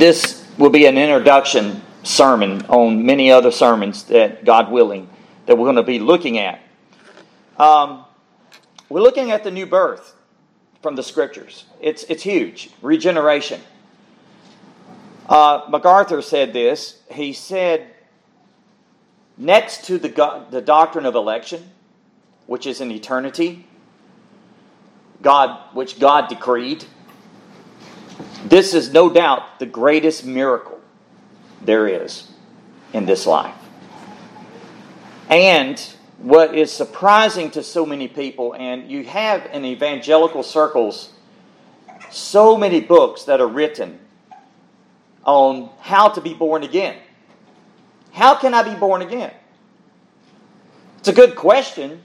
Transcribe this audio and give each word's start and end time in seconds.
this 0.00 0.46
will 0.58 0.70
be 0.70 0.86
an 0.86 0.96
introduction 0.96 1.82
sermon 2.02 2.62
on 2.66 3.04
many 3.04 3.30
other 3.30 3.50
sermons 3.50 4.04
that, 4.04 4.44
God 4.44 4.70
willing, 4.70 5.08
that 5.46 5.56
we're 5.56 5.66
going 5.66 5.76
to 5.76 5.82
be 5.82 5.98
looking 5.98 6.38
at. 6.38 6.60
Um, 7.58 8.04
we're 8.88 9.00
looking 9.00 9.30
at 9.30 9.44
the 9.44 9.50
new 9.50 9.66
birth 9.66 10.14
from 10.82 10.96
the 10.96 11.02
scriptures. 11.02 11.64
It's, 11.80 12.04
it's 12.04 12.22
huge. 12.22 12.70
Regeneration. 12.82 13.60
Uh, 15.28 15.62
MacArthur 15.68 16.20
said 16.20 16.52
this. 16.52 17.00
He 17.10 17.32
said, 17.32 17.90
next 19.38 19.84
to 19.86 19.98
the, 19.98 20.46
the 20.50 20.60
doctrine 20.60 21.06
of 21.06 21.14
election, 21.14 21.70
which 22.46 22.66
is 22.66 22.80
an 22.80 22.90
eternity, 22.90 23.66
God, 25.22 25.58
which 25.72 25.98
God 25.98 26.28
decreed, 26.28 26.84
this 28.44 28.74
is 28.74 28.92
no 28.92 29.10
doubt 29.10 29.58
the 29.58 29.66
greatest 29.66 30.24
miracle 30.24 30.80
there 31.62 31.88
is 31.88 32.30
in 32.92 33.06
this 33.06 33.26
life. 33.26 33.54
And 35.28 35.80
what 36.18 36.54
is 36.54 36.70
surprising 36.70 37.50
to 37.52 37.62
so 37.62 37.84
many 37.84 38.08
people, 38.08 38.54
and 38.54 38.90
you 38.90 39.04
have 39.04 39.46
in 39.52 39.64
evangelical 39.64 40.42
circles 40.42 41.12
so 42.10 42.56
many 42.56 42.80
books 42.80 43.24
that 43.24 43.40
are 43.40 43.48
written 43.48 43.98
on 45.24 45.70
how 45.80 46.08
to 46.08 46.20
be 46.20 46.34
born 46.34 46.62
again. 46.62 46.96
How 48.12 48.36
can 48.36 48.54
I 48.54 48.62
be 48.62 48.78
born 48.78 49.02
again? 49.02 49.32
It's 50.98 51.08
a 51.08 51.12
good 51.12 51.34
question. 51.34 52.00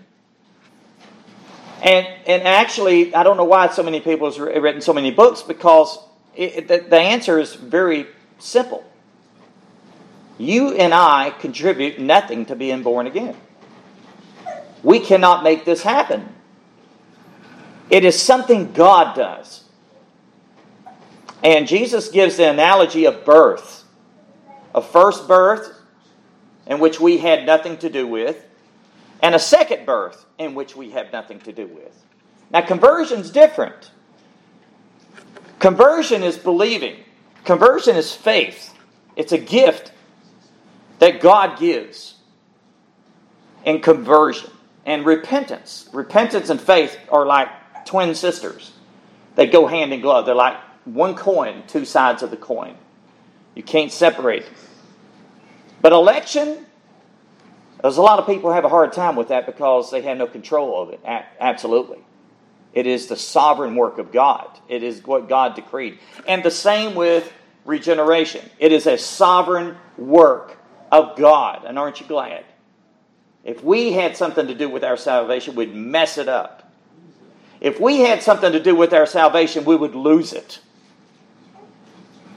And, 1.83 2.07
and 2.25 2.43
actually, 2.43 3.13
I 3.13 3.23
don't 3.23 3.37
know 3.37 3.45
why 3.45 3.69
so 3.69 3.83
many 3.83 3.99
people 3.99 4.31
have 4.31 4.39
written 4.39 4.81
so 4.81 4.91
many 4.91 5.11
books 5.11 5.41
because 5.41 5.99
it, 6.39 6.67
the, 6.67 6.77
the 6.89 6.99
answer 6.99 7.37
is 7.39 7.55
very 7.55 8.07
simple. 8.37 8.83
You 10.37 10.73
and 10.73 10.93
I 10.93 11.31
contribute 11.31 11.99
nothing 11.99 12.45
to 12.45 12.55
being 12.55 12.81
born 12.81 13.07
again. 13.07 13.35
We 14.81 15.01
cannot 15.01 15.43
make 15.43 15.65
this 15.65 15.83
happen. 15.83 16.33
It 17.89 18.05
is 18.05 18.19
something 18.19 18.71
God 18.71 19.15
does. 19.15 19.65
And 21.43 21.67
Jesus 21.67 22.09
gives 22.09 22.37
the 22.37 22.49
analogy 22.49 23.05
of 23.05 23.25
birth, 23.25 23.83
a 24.73 24.81
first 24.81 25.27
birth 25.27 25.77
in 26.67 26.79
which 26.79 26.99
we 26.99 27.17
had 27.17 27.45
nothing 27.45 27.77
to 27.79 27.89
do 27.89 28.07
with, 28.07 28.45
and 29.21 29.35
a 29.35 29.39
second 29.39 29.85
birth 29.85 30.25
in 30.37 30.55
which 30.55 30.75
we 30.75 30.91
have 30.91 31.11
nothing 31.11 31.39
to 31.41 31.51
do 31.51 31.67
with. 31.67 32.05
Now, 32.51 32.61
conversion's 32.61 33.29
different. 33.29 33.91
Conversion 35.59 36.23
is 36.23 36.37
believing, 36.37 36.95
conversion 37.43 37.95
is 37.95 38.13
faith. 38.13 38.73
It's 39.15 39.33
a 39.33 39.37
gift 39.37 39.91
that 40.99 41.19
God 41.19 41.59
gives 41.59 42.15
in 43.65 43.81
conversion 43.81 44.51
and 44.85 45.05
repentance. 45.05 45.89
Repentance 45.91 46.49
and 46.49 46.59
faith 46.59 46.97
are 47.11 47.25
like 47.25 47.49
twin 47.85 48.15
sisters, 48.15 48.71
they 49.35 49.47
go 49.47 49.67
hand 49.67 49.93
in 49.93 50.01
glove. 50.01 50.25
They're 50.25 50.35
like 50.35 50.57
one 50.85 51.15
coin, 51.15 51.63
two 51.67 51.85
sides 51.85 52.23
of 52.23 52.31
the 52.31 52.37
coin. 52.37 52.75
You 53.55 53.63
can't 53.63 53.91
separate 53.91 54.45
them. 54.45 54.53
But 55.81 55.91
election, 55.91 56.65
there's 57.81 57.97
a 57.97 58.01
lot 58.01 58.19
of 58.19 58.25
people 58.25 58.51
have 58.51 58.65
a 58.65 58.69
hard 58.69 58.93
time 58.93 59.15
with 59.15 59.29
that 59.29 59.45
because 59.45 59.91
they 59.91 60.01
have 60.01 60.17
no 60.17 60.27
control 60.27 60.81
of 60.81 60.89
it. 60.89 60.99
Absolutely. 61.05 61.99
It 62.73 62.85
is 62.85 63.07
the 63.07 63.15
sovereign 63.15 63.75
work 63.75 63.97
of 63.97 64.11
God. 64.11 64.47
It 64.67 64.83
is 64.83 65.03
what 65.03 65.27
God 65.27 65.55
decreed. 65.55 65.99
And 66.27 66.43
the 66.43 66.51
same 66.51 66.95
with 66.95 67.31
regeneration. 67.65 68.47
It 68.59 68.71
is 68.71 68.85
a 68.85 68.97
sovereign 68.97 69.75
work 69.97 70.57
of 70.91 71.17
God. 71.17 71.65
And 71.65 71.79
aren't 71.79 71.99
you 71.99 72.05
glad? 72.05 72.45
If 73.43 73.63
we 73.63 73.93
had 73.93 74.17
something 74.17 74.47
to 74.47 74.53
do 74.53 74.69
with 74.69 74.83
our 74.83 74.97
salvation, 74.97 75.55
we'd 75.55 75.73
mess 75.73 76.17
it 76.17 76.27
up. 76.27 76.71
If 77.61 77.79
we 77.79 77.99
had 77.99 78.21
something 78.21 78.51
to 78.51 78.59
do 78.59 78.75
with 78.75 78.93
our 78.93 79.05
salvation, 79.05 79.65
we 79.65 79.75
would 79.75 79.95
lose 79.95 80.33
it. 80.33 80.59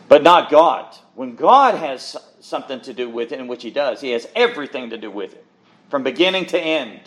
But 0.08 0.22
not 0.22 0.50
God. 0.50 0.94
When 1.14 1.36
God 1.36 1.74
has 1.74 2.16
something 2.40 2.80
to 2.82 2.92
do 2.92 3.08
with 3.08 3.32
it, 3.32 3.38
in 3.38 3.46
which 3.46 3.62
He 3.62 3.70
does, 3.70 4.00
He 4.00 4.10
has 4.10 4.26
everything 4.34 4.90
to 4.90 4.98
do 4.98 5.10
with 5.10 5.34
it, 5.34 5.44
from 5.90 6.02
beginning 6.02 6.46
to 6.46 6.60
end. 6.60 7.00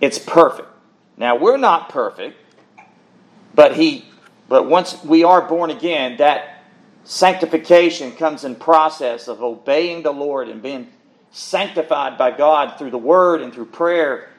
It's 0.00 0.18
perfect. 0.18 0.68
Now 1.16 1.36
we're 1.36 1.56
not 1.56 1.88
perfect, 1.88 2.36
but 3.54 3.76
he 3.76 4.04
but 4.48 4.68
once 4.68 5.02
we 5.04 5.24
are 5.24 5.42
born 5.42 5.70
again, 5.70 6.18
that 6.18 6.62
sanctification 7.04 8.12
comes 8.12 8.44
in 8.44 8.56
process 8.56 9.28
of 9.28 9.42
obeying 9.42 10.02
the 10.02 10.12
Lord 10.12 10.48
and 10.48 10.62
being 10.62 10.90
sanctified 11.30 12.18
by 12.18 12.30
God 12.30 12.78
through 12.78 12.90
the 12.90 12.98
word 12.98 13.40
and 13.40 13.52
through 13.52 13.66
prayer 13.66 14.30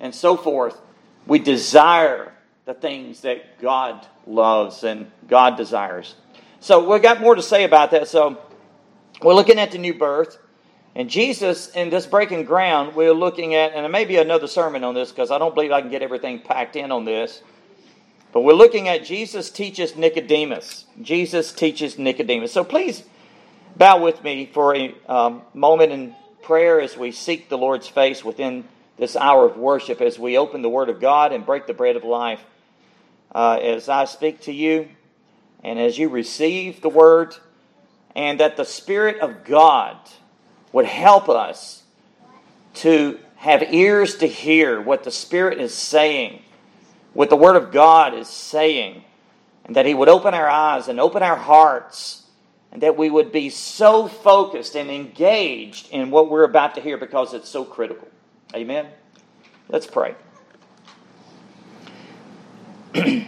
and 0.00 0.14
so 0.14 0.36
forth. 0.36 0.78
We 1.26 1.38
desire 1.38 2.32
the 2.64 2.74
things 2.74 3.22
that 3.22 3.60
God 3.60 4.06
loves 4.26 4.84
and 4.84 5.10
God 5.28 5.56
desires. 5.56 6.14
So 6.60 6.88
we've 6.88 7.02
got 7.02 7.20
more 7.20 7.34
to 7.34 7.42
say 7.42 7.64
about 7.64 7.90
that. 7.92 8.08
So 8.08 8.38
we're 9.22 9.34
looking 9.34 9.58
at 9.58 9.72
the 9.72 9.78
new 9.78 9.94
birth. 9.94 10.38
And 10.94 11.08
Jesus, 11.08 11.68
in 11.70 11.88
this 11.88 12.06
breaking 12.06 12.44
ground, 12.44 12.94
we're 12.94 13.14
looking 13.14 13.54
at, 13.54 13.72
and 13.72 13.84
there 13.84 13.90
may 13.90 14.04
be 14.04 14.18
another 14.18 14.46
sermon 14.46 14.84
on 14.84 14.94
this 14.94 15.10
because 15.10 15.30
I 15.30 15.38
don't 15.38 15.54
believe 15.54 15.72
I 15.72 15.80
can 15.80 15.90
get 15.90 16.02
everything 16.02 16.40
packed 16.40 16.76
in 16.76 16.92
on 16.92 17.04
this. 17.04 17.42
But 18.32 18.42
we're 18.42 18.52
looking 18.52 18.88
at 18.88 19.04
Jesus 19.04 19.50
teaches 19.50 19.96
Nicodemus. 19.96 20.86
Jesus 21.00 21.52
teaches 21.52 21.98
Nicodemus. 21.98 22.52
So 22.52 22.64
please 22.64 23.04
bow 23.76 24.02
with 24.02 24.22
me 24.22 24.50
for 24.52 24.74
a 24.74 24.94
um, 25.06 25.42
moment 25.54 25.92
in 25.92 26.14
prayer 26.42 26.80
as 26.80 26.96
we 26.96 27.12
seek 27.12 27.48
the 27.48 27.58
Lord's 27.58 27.88
face 27.88 28.24
within 28.24 28.64
this 28.98 29.16
hour 29.16 29.46
of 29.46 29.56
worship, 29.56 30.00
as 30.00 30.18
we 30.18 30.36
open 30.36 30.60
the 30.60 30.68
Word 30.68 30.90
of 30.90 31.00
God 31.00 31.32
and 31.32 31.44
break 31.44 31.66
the 31.66 31.74
bread 31.74 31.96
of 31.96 32.04
life. 32.04 32.40
Uh, 33.34 33.58
as 33.62 33.88
I 33.88 34.04
speak 34.04 34.42
to 34.42 34.52
you, 34.52 34.88
and 35.64 35.78
as 35.78 35.96
you 35.96 36.10
receive 36.10 36.82
the 36.82 36.90
Word, 36.90 37.34
and 38.14 38.40
that 38.40 38.58
the 38.58 38.64
Spirit 38.64 39.20
of 39.20 39.44
God 39.44 39.96
would 40.72 40.86
help 40.86 41.28
us 41.28 41.82
to 42.74 43.18
have 43.36 43.74
ears 43.74 44.16
to 44.18 44.26
hear 44.26 44.80
what 44.80 45.04
the 45.04 45.10
Spirit 45.10 45.60
is 45.60 45.74
saying, 45.74 46.40
what 47.12 47.28
the 47.28 47.36
Word 47.36 47.56
of 47.56 47.72
God 47.72 48.14
is 48.14 48.28
saying, 48.28 49.04
and 49.64 49.76
that 49.76 49.84
He 49.84 49.94
would 49.94 50.08
open 50.08 50.32
our 50.32 50.48
eyes 50.48 50.88
and 50.88 50.98
open 50.98 51.22
our 51.22 51.36
hearts, 51.36 52.22
and 52.70 52.82
that 52.82 52.96
we 52.96 53.10
would 53.10 53.32
be 53.32 53.50
so 53.50 54.08
focused 54.08 54.74
and 54.76 54.90
engaged 54.90 55.90
in 55.90 56.10
what 56.10 56.30
we're 56.30 56.44
about 56.44 56.74
to 56.76 56.80
hear 56.80 56.96
because 56.96 57.34
it's 57.34 57.48
so 57.48 57.64
critical. 57.64 58.08
Amen? 58.54 58.86
Let's 59.68 59.86
pray. 59.86 60.14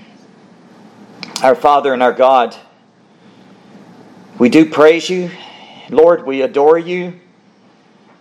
our 1.42 1.54
Father 1.54 1.92
and 1.92 2.02
our 2.02 2.12
God, 2.12 2.56
we 4.38 4.48
do 4.48 4.70
praise 4.70 5.10
you. 5.10 5.30
Lord, 5.90 6.24
we 6.24 6.42
adore 6.42 6.78
you. 6.78 7.20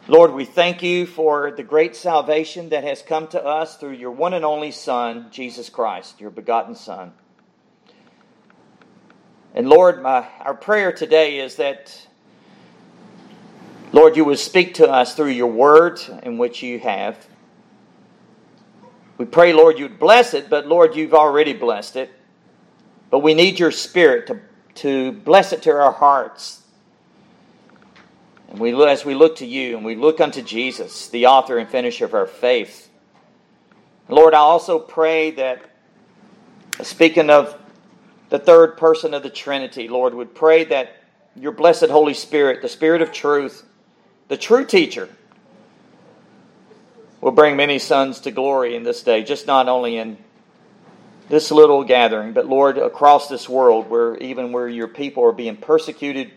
Lord, 0.09 0.33
we 0.33 0.43
thank 0.43 0.83
you 0.83 1.05
for 1.05 1.51
the 1.51 1.63
great 1.63 1.95
salvation 1.95 2.69
that 2.69 2.83
has 2.83 3.01
come 3.01 3.25
to 3.29 3.41
us 3.41 3.77
through 3.77 3.93
your 3.93 4.11
one 4.11 4.33
and 4.33 4.43
only 4.43 4.71
Son, 4.71 5.27
Jesus 5.31 5.69
Christ, 5.69 6.19
your 6.19 6.29
begotten 6.29 6.75
Son. 6.75 7.13
And 9.53 9.69
Lord, 9.69 10.03
my, 10.03 10.27
our 10.41 10.55
prayer 10.55 10.91
today 10.91 11.39
is 11.39 11.55
that, 11.55 12.05
Lord, 13.93 14.17
you 14.17 14.25
would 14.25 14.39
speak 14.39 14.73
to 14.73 14.89
us 14.89 15.15
through 15.15 15.29
your 15.29 15.47
word 15.47 16.01
in 16.23 16.37
which 16.37 16.61
you 16.61 16.79
have. 16.79 17.25
We 19.17 19.23
pray, 19.23 19.53
Lord, 19.53 19.79
you'd 19.79 19.99
bless 19.99 20.33
it, 20.33 20.49
but 20.49 20.67
Lord, 20.67 20.97
you've 20.97 21.13
already 21.13 21.53
blessed 21.53 21.95
it. 21.95 22.11
But 23.09 23.19
we 23.19 23.33
need 23.33 23.57
your 23.57 23.71
spirit 23.71 24.27
to, 24.27 24.41
to 24.81 25.13
bless 25.13 25.53
it 25.53 25.61
to 25.61 25.71
our 25.71 25.93
hearts 25.93 26.62
and 28.53 28.61
we, 28.61 28.71
as 28.85 29.03
we 29.03 29.15
look 29.15 29.37
to 29.37 29.47
you 29.47 29.75
and 29.75 29.83
we 29.83 29.95
look 29.95 30.21
unto 30.21 30.43
Jesus, 30.43 31.09
the 31.09 31.25
author 31.25 31.57
and 31.57 31.67
finisher 31.67 32.05
of 32.05 32.13
our 32.13 32.27
faith, 32.27 32.87
Lord, 34.07 34.35
I 34.35 34.39
also 34.39 34.77
pray 34.77 35.31
that, 35.31 35.59
speaking 36.83 37.31
of 37.31 37.59
the 38.29 38.37
third 38.37 38.77
person 38.77 39.15
of 39.15 39.23
the 39.23 39.31
Trinity, 39.31 39.87
Lord, 39.87 40.13
would 40.13 40.35
pray 40.35 40.65
that 40.65 40.95
your 41.35 41.51
blessed 41.51 41.87
Holy 41.87 42.13
Spirit, 42.13 42.61
the 42.61 42.69
Spirit 42.69 43.01
of 43.01 43.11
truth, 43.11 43.65
the 44.27 44.37
true 44.37 44.65
teacher, 44.65 45.09
will 47.21 47.31
bring 47.31 47.55
many 47.55 47.79
sons 47.79 48.19
to 48.19 48.31
glory 48.31 48.75
in 48.75 48.83
this 48.83 49.01
day, 49.01 49.23
just 49.23 49.47
not 49.47 49.67
only 49.67 49.97
in 49.97 50.17
this 51.27 51.49
little 51.49 51.83
gathering, 51.83 52.33
but 52.33 52.45
Lord, 52.45 52.77
across 52.77 53.29
this 53.29 53.49
world, 53.49 53.89
where 53.89 54.15
even 54.17 54.51
where 54.51 54.67
your 54.67 54.89
people 54.89 55.23
are 55.23 55.31
being 55.31 55.57
persecuted 55.57 56.29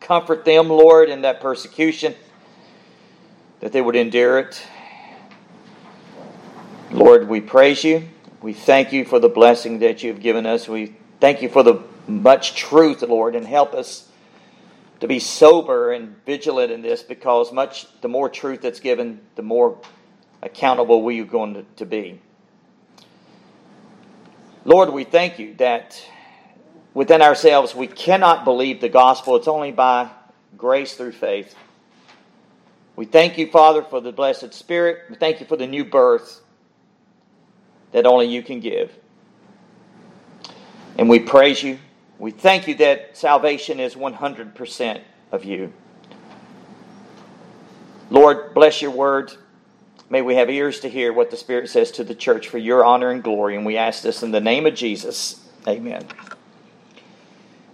Comfort 0.00 0.44
them, 0.44 0.68
Lord, 0.68 1.08
in 1.08 1.22
that 1.22 1.40
persecution, 1.40 2.14
that 3.60 3.72
they 3.72 3.80
would 3.80 3.96
endure 3.96 4.38
it. 4.40 4.62
Lord, 6.90 7.28
we 7.28 7.40
praise 7.40 7.84
you. 7.84 8.08
We 8.42 8.52
thank 8.52 8.92
you 8.92 9.04
for 9.04 9.18
the 9.18 9.28
blessing 9.28 9.80
that 9.80 10.02
you've 10.02 10.20
given 10.20 10.46
us. 10.46 10.68
We 10.68 10.96
thank 11.20 11.42
you 11.42 11.48
for 11.48 11.62
the 11.62 11.82
much 12.06 12.54
truth, 12.54 13.02
Lord, 13.02 13.34
and 13.34 13.46
help 13.46 13.74
us 13.74 14.08
to 15.00 15.08
be 15.08 15.18
sober 15.18 15.92
and 15.92 16.16
vigilant 16.24 16.72
in 16.72 16.82
this 16.82 17.02
because 17.02 17.52
much 17.52 17.86
the 18.00 18.08
more 18.08 18.28
truth 18.28 18.62
that's 18.62 18.80
given, 18.80 19.20
the 19.34 19.42
more 19.42 19.78
accountable 20.42 21.02
we 21.02 21.20
are 21.20 21.24
going 21.24 21.54
to, 21.54 21.64
to 21.76 21.86
be. 21.86 22.20
Lord, 24.64 24.90
we 24.90 25.04
thank 25.04 25.38
you 25.38 25.54
that 25.54 26.04
within 26.96 27.20
ourselves 27.20 27.74
we 27.74 27.86
cannot 27.86 28.46
believe 28.46 28.80
the 28.80 28.88
gospel. 28.88 29.36
It's 29.36 29.46
only 29.46 29.70
by 29.70 30.08
grace 30.56 30.94
through 30.94 31.12
faith. 31.12 31.54
We 32.96 33.04
thank 33.04 33.36
you, 33.36 33.50
Father, 33.50 33.82
for 33.82 34.00
the 34.00 34.12
blessed 34.12 34.54
Spirit. 34.54 35.02
We 35.10 35.16
thank 35.16 35.38
you 35.38 35.46
for 35.46 35.58
the 35.58 35.66
new 35.66 35.84
birth 35.84 36.40
that 37.92 38.06
only 38.06 38.28
you 38.28 38.42
can 38.42 38.60
give. 38.60 38.90
And 40.96 41.10
we 41.10 41.18
praise 41.18 41.62
you. 41.62 41.78
We 42.18 42.30
thank 42.30 42.66
you 42.66 42.74
that 42.76 43.14
salvation 43.14 43.78
is 43.78 43.94
100% 43.94 45.02
of 45.32 45.44
you. 45.44 45.74
Lord, 48.08 48.54
bless 48.54 48.80
your 48.80 48.92
word. 48.92 49.32
May 50.08 50.22
we 50.22 50.36
have 50.36 50.48
ears 50.48 50.80
to 50.80 50.88
hear 50.88 51.12
what 51.12 51.30
the 51.30 51.36
Spirit 51.36 51.68
says 51.68 51.90
to 51.92 52.04
the 52.04 52.14
church 52.14 52.48
for 52.48 52.56
your 52.56 52.86
honor 52.86 53.10
and 53.10 53.22
glory. 53.22 53.54
And 53.54 53.66
we 53.66 53.76
ask 53.76 54.02
this 54.02 54.22
in 54.22 54.30
the 54.30 54.40
name 54.40 54.64
of 54.64 54.74
Jesus. 54.74 55.46
Amen. 55.68 56.06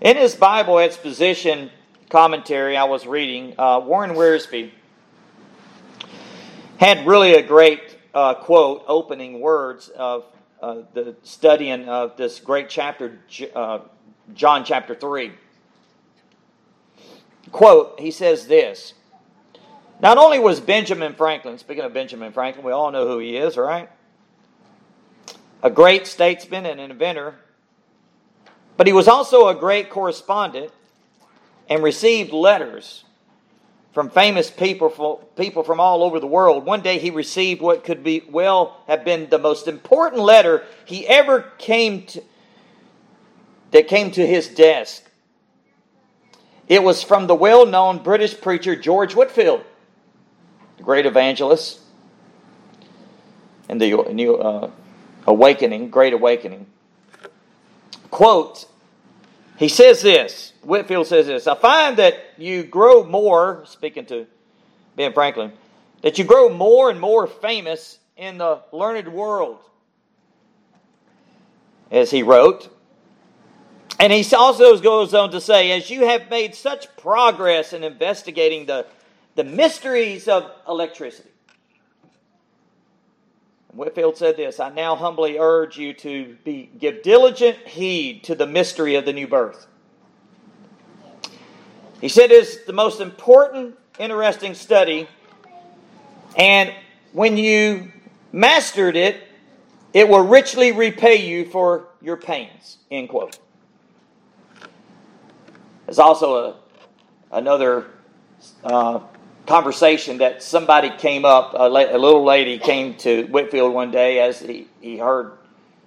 In 0.03 0.17
his 0.17 0.35
Bible 0.35 0.81
exposition 0.81 1.71
commentary 2.11 2.77
I 2.77 2.83
was 2.83 3.07
reading, 3.07 3.55
uh, 3.57 3.81
Warren 3.85 4.15
Wiersbe 4.17 4.73
had 6.77 7.07
really 7.07 7.35
a 7.35 7.43
great 7.43 7.97
uh, 8.13 8.35
quote, 8.35 8.83
opening 8.89 9.39
words 9.39 9.91
of 9.91 10.25
uh, 10.61 10.83
the 10.93 11.15
studying 11.23 11.89
of 11.89 12.17
this 12.17 12.41
great 12.41 12.69
chapter, 12.69 13.21
uh, 13.55 13.79
John 14.35 14.65
chapter 14.65 14.97
3. 14.97 15.35
Quote, 17.53 18.01
he 18.01 18.11
says 18.11 18.49
this 18.49 18.95
Not 20.01 20.19
only 20.19 20.41
was 20.41 20.59
Benjamin 20.59 21.15
Franklin, 21.15 21.59
speaking 21.59 21.85
of 21.85 21.95
Benjamin 21.95 22.33
Franklin, 22.33 22.67
we 22.67 22.73
all 22.73 22.91
know 22.91 23.07
who 23.07 23.21
he 23.21 23.37
is, 23.37 23.57
right? 23.57 23.89
A 25.63 25.71
great 25.71 26.09
statesman 26.09 26.67
and 26.67 26.81
an 26.81 26.91
inventor, 26.91 27.37
but 28.77 28.87
he 28.87 28.93
was 28.93 29.09
also 29.09 29.49
a 29.49 29.55
great 29.55 29.91
correspondent 29.91 30.71
and 31.69 31.83
received 31.83 32.33
letters 32.33 33.05
from 33.93 34.09
famous 34.09 34.51
people, 34.51 35.29
people 35.37 35.63
from 35.63 35.79
all 35.79 36.03
over 36.03 36.19
the 36.19 36.27
world. 36.27 36.65
One 36.65 36.81
day 36.81 36.99
he 36.99 37.11
received 37.11 37.61
what 37.61 37.85
could 37.85 38.03
be 38.03 38.25
well 38.29 38.79
have 38.87 39.05
been 39.05 39.29
the 39.29 39.39
most 39.39 39.69
important 39.69 40.23
letter 40.23 40.65
he 40.87 41.07
ever 41.07 41.53
came 41.59 42.05
to 42.07 42.23
that 43.73 43.89
came 43.89 44.11
to 44.13 44.27
his 44.27 44.49
desk. 44.49 45.03
It 46.69 46.83
was 46.83 47.03
from 47.03 47.27
the 47.27 47.35
well-known 47.35 48.03
British 48.03 48.39
preacher 48.41 48.77
George 48.77 49.15
Whitefield, 49.15 49.65
the 50.77 50.83
great 50.83 51.07
evangelist 51.07 51.81
and 53.69 53.81
the 53.81 53.91
new 54.13 54.37
uh, 54.37 54.71
awakening, 55.27 55.89
great 55.91 56.13
awakening. 56.13 56.67
Quote, 58.13 58.67
he 59.57 59.69
says 59.69 60.03
this, 60.03 60.53
Whitefield 60.61 61.07
says 61.07 61.27
this 61.27 61.47
I 61.47 61.55
find 61.55 61.97
that 61.97 62.15
you 62.37 62.63
grow 62.63 63.05
more, 63.05 63.65
speaking 63.67 64.05
to 64.07 64.27
Ben 64.97 65.15
Franklin, 65.15 65.51
that 66.03 66.19
you 66.19 66.25
grow 66.25 66.51
more 66.51 66.91
and 66.91 67.01
more 67.01 67.27
famous 67.27 67.99
in 68.19 68.37
the 68.37 68.61
learned 68.71 69.09
world. 69.09 69.61
As 71.91 72.11
he 72.11 72.23
wrote, 72.23 72.69
and 73.99 74.13
he 74.13 74.23
also 74.35 74.77
goes 74.79 75.15
on 75.15 75.31
to 75.31 75.41
say, 75.41 75.73
as 75.73 75.89
you 75.89 76.05
have 76.05 76.29
made 76.29 76.55
such 76.55 76.95
progress 76.99 77.73
in 77.73 77.83
investigating 77.83 78.67
the, 78.67 78.85
the 79.37 79.45
mysteries 79.45 80.29
of 80.29 80.51
electricity. 80.69 81.32
Whitefield 83.73 84.17
said 84.17 84.37
this 84.37 84.61
I 84.61 84.71
now 84.71 84.97
humbly 84.97 85.39
urge 85.39 85.79
you 85.79 85.95
to 85.95 86.37
be, 86.45 86.71
give 86.79 87.03
diligent 87.03 87.59
heed 87.67 88.25
to 88.25 88.35
the 88.35 88.47
mystery 88.47 88.95
of 88.97 89.05
the 89.05 89.13
new 89.13 89.27
birth. 89.27 89.67
He 92.01 92.09
said 92.09 92.31
it's 92.31 92.65
the 92.65 92.73
most 92.73 93.01
important, 93.01 93.77
interesting 93.99 94.55
study, 94.55 95.09
and 96.37 96.75
when 97.13 97.37
you 97.37 97.93
mastered 98.33 98.97
it, 98.97 99.23
it 99.93 100.09
will 100.09 100.27
richly 100.27 100.73
repay 100.73 101.17
you 101.17 101.45
for 101.47 101.89
your 102.01 102.17
pains. 102.17 102.79
End 102.91 103.09
quote. 103.09 103.39
There's 105.87 105.99
also 105.99 106.37
a, 106.37 106.57
another 107.31 107.87
uh, 108.65 109.01
conversation 109.47 110.19
that 110.19 110.43
somebody 110.43 110.91
came 110.91 111.25
up, 111.25 111.55
a, 111.55 111.69
la- 111.69 111.81
a, 111.81 111.99
little 111.99 112.25
lady 112.25 112.59
came 112.59 112.95
to 112.99 113.25
Whitefield 113.27 113.73
one 113.73 113.91
day 113.91 114.21
as 114.21 114.41
he, 114.41 114.69
he 114.81 114.99
heard, 114.99 115.33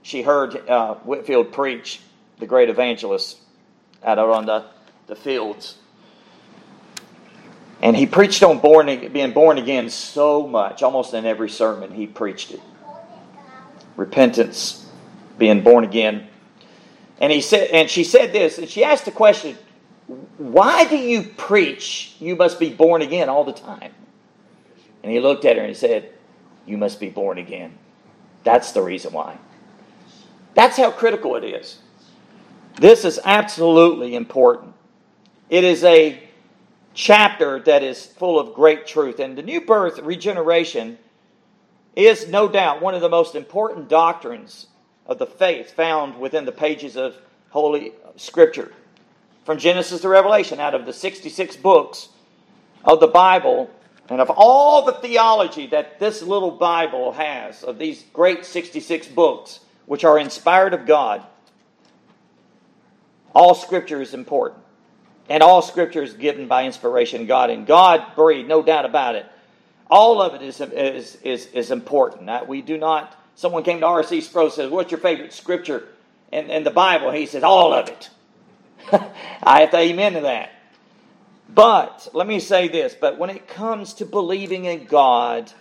she 0.02 0.22
heard 0.22 0.68
uh, 0.68 0.96
Whitefield 0.96 1.52
preach, 1.52 2.02
the 2.40 2.46
great 2.46 2.70
evangelist, 2.70 3.38
out 4.04 4.20
on 4.20 4.46
the, 4.46 4.66
the 5.08 5.16
fields. 5.16 5.78
And 7.82 7.96
he 7.96 8.06
preached 8.06 8.42
on 8.44 8.60
born, 8.60 8.88
being 9.12 9.32
born 9.32 9.58
again 9.58 9.90
so 9.90 10.48
much, 10.48 10.82
almost 10.84 11.14
in 11.14 11.26
every 11.26 11.50
sermon 11.50 11.92
he 11.92 12.08
preached 12.08 12.52
it. 12.52 12.62
Repentance, 13.96 14.86
being 15.38 15.62
born 15.62 15.84
again. 15.84 16.28
And 17.20 17.32
he 17.32 17.42
said, 17.42 17.70
and 17.70 17.90
she 17.90 18.04
said 18.04 18.34
this, 18.34 18.58
and 18.58 18.68
she 18.68 18.84
asked 18.84 19.06
the 19.06 19.12
question, 19.12 19.58
why 20.08 20.86
do 20.86 20.98
you 20.98 21.24
preach 21.24 22.16
you 22.20 22.36
must 22.36 22.60
be 22.60 22.70
born 22.70 23.02
again 23.02 23.30
all 23.30 23.44
the 23.44 23.54
time? 23.54 23.92
And 25.04 25.12
he 25.12 25.20
looked 25.20 25.46
at 25.46 25.56
her 25.56 25.62
and 25.62 25.70
he 25.70 25.76
said, 25.76 26.12
You 26.66 26.78
must 26.78 27.00
be 27.00 27.10
born 27.10 27.38
again. 27.38 27.78
That's 28.44 28.72
the 28.72 28.82
reason 28.82 29.14
why. 29.14 29.38
That's 30.54 30.78
how 30.78 30.92
critical 30.92 31.36
it 31.36 31.44
is. 31.44 31.80
This 32.80 33.06
is 33.06 33.20
absolutely 33.24 34.16
important. 34.16 34.74
It 35.50 35.64
is 35.64 35.84
a 35.84 36.22
chapter 36.94 37.60
that 37.62 37.84
is 37.84 38.06
full 38.06 38.40
of 38.40 38.54
great 38.54 38.86
truth. 38.86 39.20
And 39.20 39.38
the 39.38 39.44
new 39.44 39.62
birth, 39.62 40.00
regeneration, 40.00 40.98
is 41.96 42.28
no 42.28 42.48
doubt 42.48 42.82
one 42.82 42.94
of 42.94 43.02
the 43.02 43.10
most 43.10 43.36
important 43.36 43.90
doctrines 43.90 44.68
of 45.08 45.18
the 45.18 45.26
faith 45.26 45.72
found 45.72 46.20
within 46.20 46.46
the 46.46 46.52
pages 46.52 46.96
of 46.96 47.16
Holy 47.50 47.94
Scripture 48.18 48.72
from 49.46 49.60
Genesis 49.60 50.02
to 50.02 50.10
Revelation, 50.10 50.60
out 50.60 50.74
of 50.74 50.86
the 50.86 50.94
66 50.94 51.56
books 51.58 52.10
of 52.84 53.00
the 53.00 53.08
Bible, 53.08 53.70
and 54.10 54.20
of 54.20 54.30
all 54.32 54.84
the 54.86 54.94
theology 54.94 55.68
that 55.68 56.00
this 56.00 56.22
little 56.22 56.52
Bible 56.52 57.14
has, 57.14 57.64
of 57.64 57.78
these 57.78 58.04
great 58.12 58.44
66 58.44 59.08
books, 59.08 59.62
which 59.86 60.04
are 60.04 60.20
inspired 60.20 60.74
of 60.74 60.86
God, 60.86 61.24
all 63.34 63.54
Scripture 63.54 64.02
is 64.02 64.14
important. 64.14 64.62
And 65.30 65.44
all 65.44 65.62
Scripture 65.62 66.04
is 66.04 66.14
given 66.14 66.48
by 66.48 66.66
inspiration 66.66 67.22
of 67.22 67.28
God. 67.28 67.50
And 67.50 67.68
God 67.68 68.16
breathed, 68.16 68.48
no 68.48 68.64
doubt 68.64 68.86
about 68.86 69.16
it. 69.16 69.26
All 69.90 70.22
of 70.22 70.34
it 70.34 70.42
is, 70.42 70.62
is, 70.62 71.16
is, 71.18 71.46
is 71.48 71.72
important. 71.72 72.48
we 72.48 72.62
do 72.62 72.78
not, 72.78 73.20
someone 73.36 73.64
came 73.64 73.80
to 73.82 73.86
R.C. 73.86 74.22
Sproul 74.22 74.50
says, 74.50 74.72
What's 74.72 74.92
your 74.92 75.00
favorite 75.00 75.34
Scripture 75.34 75.88
in, 76.32 76.50
in 76.50 76.64
the 76.64 76.72
Bible? 76.72 77.12
He 77.12 77.26
says, 77.26 77.44
All 77.44 77.74
of 77.74 77.90
it. 77.90 78.10
I 79.44 79.62
have 79.62 79.72
to 79.72 79.78
amen 79.78 80.14
to 80.14 80.22
that. 80.22 80.52
But 81.50 82.10
let 82.14 82.28
me 82.28 82.40
say 82.40 82.68
this 82.68 82.96
but 83.00 83.18
when 83.18 83.30
it 83.30 83.48
comes 83.48 83.94
to 83.96 84.06
believing 84.06 84.66
in 84.66 84.86
God 84.86 85.52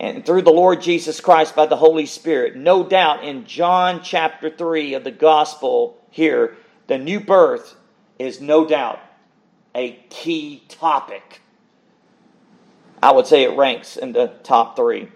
and 0.00 0.26
through 0.26 0.42
the 0.42 0.50
Lord 0.50 0.82
Jesus 0.82 1.20
Christ 1.20 1.54
by 1.54 1.66
the 1.66 1.76
Holy 1.76 2.06
Spirit, 2.06 2.56
no 2.56 2.82
doubt 2.82 3.24
in 3.24 3.46
John 3.46 4.02
chapter 4.02 4.50
3 4.50 4.94
of 4.94 5.04
the 5.04 5.10
gospel 5.10 5.96
here, 6.10 6.56
the 6.86 6.98
new 6.98 7.20
birth 7.20 7.76
is 8.18 8.40
no 8.40 8.66
doubt 8.66 9.00
a 9.74 9.92
key 10.10 10.62
topic. 10.68 11.40
I 13.02 13.12
would 13.12 13.26
say 13.26 13.42
it 13.42 13.56
ranks 13.56 13.96
in 13.96 14.12
the 14.12 14.32
top 14.42 14.76
three 14.76 15.08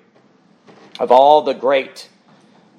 of 1.00 1.11
all 1.11 1.42
the 1.42 1.54
great 1.54 2.09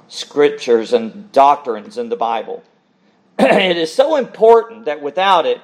scriptures 0.08 0.94
and 0.94 1.32
doctrines 1.32 1.98
in 1.98 2.10
the 2.10 2.16
Bible. 2.16 2.64
it 3.42 3.78
is 3.78 3.94
so 3.94 4.18
important 4.18 4.86
that 4.86 5.02
without 5.02 5.46
it, 5.46 5.62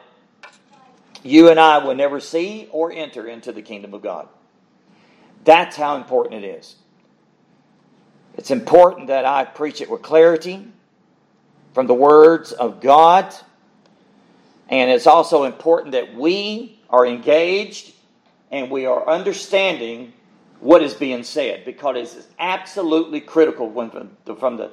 you 1.23 1.49
and 1.49 1.59
I 1.59 1.79
will 1.79 1.93
never 1.93 2.21
see 2.21 2.69
or 2.71 2.89
enter 2.89 3.27
into 3.27 3.51
the 3.51 3.61
kingdom 3.61 3.93
of 3.93 4.01
God. 4.01 4.29
That's 5.43 5.75
how 5.75 5.97
important 5.97 6.45
it 6.45 6.47
is. 6.47 6.75
It's 8.35 8.49
important 8.49 9.07
that 9.07 9.25
I 9.25 9.43
preach 9.43 9.81
it 9.81 9.89
with 9.89 10.03
clarity 10.03 10.67
from 11.73 11.87
the 11.87 11.93
words 11.93 12.53
of 12.53 12.79
God. 12.79 13.35
And 14.69 14.89
it's 14.89 15.07
also 15.07 15.43
important 15.43 15.91
that 15.91 16.15
we 16.15 16.79
are 16.89 17.05
engaged 17.05 17.93
and 18.51 18.71
we 18.71 18.85
are 18.85 19.05
understanding 19.05 20.13
what 20.61 20.81
is 20.81 20.93
being 20.93 21.23
said 21.23 21.65
because 21.65 21.97
it 22.15 22.19
is 22.19 22.27
absolutely 22.39 23.19
critical 23.19 23.69
when, 23.69 23.89
from 24.39 24.55
the 24.55 24.71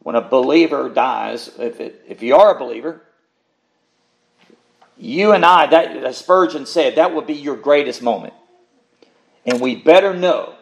when 0.00 0.14
a 0.14 0.20
believer 0.20 0.88
dies, 0.88 1.50
if, 1.58 1.80
it, 1.80 2.04
if 2.08 2.22
you 2.22 2.36
are 2.36 2.54
a 2.54 2.58
believer, 2.58 3.02
you 4.96 5.32
and 5.32 5.44
I, 5.44 5.66
that 5.66 5.96
as 5.96 6.16
Spurgeon 6.16 6.66
said, 6.66 6.96
that 6.96 7.14
would 7.14 7.26
be 7.26 7.34
your 7.34 7.56
greatest 7.56 8.02
moment. 8.02 8.34
And 9.46 9.60
we 9.60 9.76
better 9.76 10.14
know 10.14 10.54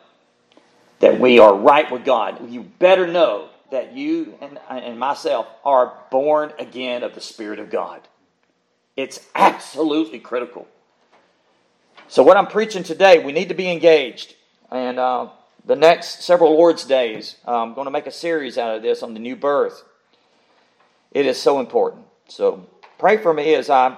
that 1.01 1.19
we 1.19 1.39
are 1.39 1.55
right 1.55 1.91
with 1.91 2.05
God. 2.05 2.51
You 2.51 2.63
better 2.63 3.07
know 3.07 3.49
that 3.71 3.95
you 3.95 4.35
and, 4.41 4.59
and 4.69 4.99
myself 4.99 5.47
are 5.65 5.93
born 6.11 6.53
again 6.59 7.03
of 7.03 7.15
the 7.15 7.21
Spirit 7.21 7.59
of 7.59 7.71
God. 7.71 8.01
It's 8.97 9.21
absolutely 9.35 10.19
critical. 10.19 10.67
So, 12.09 12.23
what 12.23 12.37
I'm 12.37 12.47
preaching 12.47 12.83
today, 12.83 13.25
we 13.25 13.33
need 13.33 13.49
to 13.49 13.55
be 13.55 13.71
engaged. 13.71 14.35
And 14.71 14.99
uh, 14.99 15.29
the 15.67 15.77
next 15.77 16.23
several 16.23 16.53
Lord's 16.53 16.85
days, 16.85 17.37
I'm 17.45 17.75
going 17.75 17.87
to 17.87 17.91
make 17.91 18.07
a 18.07 18.13
series 18.13 18.57
out 18.57 18.77
of 18.77 18.83
this 18.83 19.03
on 19.03 19.15
the 19.15 19.21
new 19.21 19.35
birth. 19.35 19.83
It 21.11 21.27
is 21.27 21.41
so 21.41 21.59
important. 21.59 22.05
So, 22.29 22.67
pray 22.99 23.17
for 23.17 23.35
me 23.35 23.55
as 23.55 23.69
I 23.69 23.97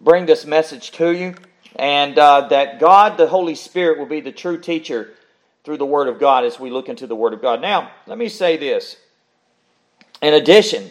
bring 0.00 0.26
this 0.26 0.44
message 0.44 0.90
to 0.92 1.10
you, 1.10 1.34
and 1.76 2.18
uh, 2.18 2.48
that 2.48 2.78
God, 2.80 3.16
the 3.16 3.26
Holy 3.26 3.54
Spirit, 3.54 3.98
will 3.98 4.06
be 4.06 4.20
the 4.20 4.32
true 4.32 4.60
teacher 4.60 5.14
through 5.64 5.78
the 5.78 5.86
Word 5.86 6.06
of 6.06 6.20
God 6.20 6.44
as 6.44 6.60
we 6.60 6.70
look 6.70 6.90
into 6.90 7.06
the 7.06 7.16
Word 7.16 7.32
of 7.32 7.40
God. 7.40 7.62
Now, 7.62 7.90
let 8.06 8.18
me 8.18 8.28
say 8.28 8.58
this. 8.58 8.98
In 10.20 10.34
addition, 10.34 10.90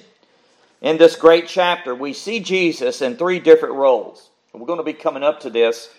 in 0.82 0.98
this 0.98 1.16
great 1.16 1.48
chapter, 1.48 1.94
we 1.94 2.14
see 2.14 2.40
Jesus 2.40 3.02
in 3.02 3.16
three 3.16 3.40
different 3.40 3.76
roles. 3.76 4.32
We're 4.54 4.66
going 4.66 4.78
to 4.78 4.84
be 4.84 4.94
coming 4.94 5.24
up 5.24 5.42
to 5.42 5.50
this. 5.50 5.90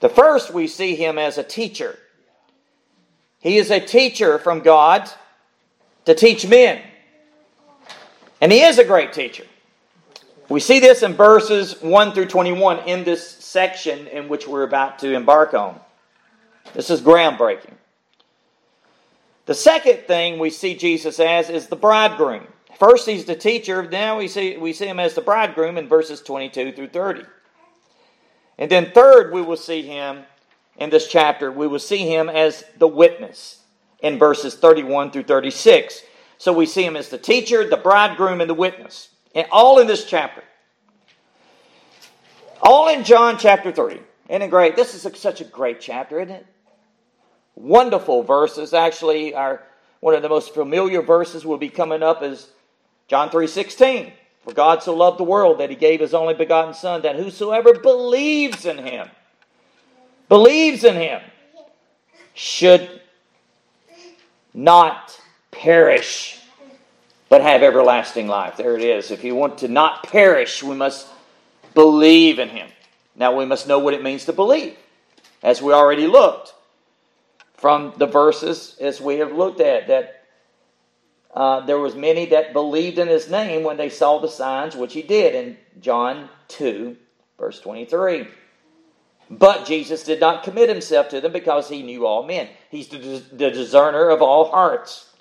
The 0.00 0.08
first, 0.08 0.52
we 0.52 0.66
see 0.66 0.96
him 0.96 1.18
as 1.18 1.38
a 1.38 1.44
teacher. 1.44 1.98
He 3.46 3.58
is 3.58 3.70
a 3.70 3.78
teacher 3.78 4.40
from 4.40 4.58
God 4.58 5.08
to 6.04 6.16
teach 6.16 6.48
men. 6.48 6.82
And 8.40 8.50
he 8.50 8.62
is 8.62 8.78
a 8.78 8.84
great 8.84 9.12
teacher. 9.12 9.44
We 10.48 10.58
see 10.58 10.80
this 10.80 11.04
in 11.04 11.14
verses 11.14 11.80
1 11.80 12.12
through 12.12 12.26
21 12.26 12.88
in 12.88 13.04
this 13.04 13.24
section 13.24 14.08
in 14.08 14.28
which 14.28 14.48
we're 14.48 14.64
about 14.64 14.98
to 14.98 15.14
embark 15.14 15.54
on. 15.54 15.78
This 16.74 16.90
is 16.90 17.00
groundbreaking. 17.00 17.74
The 19.44 19.54
second 19.54 20.08
thing 20.08 20.40
we 20.40 20.50
see 20.50 20.74
Jesus 20.74 21.20
as 21.20 21.48
is 21.48 21.68
the 21.68 21.76
bridegroom. 21.76 22.48
First, 22.80 23.06
he's 23.06 23.26
the 23.26 23.36
teacher. 23.36 23.88
Now 23.88 24.18
we 24.18 24.26
see, 24.26 24.56
we 24.56 24.72
see 24.72 24.88
him 24.88 24.98
as 24.98 25.14
the 25.14 25.20
bridegroom 25.20 25.78
in 25.78 25.86
verses 25.86 26.20
22 26.20 26.72
through 26.72 26.88
30. 26.88 27.22
And 28.58 28.68
then, 28.68 28.90
third, 28.90 29.32
we 29.32 29.40
will 29.40 29.56
see 29.56 29.82
him 29.82 30.24
in 30.78 30.90
this 30.90 31.08
chapter, 31.08 31.50
we 31.50 31.66
will 31.66 31.78
see 31.78 32.08
him 32.08 32.28
as 32.28 32.64
the 32.78 32.88
witness 32.88 33.62
in 34.00 34.18
verses 34.18 34.54
31 34.54 35.10
through 35.10 35.24
36. 35.24 36.02
So 36.38 36.52
we 36.52 36.66
see 36.66 36.84
him 36.84 36.96
as 36.96 37.08
the 37.08 37.18
teacher, 37.18 37.68
the 37.68 37.76
bridegroom, 37.76 38.40
and 38.40 38.50
the 38.50 38.54
witness. 38.54 39.08
And 39.34 39.46
all 39.50 39.78
in 39.78 39.86
this 39.86 40.04
chapter. 40.04 40.42
All 42.62 42.88
in 42.88 43.04
John 43.04 43.38
chapter 43.38 43.72
3. 43.72 44.00
Isn't 44.28 44.42
it 44.42 44.50
great? 44.50 44.76
This 44.76 44.94
is 44.94 45.06
a, 45.06 45.14
such 45.14 45.40
a 45.40 45.44
great 45.44 45.80
chapter, 45.80 46.20
isn't 46.20 46.34
it? 46.34 46.46
Wonderful 47.54 48.22
verses. 48.22 48.74
Actually, 48.74 49.34
our 49.34 49.62
one 50.00 50.14
of 50.14 50.22
the 50.22 50.28
most 50.28 50.52
familiar 50.52 51.00
verses 51.00 51.46
will 51.46 51.56
be 51.56 51.70
coming 51.70 52.02
up 52.02 52.22
is 52.22 52.48
John 53.08 53.30
3:16. 53.30 54.12
For 54.44 54.52
God 54.52 54.82
so 54.82 54.94
loved 54.94 55.18
the 55.18 55.24
world 55.24 55.58
that 55.58 55.70
he 55.70 55.76
gave 55.76 56.00
his 56.00 56.14
only 56.14 56.34
begotten 56.34 56.74
son 56.74 57.02
that 57.02 57.16
whosoever 57.16 57.74
believes 57.74 58.64
in 58.64 58.78
him 58.78 59.10
believes 60.28 60.84
in 60.84 60.94
him 60.94 61.20
should 62.34 63.00
not 64.52 65.20
perish 65.50 66.40
but 67.28 67.42
have 67.42 67.62
everlasting 67.62 68.28
life. 68.28 68.56
There 68.56 68.76
it 68.76 68.82
is. 68.82 69.10
If 69.10 69.24
you 69.24 69.34
want 69.34 69.58
to 69.58 69.68
not 69.68 70.04
perish, 70.04 70.62
we 70.62 70.76
must 70.76 71.08
believe 71.74 72.38
in 72.38 72.48
him. 72.48 72.68
Now 73.16 73.36
we 73.36 73.44
must 73.44 73.66
know 73.66 73.78
what 73.78 73.94
it 73.94 74.02
means 74.02 74.26
to 74.26 74.32
believe, 74.32 74.76
as 75.42 75.60
we 75.60 75.72
already 75.72 76.06
looked 76.06 76.54
from 77.56 77.94
the 77.96 78.06
verses 78.06 78.76
as 78.80 79.00
we 79.00 79.16
have 79.16 79.32
looked 79.32 79.60
at 79.60 79.88
that 79.88 80.22
uh, 81.34 81.60
there 81.66 81.78
was 81.78 81.94
many 81.94 82.26
that 82.26 82.52
believed 82.52 82.98
in 82.98 83.08
his 83.08 83.30
name 83.30 83.62
when 83.62 83.76
they 83.76 83.88
saw 83.88 84.18
the 84.18 84.28
signs 84.28 84.76
which 84.76 84.92
he 84.92 85.02
did 85.02 85.34
in 85.34 85.56
John 85.80 86.28
2 86.48 86.96
verse 87.38 87.60
23. 87.60 88.28
But 89.30 89.66
Jesus 89.66 90.04
did 90.04 90.20
not 90.20 90.44
commit 90.44 90.68
himself 90.68 91.08
to 91.08 91.20
them 91.20 91.32
because 91.32 91.68
he 91.68 91.82
knew 91.82 92.06
all 92.06 92.22
men. 92.22 92.48
He's 92.70 92.88
the, 92.88 93.22
the 93.32 93.50
discerner 93.50 94.08
of 94.08 94.22
all 94.22 94.50
hearts. 94.50 95.12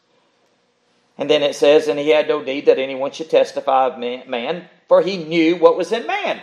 And 1.17 1.29
then 1.29 1.41
it 1.41 1.55
says, 1.55 1.87
and 1.87 1.97
he 1.97 2.09
had 2.09 2.27
no 2.27 2.41
need 2.41 2.65
that 2.65 2.77
anyone 2.77 3.11
should 3.11 3.29
testify 3.29 3.87
of 3.87 3.97
man, 3.97 4.69
for 4.87 5.01
he 5.01 5.17
knew 5.17 5.55
what 5.55 5.77
was 5.77 5.91
in 5.91 6.05
man. 6.05 6.41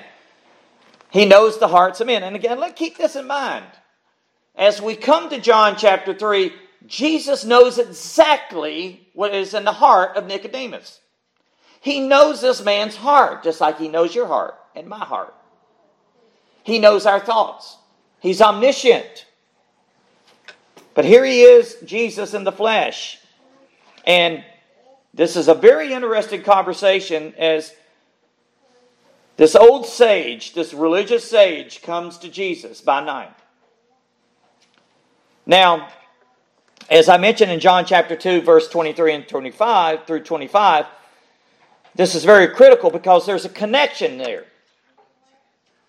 He 1.11 1.26
knows 1.26 1.59
the 1.59 1.69
hearts 1.69 2.00
of 2.00 2.07
men. 2.07 2.23
And 2.23 2.35
again, 2.35 2.59
let's 2.59 2.78
keep 2.78 2.97
this 2.97 3.16
in 3.16 3.26
mind. 3.26 3.66
As 4.57 4.81
we 4.81 4.97
come 4.97 5.28
to 5.31 5.40
John 5.40 5.76
chapter 5.76 6.14
3, 6.14 6.52
Jesus 6.87 7.45
knows 7.45 7.78
exactly 7.78 9.07
what 9.12 9.35
is 9.35 9.54
in 9.54 9.64
the 9.64 9.73
heart 9.73 10.16
of 10.16 10.26
Nicodemus. 10.26 11.00
He 11.81 12.00
knows 12.00 12.40
this 12.40 12.64
man's 12.64 12.97
heart, 12.97 13.45
just 13.45 13.61
like 13.61 13.78
he 13.78 13.88
knows 13.88 14.14
your 14.14 14.26
heart 14.26 14.54
and 14.75 14.88
my 14.88 15.04
heart. 15.04 15.35
He 16.62 16.78
knows 16.78 17.07
our 17.07 17.21
thoughts. 17.21 17.76
He's 18.21 18.40
omniscient. 18.40 19.26
But 20.95 21.04
here 21.04 21.25
he 21.25 21.42
is, 21.42 21.76
Jesus 21.85 22.35
in 22.35 22.45
the 22.45 22.52
flesh. 22.52 23.19
And 24.07 24.45
this 25.14 25.37
is 25.37 25.49
a 25.49 25.54
very 25.54 25.92
interesting 25.92 26.42
conversation 26.42 27.35
as 27.38 27.75
this 29.37 29.57
old 29.57 29.87
sage, 29.87 30.54
this 30.54 30.75
religious 30.75 31.28
sage, 31.28 31.83
comes 31.83 32.19
to 32.19 32.28
Jesus 32.28 32.81
by 32.81 33.02
night. 33.02 33.35
Now, 35.47 35.88
as 36.90 37.09
I 37.09 37.16
mentioned 37.16 37.50
in 37.50 37.59
John 37.59 37.85
chapter 37.85 38.14
2, 38.14 38.42
verse 38.42 38.69
23 38.69 39.14
and 39.14 39.28
25 39.28 40.07
through 40.07 40.23
25, 40.23 40.87
this 41.95 42.14
is 42.14 42.25
very 42.25 42.49
critical 42.49 42.90
because 42.90 43.26
there's 43.26 43.45
a 43.45 43.50
connection 43.50 44.19
there. 44.19 44.45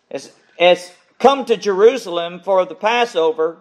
As, 0.10 0.32
as 0.60 0.92
come 1.20 1.46
to 1.46 1.58
Jerusalem 1.58 2.42
for 2.44 2.66
the 2.66 2.76
Passover, 2.76 3.58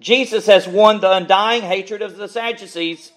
Jesus 0.00 0.46
has 0.46 0.66
won 0.66 1.00
the 1.00 1.12
undying 1.12 1.62
hatred 1.62 2.02
of 2.02 2.16
the 2.16 2.28
Sadducees, 2.28 3.12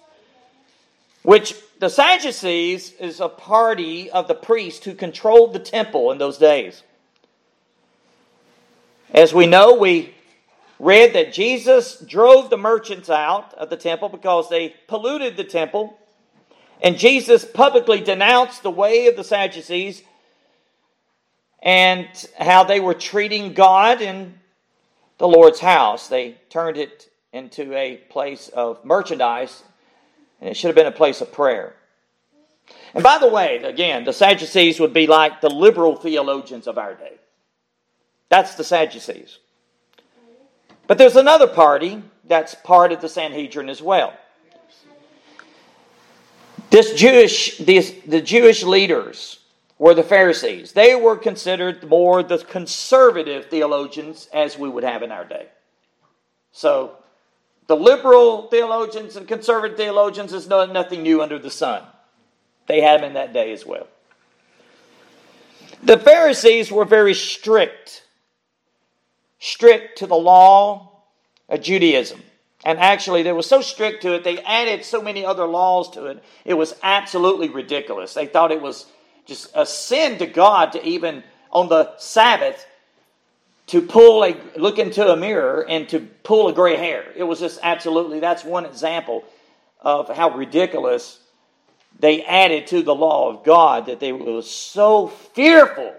which 1.22 1.54
the 1.78 1.90
Sadducees 1.90 2.92
is 2.92 3.20
a 3.20 3.28
party 3.28 4.10
of 4.10 4.28
the 4.28 4.34
priests 4.34 4.84
who 4.84 4.94
controlled 4.94 5.52
the 5.52 5.58
temple 5.58 6.10
in 6.12 6.18
those 6.18 6.38
days. 6.38 6.82
As 9.12 9.32
we 9.32 9.46
know, 9.46 9.74
we 9.74 10.14
read 10.78 11.14
that 11.14 11.32
Jesus 11.32 11.98
drove 11.98 12.50
the 12.50 12.56
merchants 12.56 13.10
out 13.10 13.54
of 13.54 13.70
the 13.70 13.76
temple 13.76 14.08
because 14.08 14.48
they 14.48 14.74
polluted 14.86 15.36
the 15.36 15.44
temple. 15.44 15.98
And 16.80 16.98
Jesus 16.98 17.44
publicly 17.44 18.00
denounced 18.00 18.62
the 18.62 18.70
way 18.70 19.06
of 19.06 19.16
the 19.16 19.24
Sadducees 19.24 20.02
and 21.62 22.08
how 22.38 22.64
they 22.64 22.80
were 22.80 22.94
treating 22.94 23.52
God 23.52 24.00
in 24.00 24.34
the 25.18 25.28
Lord's 25.28 25.60
house. 25.60 26.08
They 26.08 26.36
turned 26.50 26.76
it 26.76 27.10
into 27.32 27.74
a 27.74 27.96
place 28.08 28.48
of 28.48 28.84
merchandise, 28.84 29.62
and 30.40 30.48
it 30.48 30.56
should 30.56 30.68
have 30.68 30.76
been 30.76 30.86
a 30.86 30.92
place 30.92 31.20
of 31.20 31.32
prayer. 31.32 31.74
And 32.94 33.02
by 33.02 33.18
the 33.18 33.28
way, 33.28 33.56
again, 33.58 34.04
the 34.04 34.12
Sadducees 34.12 34.80
would 34.80 34.92
be 34.92 35.06
like 35.06 35.40
the 35.40 35.50
liberal 35.50 35.96
theologians 35.96 36.66
of 36.66 36.78
our 36.78 36.94
day. 36.94 37.14
That's 38.28 38.54
the 38.54 38.64
Sadducees. 38.64 39.38
But 40.86 40.98
there's 40.98 41.16
another 41.16 41.46
party 41.46 42.02
that's 42.24 42.54
part 42.54 42.92
of 42.92 43.00
the 43.00 43.08
Sanhedrin 43.08 43.68
as 43.68 43.82
well. 43.82 44.14
This 46.70 46.94
Jewish, 46.94 47.58
the 47.58 48.20
Jewish 48.20 48.62
leaders 48.62 49.38
were 49.78 49.94
the 49.94 50.02
Pharisees. 50.02 50.72
They 50.72 50.94
were 50.94 51.16
considered 51.16 51.88
more 51.88 52.22
the 52.22 52.38
conservative 52.38 53.46
theologians 53.46 54.28
as 54.32 54.58
we 54.58 54.68
would 54.68 54.84
have 54.84 55.02
in 55.02 55.12
our 55.12 55.24
day. 55.24 55.46
So 56.52 56.96
the 57.66 57.76
liberal 57.76 58.48
theologians 58.48 59.16
and 59.16 59.28
conservative 59.28 59.76
theologians 59.76 60.32
is 60.32 60.48
nothing 60.48 61.02
new 61.02 61.22
under 61.22 61.38
the 61.38 61.50
sun. 61.50 61.82
They 62.66 62.80
had 62.80 63.00
them 63.00 63.08
in 63.08 63.14
that 63.14 63.32
day 63.32 63.52
as 63.52 63.64
well. 63.64 63.86
The 65.82 65.98
Pharisees 65.98 66.72
were 66.72 66.84
very 66.84 67.14
strict 67.14 68.04
strict 69.38 69.98
to 69.98 70.06
the 70.06 70.16
law 70.16 70.90
of 71.48 71.62
Judaism. 71.62 72.22
And 72.64 72.78
actually, 72.78 73.22
they 73.22 73.32
were 73.32 73.42
so 73.42 73.60
strict 73.60 74.02
to 74.02 74.14
it, 74.14 74.24
they 74.24 74.40
added 74.42 74.84
so 74.84 75.00
many 75.00 75.24
other 75.24 75.46
laws 75.46 75.90
to 75.90 76.06
it. 76.06 76.22
It 76.44 76.54
was 76.54 76.74
absolutely 76.82 77.48
ridiculous. 77.48 78.14
They 78.14 78.26
thought 78.26 78.50
it 78.50 78.60
was 78.60 78.86
just 79.28 79.50
a 79.54 79.64
sin 79.66 80.18
to 80.18 80.26
God 80.26 80.72
to 80.72 80.84
even 80.84 81.22
on 81.52 81.68
the 81.68 81.96
Sabbath 81.98 82.66
to 83.66 83.82
pull 83.82 84.24
a 84.24 84.34
look 84.56 84.78
into 84.78 85.06
a 85.06 85.16
mirror 85.16 85.64
and 85.68 85.88
to 85.90 86.00
pull 86.00 86.48
a 86.48 86.52
gray 86.54 86.76
hair. 86.76 87.04
It 87.14 87.22
was 87.22 87.38
just 87.38 87.60
absolutely 87.62 88.18
that's 88.18 88.42
one 88.42 88.64
example 88.64 89.24
of 89.80 90.08
how 90.08 90.30
ridiculous 90.30 91.20
they 92.00 92.24
added 92.24 92.66
to 92.68 92.82
the 92.82 92.94
law 92.94 93.28
of 93.28 93.44
God 93.44 93.86
that 93.86 94.00
they 94.00 94.12
were 94.12 94.42
so 94.42 95.08
fearful 95.08 95.94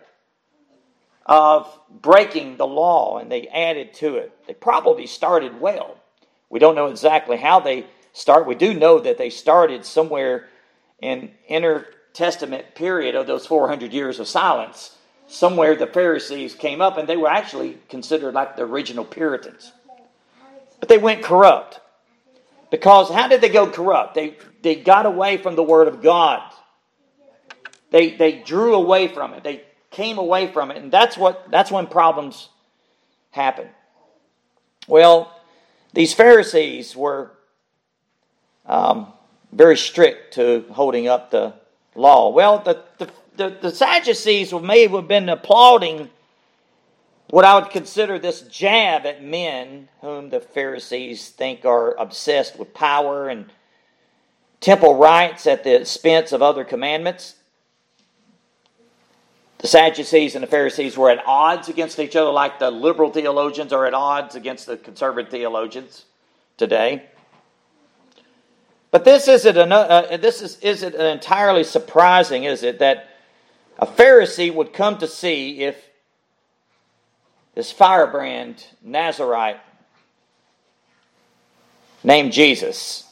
of 1.25 1.79
breaking 2.01 2.57
the 2.57 2.65
law 2.65 3.19
and 3.19 3.31
they 3.31 3.47
added 3.47 3.93
to 3.95 4.15
it. 4.15 4.31
They 4.47 4.53
probably 4.55 5.05
started 5.05 5.61
well. 5.61 5.95
We 6.49 6.57
don't 6.57 6.75
know 6.75 6.87
exactly 6.87 7.37
how 7.37 7.59
they 7.59 7.85
start. 8.13 8.47
We 8.47 8.55
do 8.55 8.73
know 8.73 8.99
that 8.99 9.19
they 9.19 9.29
started 9.29 9.85
somewhere 9.85 10.47
in 10.99 11.31
intertestament 12.13 12.75
period 12.75 13.15
of 13.15 13.27
those 13.27 13.45
400 13.45 13.93
years 13.93 14.19
of 14.19 14.27
silence. 14.27 14.95
Somewhere 15.27 15.75
the 15.75 15.87
Pharisees 15.87 16.55
came 16.55 16.81
up 16.81 16.97
and 16.97 17.07
they 17.07 17.17
were 17.17 17.29
actually 17.29 17.77
considered 17.87 18.33
like 18.33 18.55
the 18.55 18.63
original 18.63 19.05
Puritans. 19.05 19.71
But 20.79 20.89
they 20.89 20.97
went 20.97 21.23
corrupt. 21.23 21.79
Because 22.71 23.09
how 23.09 23.27
did 23.27 23.41
they 23.41 23.49
go 23.49 23.69
corrupt? 23.69 24.15
They, 24.15 24.37
they 24.61 24.75
got 24.75 25.05
away 25.05 25.37
from 25.37 25.55
the 25.55 25.63
Word 25.63 25.87
of 25.87 26.01
God. 26.01 26.41
They, 27.91 28.15
they 28.15 28.39
drew 28.39 28.75
away 28.75 29.07
from 29.07 29.33
it. 29.33 29.43
They 29.43 29.63
came 29.91 30.17
away 30.17 30.51
from 30.51 30.71
it. 30.71 30.77
And 30.77 30.91
that's, 30.91 31.17
what, 31.17 31.49
that's 31.49 31.71
when 31.71 31.87
problems 31.87 32.49
happen. 33.31 33.67
Well, 34.87 35.35
these 35.93 36.13
Pharisees 36.13 36.95
were 36.95 37.31
um, 38.65 39.11
very 39.51 39.77
strict 39.77 40.35
to 40.35 40.65
holding 40.71 41.07
up 41.07 41.31
the 41.31 41.53
law. 41.95 42.29
Well, 42.29 42.59
the, 42.59 42.83
the, 42.97 43.09
the, 43.35 43.57
the 43.61 43.71
Sadducees 43.71 44.53
may 44.53 44.87
have 44.87 45.07
been 45.07 45.29
applauding 45.29 46.09
what 47.29 47.45
I 47.45 47.59
would 47.59 47.69
consider 47.69 48.17
this 48.17 48.41
jab 48.41 49.05
at 49.05 49.23
men 49.23 49.87
whom 50.01 50.29
the 50.29 50.39
Pharisees 50.39 51.29
think 51.29 51.63
are 51.63 51.93
obsessed 51.99 52.57
with 52.57 52.73
power 52.73 53.29
and 53.29 53.51
temple 54.61 54.97
rites 54.97 55.45
at 55.45 55.63
the 55.63 55.79
expense 55.79 56.31
of 56.31 56.41
other 56.41 56.63
commandments. 56.63 57.35
The 59.59 59.67
Sadducees 59.67 60.35
and 60.35 60.43
the 60.43 60.47
Pharisees 60.47 60.97
were 60.97 61.11
at 61.11 61.21
odds 61.25 61.69
against 61.69 61.99
each 61.99 62.15
other, 62.15 62.31
like 62.31 62.59
the 62.59 62.71
liberal 62.71 63.11
theologians 63.11 63.73
are 63.73 63.85
at 63.85 63.93
odds 63.93 64.35
against 64.35 64.65
the 64.65 64.77
conservative 64.77 65.29
theologians 65.29 66.05
today. 66.57 67.03
But 68.91 69.05
this 69.05 69.27
isn't, 69.27 69.57
an, 69.57 69.71
uh, 69.71 70.17
this 70.19 70.41
is, 70.41 70.57
isn't 70.61 70.95
entirely 70.95 71.63
surprising, 71.63 72.43
is 72.43 72.63
it, 72.63 72.79
that 72.79 73.07
a 73.77 73.85
Pharisee 73.85 74.53
would 74.53 74.73
come 74.73 74.97
to 74.97 75.07
see 75.07 75.61
if 75.61 75.89
this 77.53 77.71
firebrand 77.71 78.65
Nazarite 78.81 79.59
named 82.03 82.31
Jesus, 82.31 83.05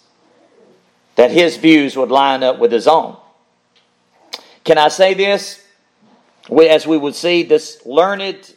that 1.16 1.32
his 1.32 1.58
views 1.58 1.96
would 1.96 2.10
line 2.10 2.44
up 2.44 2.58
with 2.58 2.72
his 2.72 2.88
own. 2.88 3.18
Can 4.64 4.78
I 4.78 4.88
say 4.88 5.14
this? 5.14 5.64
As 6.50 6.88
we 6.88 6.98
would 6.98 7.16
see, 7.16 7.44
this 7.44 7.86
learned 7.86 8.54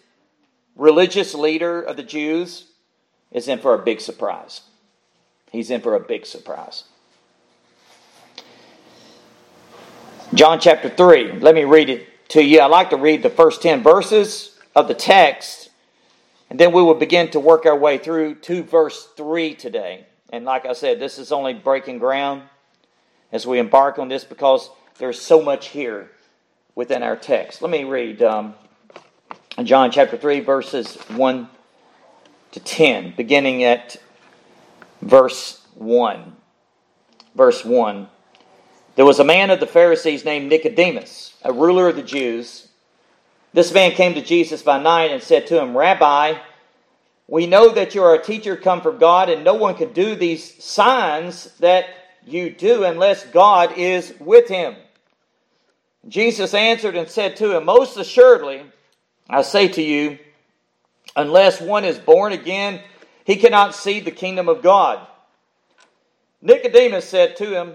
religious 0.77 1.35
leader 1.35 1.83
of 1.83 1.97
the 1.97 2.03
Jews 2.03 2.67
is 3.33 3.49
in 3.49 3.59
for 3.59 3.75
a 3.75 3.79
big 3.79 4.00
surprise. 4.00 4.62
He's 5.50 5.71
in 5.71 5.81
for 5.81 5.97
a 5.97 6.00
big 6.00 6.25
surprise. 6.25 6.85
John 10.33 10.61
chapter 10.61 10.89
3, 10.89 11.41
let 11.41 11.57
me 11.57 11.65
read 11.65 11.91
it 11.91 12.29
to 12.31 12.43
you. 12.43 12.61
I 12.61 12.67
like 12.67 12.91
to 12.91 12.97
read 12.97 13.23
the 13.23 13.31
first 13.31 13.63
10 13.63 13.83
verses 13.83 14.57
of 14.77 14.87
the 14.87 14.95
text 14.95 15.71
and 16.51 16.59
then 16.59 16.73
we 16.73 16.83
will 16.83 16.95
begin 16.95 17.31
to 17.31 17.41
work 17.41 17.65
our 17.65 17.77
way 17.77 17.97
through 17.97 18.35
to 18.37 18.63
verse 18.63 19.09
3 19.17 19.55
today. 19.55 20.07
And 20.33 20.45
like 20.45 20.67
I 20.67 20.73
said, 20.73 20.99
this 20.99 21.19
is 21.19 21.31
only 21.33 21.55
breaking 21.55 21.99
ground 21.99 22.43
as 23.33 23.47
we 23.47 23.59
embark 23.61 23.99
on 23.99 24.09
this 24.09 24.25
because 24.25 24.71
there's 24.99 25.21
so 25.21 25.41
much 25.41 25.69
here 25.69 26.11
within 26.75 27.03
our 27.05 27.17
text. 27.17 27.63
Let 27.63 27.71
me 27.71 27.85
read 27.85 28.21
um, 28.23 28.55
John 29.63 29.93
chapter 29.93 30.17
3, 30.17 30.41
verses 30.41 30.97
1 31.09 31.49
to 32.53 32.61
10, 32.61 33.14
beginning 33.16 33.62
at 33.62 33.97
verse 35.03 35.64
1. 35.75 36.37
Verse 37.37 37.64
1. 37.64 38.09
There 38.96 39.07
was 39.07 39.20
a 39.20 39.24
man 39.24 39.50
of 39.50 39.61
the 39.61 39.66
Pharisees 39.66 40.24
named 40.24 40.48
Nicodemus, 40.48 41.35
a 41.42 41.53
ruler 41.53 41.88
of 41.88 41.96
the 41.96 42.03
Jews. 42.03 42.68
This 43.53 43.72
man 43.72 43.92
came 43.92 44.14
to 44.14 44.22
Jesus 44.22 44.62
by 44.62 44.83
night 44.83 45.11
and 45.11 45.22
said 45.22 45.46
to 45.48 45.61
him, 45.61 45.76
Rabbi, 45.76 46.35
we 47.29 47.46
know 47.46 47.68
that 47.70 47.94
you 47.94 48.03
are 48.03 48.14
a 48.14 48.22
teacher 48.22 48.57
come 48.57 48.81
from 48.81 48.98
God, 48.98 49.31
and 49.31 49.44
no 49.44 49.55
one 49.55 49.76
can 49.76 49.92
do 49.92 50.16
these 50.16 50.62
signs 50.62 51.55
that 51.59 51.87
you 52.26 52.50
do 52.50 52.85
unless 52.85 53.24
God 53.26 53.79
is 53.79 54.12
with 54.18 54.48
him. 54.48 54.74
Jesus 56.09 56.55
answered 56.55 56.96
and 56.96 57.09
said 57.09 57.37
to 57.37 57.57
him, 57.57 57.64
Most 57.64 57.96
assuredly, 57.96 58.64
I 59.29 59.42
say 59.42 59.68
to 59.68 59.83
you, 59.83 60.18
unless 61.14 61.61
one 61.61 61.85
is 61.85 61.98
born 61.98 62.33
again, 62.33 62.81
he 63.24 63.37
cannot 63.37 63.76
see 63.76 64.00
the 64.00 64.11
kingdom 64.11 64.48
of 64.48 64.62
God. 64.62 65.07
Nicodemus 66.42 67.09
said 67.09 67.37
to 67.37 67.55
him, 67.55 67.74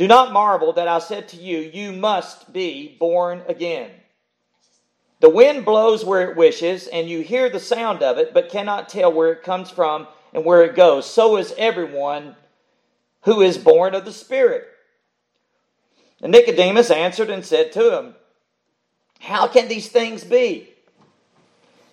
Do 0.00 0.08
not 0.08 0.32
marvel 0.32 0.72
that 0.72 0.88
I 0.88 0.98
said 0.98 1.28
to 1.28 1.36
you, 1.36 1.58
You 1.58 1.92
must 1.92 2.54
be 2.54 2.96
born 2.98 3.42
again. 3.46 3.90
The 5.20 5.28
wind 5.28 5.66
blows 5.66 6.06
where 6.06 6.30
it 6.30 6.38
wishes, 6.38 6.86
and 6.86 7.06
you 7.06 7.20
hear 7.20 7.50
the 7.50 7.60
sound 7.60 8.02
of 8.02 8.16
it, 8.16 8.32
but 8.32 8.48
cannot 8.48 8.88
tell 8.88 9.12
where 9.12 9.30
it 9.30 9.42
comes 9.42 9.70
from 9.70 10.08
and 10.32 10.42
where 10.42 10.64
it 10.64 10.74
goes. 10.74 11.04
So 11.04 11.36
is 11.36 11.52
everyone 11.58 12.34
who 13.24 13.42
is 13.42 13.58
born 13.58 13.94
of 13.94 14.06
the 14.06 14.12
Spirit. 14.12 14.68
And 16.22 16.32
Nicodemus 16.32 16.90
answered 16.90 17.28
and 17.28 17.44
said 17.44 17.70
to 17.72 17.98
him, 17.98 18.14
How 19.18 19.48
can 19.48 19.68
these 19.68 19.90
things 19.90 20.24
be? 20.24 20.70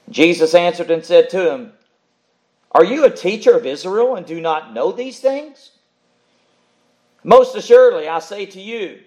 Jesus 0.09 0.55
answered 0.55 0.91
and 0.91 1.03
said 1.03 1.29
to 1.31 1.51
him, 1.51 1.73
Are 2.71 2.85
you 2.85 3.03
a 3.03 3.09
teacher 3.09 3.51
of 3.51 3.65
Israel 3.65 4.15
and 4.15 4.25
do 4.25 4.39
not 4.39 4.73
know 4.73 4.93
these 4.93 5.19
things? 5.19 5.71
Most 7.27 7.55
assuredly, 7.55 8.07
I 8.07 8.19
say 8.19 8.45
to 8.45 8.61
you, 8.61 9.01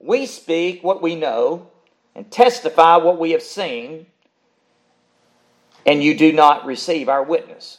we 0.00 0.24
speak 0.24 0.82
what 0.82 1.02
we 1.02 1.14
know 1.14 1.68
and 2.14 2.30
testify 2.30 2.96
what 2.96 3.18
we 3.18 3.32
have 3.32 3.42
seen, 3.42 4.06
and 5.84 6.02
you 6.02 6.16
do 6.16 6.32
not 6.32 6.64
receive 6.64 7.10
our 7.10 7.22
witness. 7.22 7.78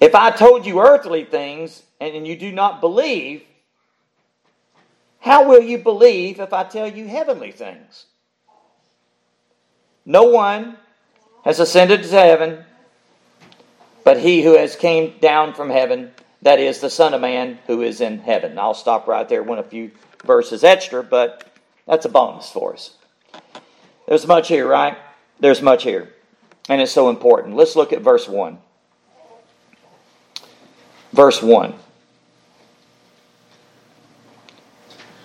If 0.00 0.14
I 0.14 0.30
told 0.30 0.66
you 0.66 0.80
earthly 0.80 1.24
things 1.24 1.82
and 1.98 2.26
you 2.26 2.36
do 2.36 2.52
not 2.52 2.82
believe, 2.82 3.42
how 5.20 5.48
will 5.48 5.62
you 5.62 5.78
believe 5.78 6.40
if 6.40 6.52
I 6.52 6.64
tell 6.64 6.86
you 6.86 7.08
heavenly 7.08 7.52
things? 7.52 8.04
No 10.04 10.24
one 10.24 10.76
has 11.44 11.58
ascended 11.58 12.02
to 12.02 12.10
heaven 12.10 12.64
but 14.04 14.18
he 14.18 14.42
who 14.42 14.56
has 14.56 14.76
came 14.76 15.14
down 15.20 15.54
from 15.54 15.70
heaven, 15.70 16.10
that 16.42 16.58
is 16.58 16.80
the 16.80 16.90
Son 16.90 17.14
of 17.14 17.20
Man 17.20 17.58
who 17.66 17.82
is 17.82 18.00
in 18.00 18.18
heaven. 18.18 18.58
I'll 18.58 18.74
stop 18.74 19.06
right 19.06 19.28
there, 19.28 19.42
one 19.42 19.58
a 19.58 19.62
few 19.62 19.90
verses 20.24 20.64
extra, 20.64 21.02
but 21.02 21.50
that's 21.86 22.06
a 22.06 22.08
bonus 22.08 22.50
for 22.50 22.72
us. 22.72 22.94
There's 24.06 24.26
much 24.26 24.48
here, 24.48 24.66
right? 24.66 24.96
There's 25.38 25.62
much 25.62 25.82
here. 25.82 26.12
And 26.68 26.80
it's 26.80 26.92
so 26.92 27.08
important. 27.10 27.56
Let's 27.56 27.76
look 27.76 27.92
at 27.92 28.00
verse 28.00 28.28
1. 28.28 28.58
Verse 31.12 31.42
1. 31.42 31.74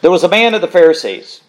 There 0.02 0.12
was 0.12 0.24
a 0.24 0.30
man 0.30 0.54
of 0.54 0.62
the 0.62 0.68
Pharisees 0.68 1.42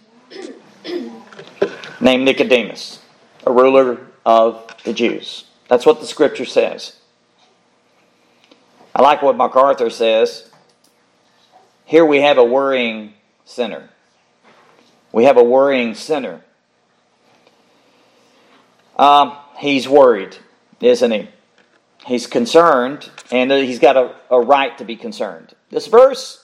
named 2.00 2.24
Nicodemus, 2.24 3.02
a 3.46 3.52
ruler 3.52 4.06
of 4.24 4.66
the 4.84 4.92
Jews. 4.92 5.44
That's 5.68 5.84
what 5.84 6.00
the 6.00 6.06
scripture 6.06 6.44
says. 6.44 6.96
I 8.96 9.02
like 9.02 9.20
what 9.20 9.36
MacArthur 9.36 9.90
says. 9.90 10.50
Here 11.84 12.06
we 12.06 12.22
have 12.22 12.38
a 12.38 12.44
worrying 12.44 13.12
sinner. 13.44 13.90
We 15.12 15.24
have 15.24 15.36
a 15.36 15.44
worrying 15.44 15.94
sinner. 15.94 16.40
Um, 18.98 19.36
he's 19.58 19.86
worried, 19.86 20.38
isn't 20.80 21.10
he? 21.10 21.28
He's 22.06 22.26
concerned, 22.26 23.10
and 23.30 23.52
he's 23.52 23.78
got 23.78 23.98
a, 23.98 24.14
a 24.30 24.40
right 24.40 24.78
to 24.78 24.84
be 24.86 24.96
concerned. 24.96 25.54
This 25.68 25.88
verse 25.88 26.42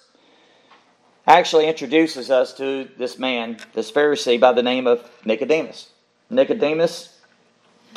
actually 1.26 1.68
introduces 1.68 2.30
us 2.30 2.52
to 2.58 2.86
this 2.98 3.18
man, 3.18 3.56
this 3.72 3.90
Pharisee, 3.90 4.38
by 4.38 4.52
the 4.52 4.62
name 4.62 4.86
of 4.86 5.10
Nicodemus. 5.24 5.88
Nicodemus 6.28 7.18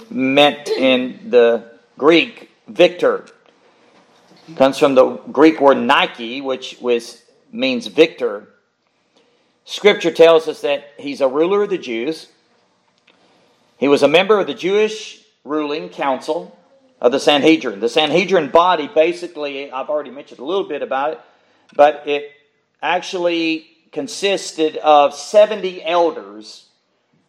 meant 0.09 0.69
in 0.69 1.29
the 1.29 1.73
Greek 1.97 2.51
victor. 2.69 3.25
Comes 4.53 4.77
from 4.77 4.93
the 4.93 5.17
Greek 5.31 5.59
word 5.59 5.79
Nike, 5.79 6.39
which 6.39 6.77
was, 6.79 7.23
means 7.51 7.87
victor. 7.87 8.47
Scripture 9.63 10.11
tells 10.11 10.47
us 10.47 10.61
that 10.61 10.91
he's 10.99 11.19
a 11.19 11.27
ruler 11.27 11.63
of 11.63 11.71
the 11.71 11.79
Jews. 11.79 12.27
He 13.77 13.87
was 13.87 14.03
a 14.03 14.07
member 14.07 14.39
of 14.39 14.45
the 14.45 14.53
Jewish 14.53 15.23
ruling 15.43 15.89
council 15.89 16.57
of 17.01 17.11
the 17.11 17.19
Sanhedrin. 17.19 17.79
The 17.79 17.89
Sanhedrin 17.89 18.49
body, 18.51 18.87
basically, 18.87 19.71
I've 19.71 19.89
already 19.89 20.11
mentioned 20.11 20.39
a 20.39 20.45
little 20.45 20.67
bit 20.67 20.83
about 20.83 21.13
it, 21.13 21.21
but 21.75 22.03
it 22.05 22.31
actually 22.83 23.67
consisted 23.91 24.77
of 24.77 25.15
70 25.15 25.83
elders 25.83 26.67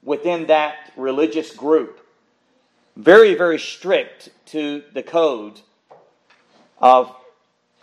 within 0.02 0.48
that 0.48 0.92
religious 0.96 1.54
group. 1.54 2.00
Very, 2.94 3.34
very 3.34 3.58
strict 3.58 4.28
to 4.46 4.82
the 4.92 5.02
code 5.02 5.60
of, 6.78 7.14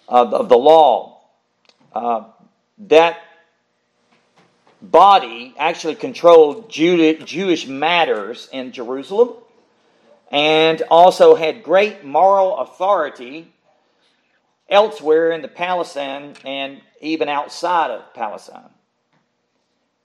of, 0.08 0.34
of 0.34 0.50
the 0.50 0.58
law. 0.58 1.22
Uh, 1.94 2.26
that 2.78 3.18
body 4.82 5.54
actually 5.58 5.96
controlled 5.96 6.70
Jewish 6.70 7.68
matters 7.68 8.50
in 8.52 8.72
Jerusalem 8.72 9.30
and 10.32 10.82
also 10.90 11.36
had 11.36 11.64
great 11.64 12.04
moral 12.04 12.58
authority 12.58 13.54
elsewhere 14.68 15.32
in 15.32 15.42
the 15.42 15.48
Palestine 15.48 16.34
and 16.44 16.82
even 17.00 17.30
outside 17.30 17.92
of 17.92 18.14
Palestine. 18.14 18.70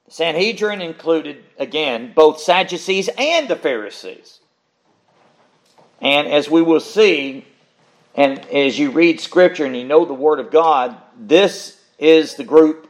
The 0.05 0.13
Sanhedrin 0.13 0.81
included, 0.81 1.45
again, 1.59 2.13
both 2.15 2.41
Sadducees 2.41 3.09
and 3.17 3.49
the 3.49 3.57
Pharisees. 3.57 4.41
And 6.01 6.29
as 6.29 6.51
we 6.51 6.63
will 6.63 6.81
see, 6.81 7.47
and 8.15 8.39
as 8.47 8.79
you 8.79 8.91
read 8.91 9.21
Scripture 9.21 9.65
and 9.65 9.77
you 9.77 9.85
know 9.85 10.05
the 10.05 10.15
Word 10.15 10.41
of 10.41 10.51
God, 10.51 10.97
this 11.17 11.81
is 11.99 12.35
the 12.35 12.45
group 12.45 12.89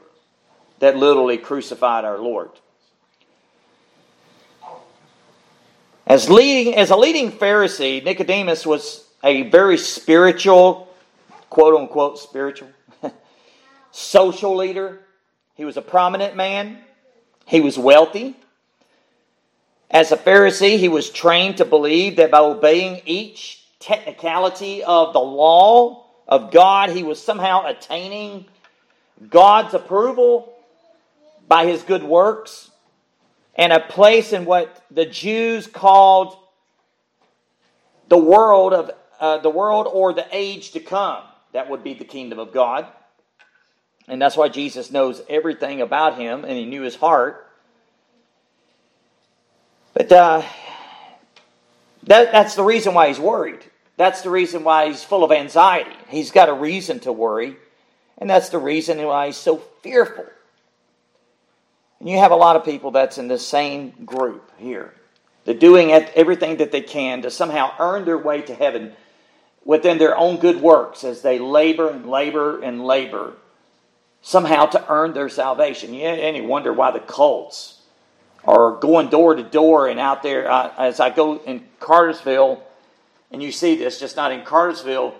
that 0.79 0.97
literally 0.97 1.39
crucified 1.39 2.05
our 2.05 2.19
Lord. 2.19 2.51
As, 6.07 6.31
leading, 6.31 6.75
as 6.75 6.91
a 6.91 6.97
leading 6.97 7.31
Pharisee, 7.31 8.03
Nicodemus 8.03 8.65
was 8.65 9.07
a 9.23 9.43
very 9.51 9.77
spiritual, 9.77 10.89
quote 11.51 11.79
unquote, 11.79 12.19
spiritual, 12.19 12.71
social 13.91 14.57
leader. 14.57 15.01
He 15.55 15.67
was 15.67 15.77
a 15.77 15.83
prominent 15.83 16.35
man. 16.35 16.79
He 17.45 17.61
was 17.61 17.79
wealthy. 17.79 18.37
As 19.91 20.13
a 20.13 20.17
Pharisee, 20.17 20.79
he 20.79 20.89
was 20.89 21.11
trained 21.11 21.59
to 21.59 21.65
believe 21.65 22.17
that 22.17 22.31
by 22.31 22.41
obeying 22.41 23.03
each 23.05 23.65
technicality 23.81 24.83
of 24.83 25.13
the 25.13 25.21
law 25.21 26.05
of 26.27 26.51
God, 26.51 26.91
he 26.91 27.03
was 27.03 27.23
somehow 27.23 27.67
attaining 27.67 28.47
God's 29.31 29.75
approval 29.75 30.53
by 31.49 31.67
his 31.67 31.83
good 31.83 32.03
works 32.03 32.71
and 33.55 33.73
a 33.73 33.81
place 33.81 34.33
in 34.33 34.45
what 34.45 34.85
the 34.91 35.07
Jews 35.07 35.67
called 35.67 36.37
the 38.09 38.19
world 38.19 38.73
of 38.73 38.91
uh, 39.21 39.39
the 39.39 39.51
world 39.51 39.89
or 39.91 40.13
the 40.13 40.27
age 40.31 40.71
to 40.73 40.81
come. 40.81 41.23
That 41.53 41.69
would 41.69 41.83
be 41.83 41.95
the 41.95 42.05
kingdom 42.05 42.39
of 42.39 42.53
God. 42.53 42.87
And 44.07 44.23
that's 44.23 44.37
why 44.37 44.49
Jesus 44.49 44.91
knows 44.91 45.21
everything 45.29 45.81
about 45.81 46.19
him 46.19 46.45
and 46.45 46.53
he 46.53 46.65
knew 46.65 46.83
his 46.83 46.95
heart. 46.95 47.47
But 49.93 50.13
uh, 50.13 50.43
that, 52.09 52.33
that's 52.33 52.55
the 52.55 52.63
reason 52.63 52.95
why 52.95 53.09
he's 53.09 53.21
worried. 53.21 53.61
That's 53.97 54.23
the 54.23 54.31
reason 54.31 54.65
why 54.65 54.89
he's 54.89 55.05
full 55.05 55.25
of 55.25 55.33
anxiety. 55.33 55.97
He's 56.09 56.31
got 56.31 56.49
a 56.49 56.55
reason 56.55 57.01
to 57.01 57.13
worry. 57.13 57.57
And 58.17 58.29
that's 58.29 58.49
the 58.49 58.59
reason 58.59 59.03
why 59.03 59.27
he's 59.27 59.37
so 59.37 59.59
fearful. 59.83 60.27
And 62.01 62.09
you 62.09 62.19
have 62.19 62.33
a 62.33 62.37
lot 62.37 62.57
of 62.57 62.65
people 62.65 62.91
that's 62.91 63.19
in 63.19 63.29
the 63.29 63.39
same 63.39 63.91
group 64.05 64.51
here. 64.59 64.95
They're 65.45 65.55
doing 65.55 65.93
everything 65.93 66.59
that 66.59 66.73
they 66.73 66.81
can 66.81 67.23
to 67.23 67.31
somehow 67.31 67.73
earn 67.79 68.05
their 68.05 68.19
way 68.19 68.43
to 68.43 68.55
heaven 68.55 68.93
within 69.65 69.99
their 69.99 70.17
own 70.17 70.39
good 70.39 70.61
works 70.61 71.05
as 71.05 71.23
they 71.23 71.39
labor 71.39 71.91
and 71.91 72.09
labor 72.09 72.63
and 72.63 72.85
labor 72.85 73.35
somehow 74.23 74.67
to 74.67 74.91
earn 74.91 75.13
their 75.13 75.29
salvation. 75.29 75.95
You 75.95 76.07
any 76.07 76.41
wonder 76.41 76.73
why 76.73 76.91
the 76.91 77.01
cults 77.01 77.78
are 78.45 78.77
going 78.77 79.09
door 79.09 79.35
to 79.35 79.43
door 79.43 79.89
and 79.89 79.99
out 80.01 80.23
there. 80.23 80.51
Uh, 80.51 80.73
as 80.79 81.01
I 81.01 81.11
go 81.11 81.39
in 81.39 81.65
Cartersville, 81.81 82.63
and 83.31 83.43
you 83.43 83.53
see 83.53 83.77
this, 83.77 84.01
just 84.01 84.17
not 84.17 84.33
in 84.33 84.45
Cartersville, 84.45 85.15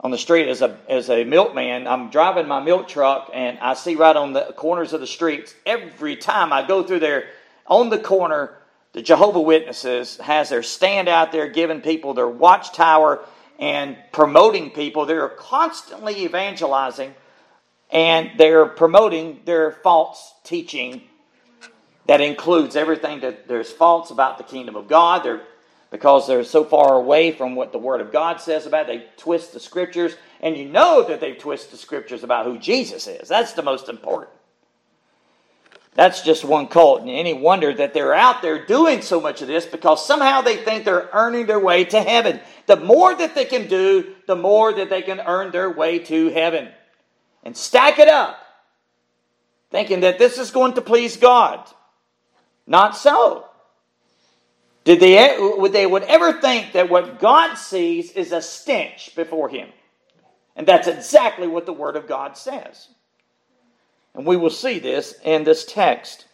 on 0.00 0.10
the 0.10 0.18
street 0.18 0.48
as 0.48 0.60
a 0.60 0.78
as 0.88 1.08
a 1.08 1.24
milkman. 1.24 1.86
I'm 1.86 2.10
driving 2.10 2.46
my 2.46 2.60
milk 2.60 2.88
truck 2.88 3.30
and 3.32 3.58
I 3.60 3.72
see 3.74 3.94
right 3.94 4.14
on 4.14 4.34
the 4.34 4.52
corners 4.56 4.92
of 4.92 5.00
the 5.00 5.06
streets 5.06 5.54
every 5.64 6.16
time 6.16 6.52
I 6.52 6.66
go 6.66 6.82
through 6.82 7.00
there 7.00 7.28
on 7.66 7.88
the 7.88 7.98
corner 7.98 8.58
the 8.94 9.02
Jehovah 9.02 9.40
Witnesses 9.40 10.18
has 10.18 10.50
their 10.50 10.62
stand 10.62 11.08
out 11.08 11.32
there 11.32 11.48
giving 11.48 11.80
people 11.80 12.14
their 12.14 12.28
watchtower 12.28 13.24
and 13.58 13.96
promoting 14.12 14.70
people. 14.70 15.04
They're 15.04 15.28
constantly 15.28 16.24
evangelizing 16.24 17.12
and 17.90 18.30
they're 18.38 18.66
promoting 18.66 19.40
their 19.46 19.72
false 19.72 20.32
teaching 20.44 21.02
that 22.06 22.20
includes 22.20 22.76
everything 22.76 23.20
that 23.20 23.48
there's 23.48 23.70
false 23.70 24.10
about 24.10 24.38
the 24.38 24.44
kingdom 24.44 24.76
of 24.76 24.88
God. 24.88 25.24
They're 25.24 25.42
because 25.94 26.26
they're 26.26 26.42
so 26.42 26.64
far 26.64 26.96
away 26.96 27.30
from 27.30 27.54
what 27.54 27.70
the 27.70 27.78
Word 27.78 28.00
of 28.00 28.10
God 28.10 28.40
says 28.40 28.66
about 28.66 28.88
it. 28.90 28.98
They 28.98 29.06
twist 29.16 29.52
the 29.52 29.60
Scriptures, 29.60 30.16
and 30.40 30.56
you 30.56 30.64
know 30.64 31.04
that 31.04 31.20
they 31.20 31.34
twist 31.34 31.70
the 31.70 31.76
Scriptures 31.76 32.24
about 32.24 32.46
who 32.46 32.58
Jesus 32.58 33.06
is. 33.06 33.28
That's 33.28 33.52
the 33.52 33.62
most 33.62 33.88
important. 33.88 34.32
That's 35.94 36.22
just 36.22 36.44
one 36.44 36.66
cult. 36.66 37.02
And 37.02 37.10
any 37.10 37.32
wonder 37.32 37.72
that 37.72 37.94
they're 37.94 38.12
out 38.12 38.42
there 38.42 38.66
doing 38.66 39.02
so 39.02 39.20
much 39.20 39.40
of 39.40 39.46
this 39.46 39.66
because 39.66 40.04
somehow 40.04 40.40
they 40.40 40.56
think 40.56 40.84
they're 40.84 41.08
earning 41.12 41.46
their 41.46 41.60
way 41.60 41.84
to 41.84 42.02
heaven. 42.02 42.40
The 42.66 42.74
more 42.74 43.14
that 43.14 43.36
they 43.36 43.44
can 43.44 43.68
do, 43.68 44.14
the 44.26 44.34
more 44.34 44.72
that 44.72 44.90
they 44.90 45.02
can 45.02 45.20
earn 45.20 45.52
their 45.52 45.70
way 45.70 46.00
to 46.00 46.30
heaven. 46.30 46.70
And 47.44 47.56
stack 47.56 48.00
it 48.00 48.08
up, 48.08 48.36
thinking 49.70 50.00
that 50.00 50.18
this 50.18 50.38
is 50.38 50.50
going 50.50 50.74
to 50.74 50.80
please 50.80 51.16
God. 51.16 51.70
Not 52.66 52.96
so. 52.96 53.46
Did 54.84 55.00
they, 55.00 55.36
would 55.38 55.72
they 55.72 55.86
would 55.86 56.02
ever 56.02 56.32
think 56.32 56.72
that 56.72 56.90
what 56.90 57.18
God 57.18 57.54
sees 57.54 58.12
is 58.12 58.32
a 58.32 58.42
stench 58.42 59.14
before 59.16 59.48
him? 59.48 59.68
And 60.56 60.66
that's 60.66 60.88
exactly 60.88 61.46
what 61.46 61.66
the 61.66 61.72
Word 61.72 61.96
of 61.96 62.06
God 62.06 62.36
says. 62.36 62.88
And 64.14 64.26
we 64.26 64.36
will 64.36 64.50
see 64.50 64.78
this 64.78 65.14
in 65.24 65.44
this 65.44 65.64
text. 65.64 66.26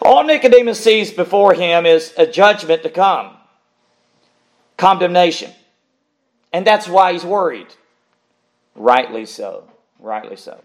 All 0.00 0.24
Nicodemus 0.24 0.82
sees 0.82 1.12
before 1.12 1.54
him 1.54 1.84
is 1.84 2.14
a 2.16 2.26
judgment 2.26 2.82
to 2.84 2.90
come, 2.90 3.36
condemnation. 4.76 5.52
And 6.52 6.66
that's 6.66 6.88
why 6.88 7.12
he's 7.12 7.24
worried. 7.24 7.68
Rightly 8.74 9.26
so. 9.26 9.64
Rightly 9.98 10.36
so. 10.36 10.62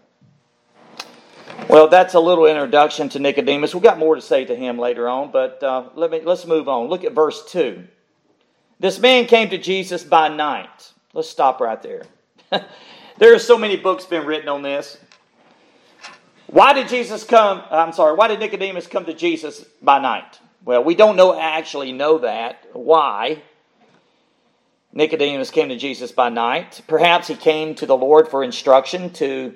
Well, 1.68 1.88
that's 1.88 2.14
a 2.14 2.20
little 2.20 2.46
introduction 2.46 3.08
to 3.10 3.18
Nicodemus. 3.18 3.74
We've 3.74 3.82
got 3.82 3.98
more 3.98 4.14
to 4.14 4.20
say 4.20 4.44
to 4.44 4.54
him 4.54 4.78
later 4.78 5.08
on, 5.08 5.30
but 5.32 5.62
uh, 5.62 5.88
let 5.94 6.10
me, 6.10 6.20
let's 6.24 6.46
move 6.46 6.68
on. 6.68 6.88
Look 6.88 7.04
at 7.04 7.12
verse 7.12 7.44
2. 7.50 7.84
This 8.78 8.98
man 8.98 9.26
came 9.26 9.50
to 9.50 9.58
Jesus 9.58 10.04
by 10.04 10.28
night. 10.28 10.92
Let's 11.12 11.28
stop 11.28 11.60
right 11.60 11.82
there. 11.82 12.04
there 13.18 13.34
are 13.34 13.38
so 13.38 13.58
many 13.58 13.76
books 13.76 14.04
been 14.04 14.26
written 14.26 14.48
on 14.48 14.62
this. 14.62 14.98
Why 16.46 16.72
did 16.72 16.88
Jesus 16.88 17.24
come? 17.24 17.62
I'm 17.70 17.92
sorry, 17.92 18.14
why 18.14 18.28
did 18.28 18.38
Nicodemus 18.38 18.86
come 18.86 19.04
to 19.06 19.14
Jesus 19.14 19.64
by 19.82 19.98
night? 19.98 20.38
Well, 20.64 20.84
we 20.84 20.94
don't 20.94 21.16
know 21.16 21.38
actually 21.38 21.92
know 21.92 22.18
that. 22.18 22.64
Why? 22.72 23.42
Nicodemus 24.92 25.50
came 25.50 25.68
to 25.68 25.76
Jesus 25.76 26.12
by 26.12 26.28
night. 26.28 26.80
Perhaps 26.86 27.28
he 27.28 27.34
came 27.34 27.74
to 27.76 27.86
the 27.86 27.96
Lord 27.96 28.28
for 28.28 28.44
instruction 28.44 29.10
to 29.14 29.54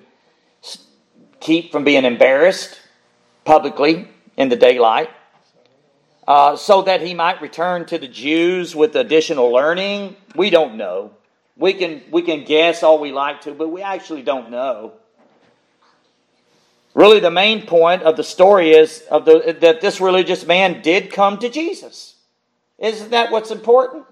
keep 1.41 1.73
from 1.73 1.85
being 1.85 2.05
embarrassed 2.05 2.81
publicly 3.45 4.09
in 4.37 4.49
the 4.49 4.57
daylight, 4.57 5.11
uh, 6.29 6.55
so 6.57 6.83
that 6.83 7.01
he 7.01 7.15
might 7.15 7.43
return 7.43 7.87
to 7.87 7.99
the 7.99 8.07
Jews 8.07 8.77
with 8.77 8.95
additional 8.95 9.51
learning. 9.51 10.17
We 10.37 10.51
don't 10.51 10.77
know. 10.77 11.13
We 11.57 11.73
can, 11.75 12.03
we 12.11 12.23
can 12.23 12.45
guess 12.45 12.83
all 12.83 13.01
we 13.01 13.13
like 13.13 13.43
to, 13.43 13.53
but 13.53 13.69
we 13.69 13.83
actually 13.83 14.23
don't 14.23 14.51
know. 14.51 14.93
Really, 16.95 17.21
the 17.21 17.31
main 17.31 17.67
point 17.67 18.03
of 18.03 18.17
the 18.17 18.25
story 18.25 18.73
is 18.73 19.03
of 19.11 19.25
the, 19.25 19.57
that 19.61 19.81
this 19.81 20.01
religious 20.01 20.47
man 20.47 20.83
did 20.83 21.13
come 21.13 21.39
to 21.39 21.49
Jesus. 21.49 22.17
Isn't 22.79 23.11
that 23.11 23.31
what's 23.31 23.51
important? 23.51 24.05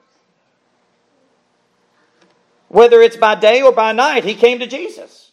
Whether 2.68 3.00
it's 3.00 3.16
by 3.16 3.34
day 3.34 3.62
or 3.62 3.72
by 3.72 3.92
night, 3.92 4.24
he 4.24 4.34
came 4.34 4.58
to 4.58 4.66
Jesus. 4.66 5.27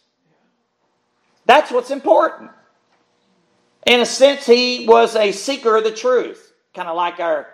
That's 1.46 1.70
what's 1.70 1.90
important. 1.90 2.50
In 3.86 4.00
a 4.00 4.06
sense, 4.06 4.44
he 4.44 4.84
was 4.86 5.14
a 5.14 5.32
seeker 5.32 5.76
of 5.76 5.84
the 5.84 5.92
truth, 5.92 6.52
kind 6.74 6.88
of 6.88 6.96
like 6.96 7.20
our 7.20 7.46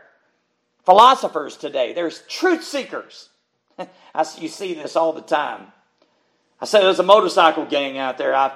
philosophers 0.84 1.56
today. 1.56 1.92
There's 1.92 2.22
truth 2.26 2.64
seekers. 2.64 3.28
you 4.38 4.48
see 4.48 4.74
this 4.74 4.96
all 4.96 5.12
the 5.12 5.20
time. 5.20 5.66
I 6.60 6.64
said 6.64 6.82
there's 6.82 7.00
a 7.00 7.04
motorcycle 7.04 7.66
gang 7.66 7.98
out 7.98 8.18
there. 8.18 8.34
I, 8.34 8.52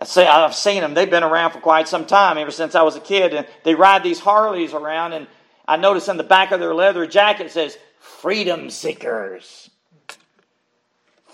I 0.00 0.04
say 0.04 0.26
I've 0.26 0.54
seen 0.54 0.82
them. 0.82 0.94
They've 0.94 1.08
been 1.08 1.22
around 1.22 1.52
for 1.52 1.60
quite 1.60 1.88
some 1.88 2.04
time, 2.04 2.36
ever 2.36 2.50
since 2.50 2.74
I 2.74 2.82
was 2.82 2.96
a 2.96 3.00
kid. 3.00 3.32
And 3.32 3.46
they 3.64 3.74
ride 3.74 4.02
these 4.02 4.20
Harleys 4.20 4.74
around, 4.74 5.14
and 5.14 5.26
I 5.66 5.76
notice 5.76 6.08
in 6.08 6.16
the 6.16 6.24
back 6.24 6.50
of 6.50 6.60
their 6.60 6.74
leather 6.74 7.06
jacket 7.06 7.46
it 7.46 7.52
says 7.52 7.78
"Freedom 8.00 8.68
Seekers." 8.68 9.70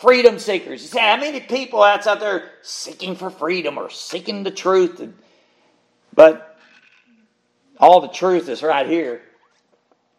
Freedom 0.00 0.38
seekers. 0.38 0.94
You 0.94 1.00
how 1.00 1.16
many 1.16 1.40
people 1.40 1.82
out 1.82 2.04
there 2.04 2.50
seeking 2.62 3.16
for 3.16 3.30
freedom 3.30 3.78
or 3.78 3.90
seeking 3.90 4.44
the 4.44 4.50
truth? 4.52 5.00
And, 5.00 5.14
But 6.14 6.56
all 7.80 8.00
the 8.00 8.08
truth 8.08 8.48
is 8.48 8.62
right 8.62 8.86
here 8.86 9.22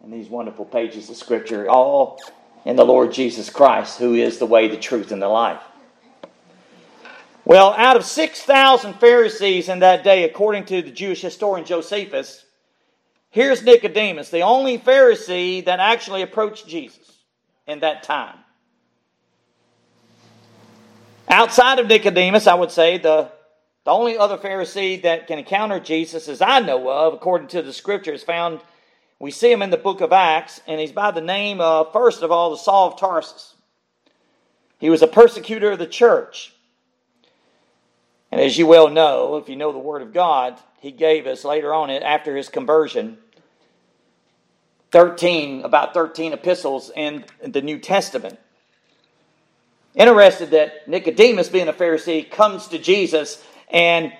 in 0.03 0.11
these 0.11 0.27
wonderful 0.27 0.65
pages 0.65 1.09
of 1.09 1.15
Scripture, 1.15 1.69
all 1.69 2.19
in 2.65 2.75
the 2.75 2.85
Lord 2.85 3.13
Jesus 3.13 3.49
Christ, 3.49 3.99
who 3.99 4.15
is 4.15 4.37
the 4.37 4.45
way, 4.45 4.67
the 4.67 4.77
truth, 4.77 5.11
and 5.13 5.21
the 5.21 5.29
life. 5.29 5.61
Well, 7.45 7.73
out 7.77 7.95
of 7.95 8.03
6,000 8.03 8.95
Pharisees 8.95 9.69
in 9.69 9.79
that 9.79 10.03
day, 10.03 10.25
according 10.25 10.65
to 10.65 10.81
the 10.81 10.91
Jewish 10.91 11.21
historian 11.21 11.65
Josephus, 11.65 12.45
here's 13.29 13.63
Nicodemus, 13.63 14.29
the 14.29 14.41
only 14.41 14.77
Pharisee 14.77 15.63
that 15.65 15.79
actually 15.79 16.21
approached 16.21 16.67
Jesus 16.67 17.23
in 17.65 17.79
that 17.79 18.03
time. 18.03 18.37
Outside 21.29 21.77
of 21.77 21.87
Nicodemus, 21.87 22.47
I 22.47 22.55
would 22.55 22.71
say 22.71 22.97
the, 22.97 23.31
the 23.85 23.91
only 23.91 24.17
other 24.17 24.37
Pharisee 24.37 25.01
that 25.03 25.27
can 25.27 25.37
encounter 25.37 25.79
Jesus, 25.79 26.27
as 26.27 26.41
I 26.41 26.59
know 26.59 26.89
of, 26.89 27.13
according 27.13 27.49
to 27.49 27.61
the 27.61 27.71
scriptures, 27.71 28.23
found 28.23 28.61
we 29.19 29.31
see 29.31 29.51
him 29.51 29.61
in 29.61 29.69
the 29.69 29.77
book 29.77 30.01
of 30.01 30.11
Acts, 30.11 30.61
and 30.65 30.79
he's 30.79 30.91
by 30.91 31.11
the 31.11 31.21
name 31.21 31.61
of, 31.61 31.93
first 31.93 32.23
of 32.23 32.31
all, 32.31 32.49
the 32.49 32.57
Saul 32.57 32.93
of 32.93 32.99
Tarsus. 32.99 33.53
He 34.79 34.89
was 34.89 35.01
a 35.01 35.07
persecutor 35.07 35.71
of 35.71 35.79
the 35.79 35.85
church. 35.85 36.53
And 38.31 38.41
as 38.41 38.57
you 38.57 38.65
well 38.65 38.89
know, 38.89 39.35
if 39.35 39.49
you 39.49 39.55
know 39.55 39.71
the 39.71 39.77
Word 39.77 40.01
of 40.01 40.13
God, 40.13 40.57
he 40.79 40.91
gave 40.91 41.27
us 41.27 41.43
later 41.43 41.73
on, 41.73 41.91
after 41.91 42.35
his 42.35 42.49
conversion, 42.49 43.17
13, 44.91 45.63
about 45.63 45.93
13 45.93 46.33
epistles 46.33 46.89
in 46.95 47.25
the 47.45 47.61
New 47.61 47.77
Testament. 47.77 48.39
Interested 49.95 50.51
that 50.51 50.87
Nicodemus, 50.87 51.49
being 51.49 51.67
a 51.67 51.73
Pharisee, 51.73 52.29
comes 52.29 52.67
to 52.67 52.77
Jesus, 52.77 53.43
and 53.69 54.13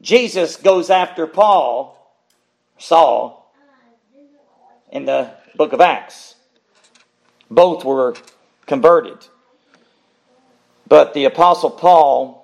Jesus 0.00 0.56
goes 0.56 0.90
after 0.90 1.26
Paul, 1.26 1.98
Saul, 2.78 3.54
in 4.90 5.04
the 5.04 5.32
book 5.54 5.72
of 5.72 5.80
Acts. 5.80 6.34
Both 7.50 7.84
were 7.84 8.14
converted. 8.66 9.26
But 10.88 11.14
the 11.14 11.26
Apostle 11.26 11.70
Paul 11.70 12.42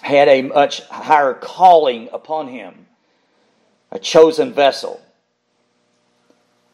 had 0.00 0.28
a 0.28 0.42
much 0.42 0.82
higher 0.86 1.34
calling 1.34 2.08
upon 2.12 2.48
him, 2.48 2.86
a 3.90 3.98
chosen 3.98 4.52
vessel. 4.52 5.00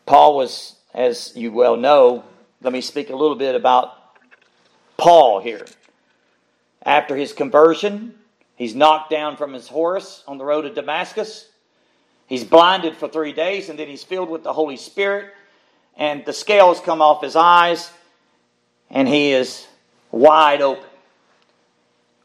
Paul 0.07 0.37
was, 0.37 0.77
as 0.95 1.37
you 1.37 1.53
well 1.53 1.77
know, 1.77 2.25
let 2.63 2.73
me 2.73 2.81
speak 2.81 3.11
a 3.11 3.17
little 3.17 3.37
bit 3.37 3.55
about 3.55 3.98
Paul 4.99 5.41
here. 5.41 5.65
After 6.83 7.17
his 7.17 7.33
conversion, 7.33 8.15
he's 8.57 8.75
knocked 8.75 9.11
down 9.11 9.37
from 9.37 9.55
his 9.55 9.69
horse 9.69 10.23
on 10.29 10.37
the 10.37 10.45
road 10.45 10.63
to 10.63 10.75
Damascus. 10.75 11.49
He's 12.27 12.45
blinded 12.45 12.97
for 12.97 13.09
three 13.09 13.33
days, 13.33 13.71
and 13.71 13.79
then 13.79 13.89
he's 13.89 14.05
filled 14.05 14.29
with 14.29 14.43
the 14.43 14.53
Holy 14.53 14.77
Spirit, 14.77 15.33
and 15.97 16.25
the 16.27 16.33
scales 16.35 16.81
come 16.81 17.01
off 17.01 17.23
his 17.23 17.37
eyes, 17.37 17.91
and 18.91 19.09
he 19.09 19.33
is 19.33 19.67
wide 20.11 20.61
open. 20.61 20.85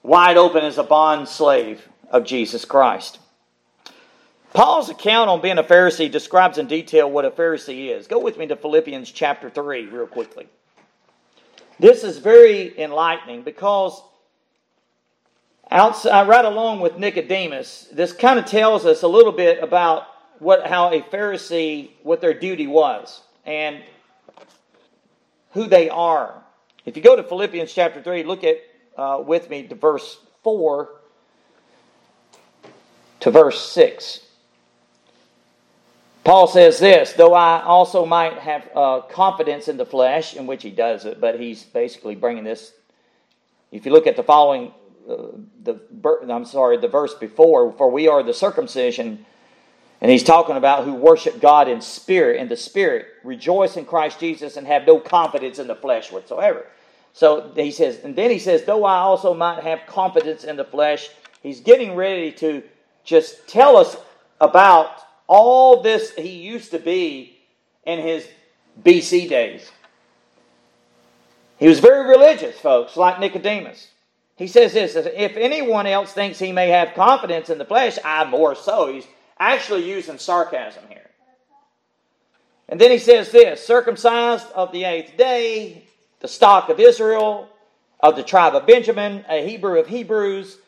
Wide 0.01 0.35
open 0.35 0.65
as 0.65 0.77
a 0.77 0.83
bond 0.83 1.29
slave 1.29 1.87
of 2.09 2.25
Jesus 2.25 2.65
Christ. 2.65 3.19
Paul's 4.53 4.89
account 4.89 5.29
on 5.29 5.41
being 5.41 5.57
a 5.57 5.63
Pharisee 5.63 6.11
describes 6.11 6.57
in 6.57 6.67
detail 6.67 7.09
what 7.09 7.25
a 7.25 7.31
Pharisee 7.31 7.87
is. 7.87 8.07
Go 8.07 8.19
with 8.19 8.37
me 8.37 8.45
to 8.47 8.55
Philippians 8.55 9.11
chapter 9.11 9.49
3 9.49 9.85
real 9.87 10.05
quickly. 10.05 10.47
This 11.79 12.03
is 12.03 12.17
very 12.17 12.79
enlightening 12.79 13.41
because 13.41 14.01
outside, 15.69 16.27
right 16.27 16.45
along 16.45 16.79
with 16.79 16.97
Nicodemus, 16.97 17.87
this 17.91 18.13
kind 18.13 18.39
of 18.39 18.45
tells 18.45 18.85
us 18.85 19.03
a 19.03 19.07
little 19.07 19.31
bit 19.31 19.61
about 19.61 20.07
what 20.39 20.67
how 20.67 20.91
a 20.91 21.01
Pharisee 21.01 21.91
what 22.03 22.21
their 22.21 22.33
duty 22.33 22.67
was 22.67 23.21
and 23.45 23.81
who 25.51 25.67
they 25.67 25.89
are. 25.89 26.41
If 26.85 26.97
you 26.97 27.03
go 27.03 27.15
to 27.15 27.23
Philippians 27.23 27.73
chapter 27.73 28.01
three, 28.01 28.23
look 28.23 28.43
at 28.43 28.57
uh, 28.97 29.23
with 29.25 29.49
me 29.49 29.63
to 29.67 29.75
verse 29.75 30.19
four 30.43 30.89
to 33.21 33.31
verse 33.31 33.59
six. 33.59 34.22
Paul 36.23 36.47
says 36.47 36.79
this, 36.79 37.13
though 37.13 37.33
I 37.33 37.61
also 37.63 38.05
might 38.05 38.37
have 38.39 38.69
uh, 38.73 39.01
confidence 39.01 39.67
in 39.67 39.77
the 39.77 39.85
flesh, 39.85 40.35
in 40.35 40.47
which 40.47 40.63
he 40.63 40.71
does 40.71 41.05
it, 41.05 41.19
but 41.19 41.39
he's 41.39 41.63
basically 41.63 42.15
bringing 42.15 42.43
this. 42.45 42.71
If 43.71 43.85
you 43.85 43.91
look 43.91 44.07
at 44.07 44.15
the 44.15 44.23
following 44.23 44.73
the 45.05 45.79
I'm 46.29 46.45
sorry, 46.45 46.77
the 46.77 46.87
verse 46.87 47.13
before, 47.13 47.71
for 47.73 47.89
we 47.89 48.07
are 48.07 48.23
the 48.23 48.33
circumcision, 48.33 49.25
and 50.01 50.11
he's 50.11 50.23
talking 50.23 50.55
about 50.55 50.85
who 50.85 50.93
worship 50.93 51.39
God 51.39 51.67
in 51.67 51.81
spirit, 51.81 52.39
in 52.39 52.47
the 52.47 52.57
spirit, 52.57 53.07
rejoice 53.23 53.77
in 53.77 53.85
Christ 53.85 54.19
Jesus, 54.19 54.57
and 54.57 54.67
have 54.67 54.85
no 54.85 54.99
confidence 54.99 55.59
in 55.59 55.67
the 55.67 55.75
flesh 55.75 56.11
whatsoever. 56.11 56.65
So 57.13 57.51
he 57.55 57.71
says, 57.71 57.99
and 58.03 58.15
then 58.15 58.31
he 58.31 58.39
says, 58.39 58.63
though 58.63 58.85
I 58.85 58.97
also 58.97 59.33
might 59.33 59.63
have 59.63 59.81
confidence 59.87 60.43
in 60.43 60.55
the 60.55 60.65
flesh, 60.65 61.09
he's 61.41 61.61
getting 61.61 61.95
ready 61.95 62.31
to 62.33 62.63
just 63.03 63.47
tell 63.47 63.77
us 63.77 63.97
about 64.41 65.03
all 65.33 65.81
this 65.81 66.13
he 66.13 66.29
used 66.29 66.69
to 66.71 66.79
be 66.79 67.35
in 67.85 67.97
his 67.97 68.27
BC 68.83 69.27
days. 69.27 69.71
He 71.57 71.67
was 71.67 71.79
very 71.79 72.07
religious, 72.07 72.55
folks, 72.59 72.95
like 72.95 73.19
Nicodemus. 73.19 73.87
He 74.35 74.45
says 74.45 74.73
this 74.73 74.95
if 74.95 75.35
anyone 75.35 75.87
else 75.87 76.13
thinks 76.13 76.37
he 76.37 76.51
may 76.51 76.69
have 76.69 76.93
confidence 76.93 77.49
in 77.49 77.57
the 77.57 77.65
flesh, 77.65 77.97
I 78.05 78.25
more 78.25 78.53
so. 78.53 78.93
He's 78.93 79.07
actually 79.39 79.89
using 79.89 80.19
sarcasm 80.19 80.83
here. 80.87 81.09
And 82.69 82.79
then 82.79 82.91
he 82.91 82.99
says 82.99 83.31
this 83.31 83.65
circumcised 83.65 84.45
of 84.53 84.71
the 84.71 84.83
eighth 84.83 85.17
day, 85.17 85.83
the 86.19 86.27
stock 86.27 86.69
of 86.69 86.79
Israel, 86.79 87.49
of 87.99 88.15
the 88.15 88.23
tribe 88.23 88.53
of 88.53 88.67
Benjamin, 88.67 89.25
a 89.27 89.47
Hebrew 89.47 89.79
of 89.79 89.87
Hebrews, 89.87 90.59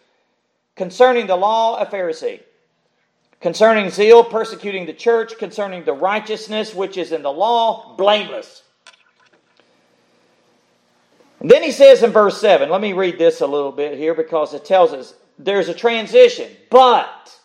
concerning 0.76 1.28
the 1.28 1.36
law, 1.36 1.80
a 1.80 1.86
Pharisee, 1.86 2.42
concerning 3.46 3.92
zeal, 3.92 4.24
persecuting 4.24 4.88
the 4.88 4.94
church, 4.94 5.38
concerning 5.38 5.84
the 5.84 5.94
righteousness 5.94 6.74
which 6.74 6.98
is 6.98 7.12
in 7.12 7.22
the 7.22 7.32
law, 7.32 7.96
blameless. 7.96 8.64
And 11.40 11.52
then 11.52 11.62
he 11.62 11.70
says 11.70 12.02
in 12.02 12.10
verse 12.10 12.42
7, 12.42 12.72
let 12.72 12.82
me 12.82 12.94
read 12.94 13.20
this 13.20 13.42
a 13.42 13.46
little 13.46 13.72
bit 13.72 14.00
here 14.00 14.16
because 14.16 14.56
it 14.56 14.66
tells 14.66 14.94
us 14.94 15.14
there's 15.38 15.70
a 15.70 15.76
transition. 15.76 16.50
But 16.72 17.40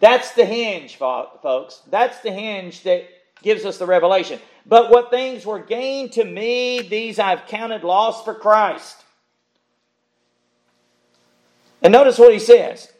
that's 0.00 0.32
the 0.32 0.44
hinge, 0.44 0.96
folks. 0.96 1.80
That's 1.88 2.20
the 2.20 2.30
hinge 2.30 2.82
that 2.82 3.08
gives 3.42 3.64
us 3.64 3.78
the 3.78 3.86
revelation. 3.86 4.38
But 4.66 4.90
what 4.90 5.08
things 5.08 5.46
were 5.46 5.60
gained 5.60 6.12
to 6.12 6.24
me, 6.26 6.82
these 6.82 7.18
I've 7.18 7.46
counted 7.46 7.84
loss 7.84 8.22
for 8.22 8.34
Christ. 8.34 9.02
And 11.80 11.90
notice 11.90 12.18
what 12.18 12.34
he 12.34 12.38
says. 12.38 12.92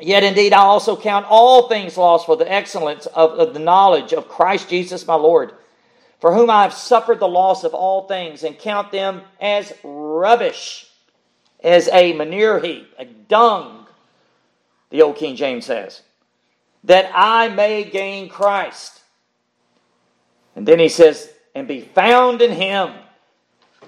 Yet 0.00 0.24
indeed 0.24 0.52
I 0.52 0.58
also 0.58 0.96
count 0.96 1.26
all 1.28 1.68
things 1.68 1.96
lost 1.96 2.26
for 2.26 2.36
the 2.36 2.50
excellence 2.50 3.06
of, 3.06 3.32
of 3.32 3.54
the 3.54 3.60
knowledge 3.60 4.12
of 4.12 4.28
Christ 4.28 4.68
Jesus 4.68 5.06
my 5.06 5.14
Lord 5.14 5.52
for 6.20 6.34
whom 6.34 6.50
I 6.50 6.62
have 6.62 6.72
suffered 6.72 7.20
the 7.20 7.28
loss 7.28 7.64
of 7.64 7.74
all 7.74 8.06
things, 8.06 8.42
and 8.42 8.58
count 8.58 8.90
them 8.90 9.22
as 9.40 9.72
rubbish, 9.84 10.88
as 11.62 11.88
a 11.92 12.12
manure 12.14 12.58
heap, 12.60 12.92
a 12.98 13.04
dung, 13.04 13.86
the 14.90 15.02
old 15.02 15.16
King 15.16 15.36
James 15.36 15.66
says, 15.66 16.02
that 16.84 17.10
I 17.14 17.48
may 17.48 17.84
gain 17.84 18.28
Christ. 18.28 19.02
And 20.54 20.66
then 20.66 20.78
he 20.78 20.88
says, 20.88 21.30
and 21.54 21.68
be 21.68 21.80
found 21.80 22.40
in 22.40 22.52
him. 22.52 22.92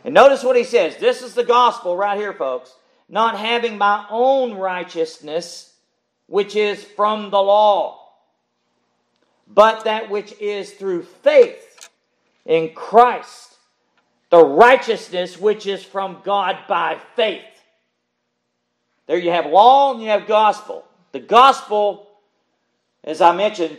And 0.04 0.14
notice 0.14 0.42
what 0.44 0.56
he 0.56 0.64
says. 0.64 0.96
This 0.96 1.22
is 1.22 1.34
the 1.34 1.44
gospel 1.44 1.96
right 1.96 2.18
here, 2.18 2.32
folks. 2.32 2.74
Not 3.08 3.38
having 3.38 3.78
my 3.78 4.04
own 4.10 4.54
righteousness, 4.54 5.67
which 6.28 6.54
is 6.54 6.84
from 6.84 7.30
the 7.30 7.42
law, 7.42 7.98
but 9.48 9.84
that 9.84 10.10
which 10.10 10.38
is 10.40 10.70
through 10.72 11.02
faith 11.02 11.90
in 12.44 12.72
Christ, 12.74 13.56
the 14.30 14.44
righteousness 14.44 15.38
which 15.38 15.66
is 15.66 15.82
from 15.82 16.18
God 16.22 16.58
by 16.68 16.98
faith. 17.16 17.42
There 19.06 19.18
you 19.18 19.30
have 19.30 19.46
law 19.46 19.92
and 19.92 20.02
you 20.02 20.08
have 20.10 20.26
gospel. 20.26 20.84
The 21.12 21.20
gospel, 21.20 22.06
as 23.02 23.22
I 23.22 23.34
mentioned 23.34 23.78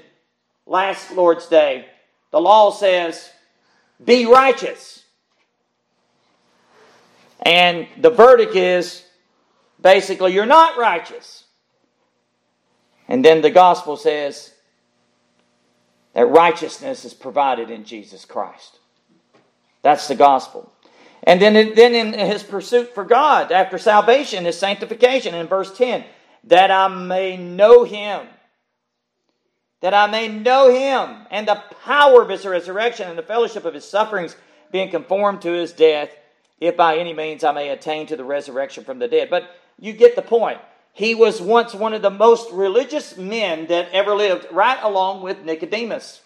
last 0.65 1.11
Lord's 1.11 1.45
Day, 1.45 1.85
the 2.31 2.41
law 2.41 2.71
says, 2.71 3.29
be 4.03 4.25
righteous. 4.25 5.03
And 7.41 7.87
the 7.97 8.09
verdict 8.09 8.55
is 8.55 9.03
basically, 9.79 10.33
you're 10.33 10.47
not 10.47 10.77
righteous. 10.77 11.43
And 13.09 13.25
then 13.25 13.41
the 13.41 13.49
gospel 13.49 13.97
says 13.97 14.53
that 16.13 16.27
righteousness 16.27 17.03
is 17.03 17.13
provided 17.13 17.71
in 17.71 17.83
Jesus 17.83 18.23
Christ. 18.23 18.77
That's 19.81 20.07
the 20.07 20.15
gospel. 20.15 20.71
And 21.23 21.41
then, 21.41 21.73
then 21.73 21.95
in 21.95 22.13
his 22.13 22.43
pursuit 22.43 22.93
for 22.93 23.03
God 23.03 23.51
after 23.51 23.77
salvation 23.77 24.45
is 24.45 24.57
sanctification 24.57 25.33
in 25.33 25.47
verse 25.47 25.75
10 25.75 26.05
that 26.45 26.71
I 26.71 26.87
may 26.87 27.35
know 27.35 27.83
him. 27.83 28.27
That 29.81 29.93
I 29.93 30.07
may 30.07 30.27
know 30.27 30.73
him 30.73 31.25
and 31.31 31.47
the 31.47 31.61
power 31.83 32.21
of 32.21 32.29
his 32.29 32.45
resurrection 32.45 33.09
and 33.09 33.17
the 33.17 33.23
fellowship 33.23 33.65
of 33.65 33.73
his 33.73 33.85
sufferings, 33.85 34.35
being 34.71 34.91
conformed 34.91 35.41
to 35.41 35.51
his 35.51 35.73
death, 35.73 36.09
if 36.59 36.77
by 36.77 36.97
any 36.97 37.13
means 37.13 37.43
I 37.43 37.53
may 37.53 37.69
attain 37.69 38.05
to 38.07 38.15
the 38.15 38.23
resurrection 38.23 38.83
from 38.83 38.99
the 38.99 39.07
dead. 39.07 39.29
But 39.29 39.49
you 39.79 39.93
get 39.93 40.15
the 40.15 40.21
point. 40.21 40.59
He 40.99 41.15
was 41.15 41.41
once 41.41 41.73
one 41.73 41.93
of 41.93 42.01
the 42.01 42.09
most 42.09 42.51
religious 42.51 43.15
men 43.15 43.67
that 43.67 43.89
ever 43.93 44.13
lived, 44.13 44.47
right 44.51 44.77
along 44.83 45.21
with 45.21 45.45
Nicodemus. 45.45 46.19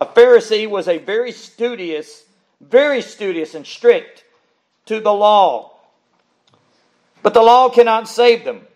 A 0.00 0.06
Pharisee 0.06 0.68
was 0.68 0.88
a 0.88 0.98
very 0.98 1.30
studious, 1.30 2.24
very 2.60 3.02
studious 3.02 3.54
and 3.54 3.64
strict 3.64 4.24
to 4.86 4.98
the 4.98 5.12
law. 5.12 5.76
But 7.22 7.34
the 7.34 7.42
law 7.42 7.68
cannot 7.68 8.08
save 8.08 8.44
them. 8.44 8.66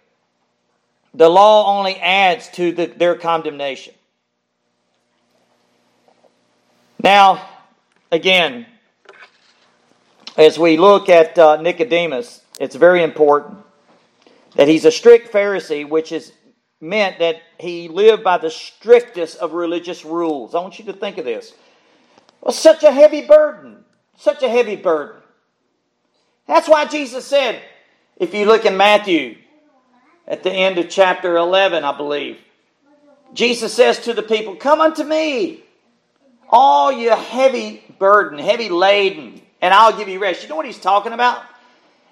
The 1.14 1.28
law 1.28 1.78
only 1.78 1.96
adds 1.96 2.48
to 2.50 2.70
the, 2.70 2.86
their 2.86 3.16
condemnation. 3.16 3.94
Now, 7.02 7.44
again, 8.12 8.66
as 10.36 10.60
we 10.60 10.76
look 10.76 11.08
at 11.08 11.36
uh, 11.36 11.56
Nicodemus, 11.60 12.40
it's 12.60 12.76
very 12.76 13.02
important 13.02 13.63
that 14.54 14.68
he's 14.68 14.84
a 14.84 14.90
strict 14.90 15.32
Pharisee, 15.32 15.88
which 15.88 16.12
is 16.12 16.32
meant 16.80 17.18
that 17.18 17.42
he 17.58 17.88
lived 17.88 18.22
by 18.22 18.38
the 18.38 18.50
strictest 18.50 19.38
of 19.38 19.52
religious 19.52 20.04
rules. 20.04 20.54
I 20.54 20.60
want 20.60 20.78
you 20.78 20.84
to 20.86 20.92
think 20.92 21.18
of 21.18 21.24
this. 21.24 21.52
Well, 22.40 22.52
such 22.52 22.82
a 22.82 22.92
heavy 22.92 23.26
burden. 23.26 23.84
Such 24.16 24.42
a 24.42 24.48
heavy 24.48 24.76
burden. 24.76 25.20
That's 26.46 26.68
why 26.68 26.84
Jesus 26.84 27.24
said, 27.26 27.60
if 28.16 28.34
you 28.34 28.44
look 28.44 28.64
in 28.64 28.76
Matthew 28.76 29.36
at 30.26 30.42
the 30.42 30.52
end 30.52 30.78
of 30.78 30.88
chapter 30.88 31.36
11, 31.36 31.84
I 31.84 31.96
believe, 31.96 32.38
Jesus 33.32 33.74
says 33.74 33.98
to 34.00 34.14
the 34.14 34.22
people, 34.22 34.54
Come 34.54 34.80
unto 34.80 35.02
me, 35.02 35.64
all 36.48 36.92
you 36.92 37.10
heavy 37.10 37.82
burden, 37.98 38.38
heavy 38.38 38.68
laden, 38.68 39.40
and 39.60 39.74
I'll 39.74 39.96
give 39.96 40.08
you 40.08 40.20
rest. 40.20 40.42
You 40.42 40.48
know 40.48 40.56
what 40.56 40.66
he's 40.66 40.78
talking 40.78 41.12
about? 41.12 41.42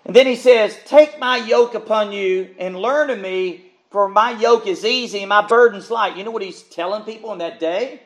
And 0.05 0.17
then 0.17 0.27
he 0.27 0.37
says, 0.37 0.77
Take 0.85 1.19
my 1.19 1.37
yoke 1.37 1.75
upon 1.75 2.13
you 2.13 2.55
and 2.59 2.77
learn 2.77 3.11
of 3.11 3.21
me, 3.21 3.73
for 3.91 4.09
my 4.09 4.33
yoke 4.33 4.67
is 4.67 4.85
easy 4.85 5.21
and 5.21 5.29
my 5.29 5.47
burden's 5.47 5.91
light. 5.91 6.17
You 6.17 6.25
know 6.25 6.31
what 6.31 6.43
he's 6.43 6.63
telling 6.63 7.05
people 7.05 7.33
in 7.33 7.39
that 7.39 7.61
day? 7.61 8.03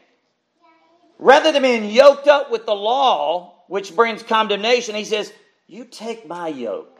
Rather 1.18 1.52
than 1.52 1.62
being 1.62 1.90
yoked 1.90 2.28
up 2.28 2.50
with 2.50 2.66
the 2.66 2.74
law, 2.74 3.62
which 3.68 3.96
brings 3.96 4.22
condemnation, 4.22 4.94
he 4.94 5.04
says, 5.04 5.32
You 5.66 5.84
take 5.84 6.28
my 6.28 6.48
yoke. 6.48 6.92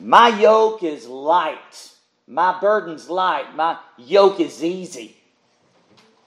My 0.00 0.28
yoke 0.28 0.82
is 0.82 1.06
light. 1.06 1.92
My 2.26 2.58
burden's 2.60 3.08
light. 3.08 3.54
My 3.54 3.78
yoke 3.98 4.40
is 4.40 4.64
easy. 4.64 5.16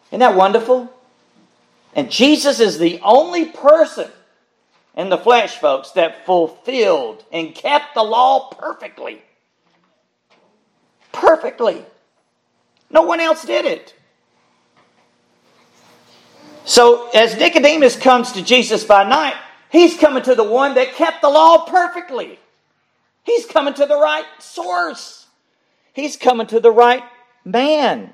Isn't 0.10 0.20
that 0.20 0.36
wonderful? 0.36 0.92
And 1.96 2.12
Jesus 2.12 2.60
is 2.60 2.78
the 2.78 3.00
only 3.04 3.46
person 3.46 4.10
in 4.95 5.10
the 5.10 5.17
flesh, 5.17 5.58
folks, 5.58 5.91
that 5.91 6.25
fulfilled 6.25 7.23
and 7.32 7.56
kept 7.56 7.93
the 7.93 8.04
law 8.04 8.49
perfectly. 8.49 9.21
Perfectly. 11.12 11.86
No 12.89 13.04
one 13.04 13.19
else 13.19 13.45
did 13.45 13.65
it. 13.65 13.93
So, 16.65 17.10
as 17.12 17.36
Nicodemus 17.38 17.95
comes 17.95 18.32
to 18.34 18.43
Jesus 18.43 18.84
by 18.84 19.04
night, 19.04 19.36
he's 19.71 19.97
coming 19.97 20.23
to 20.23 20.36
the 20.36 20.43
one 20.43 20.75
that 20.75 20.93
kept 20.93 21.21
the 21.21 21.30
law 21.30 21.65
perfectly. 21.65 22.39
He's 23.23 23.45
coming 23.45 23.73
to 23.75 23.86
the 23.86 23.97
right 23.97 24.25
source. 24.39 25.28
He's 25.93 26.15
coming 26.15 26.47
to 26.47 26.60
the 26.60 26.71
right 26.71 27.04
man. 27.43 28.13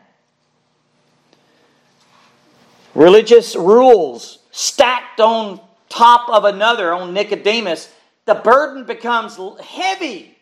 Religious 2.93 3.55
rules 3.55 4.39
stacked 4.51 5.19
on 5.19 5.59
top 5.95 6.29
of 6.29 6.43
another 6.43 6.93
on 6.93 7.13
Nicodemus, 7.13 7.91
the 8.25 8.35
burden 8.35 8.85
becomes 8.85 9.39
heavy. 9.61 10.37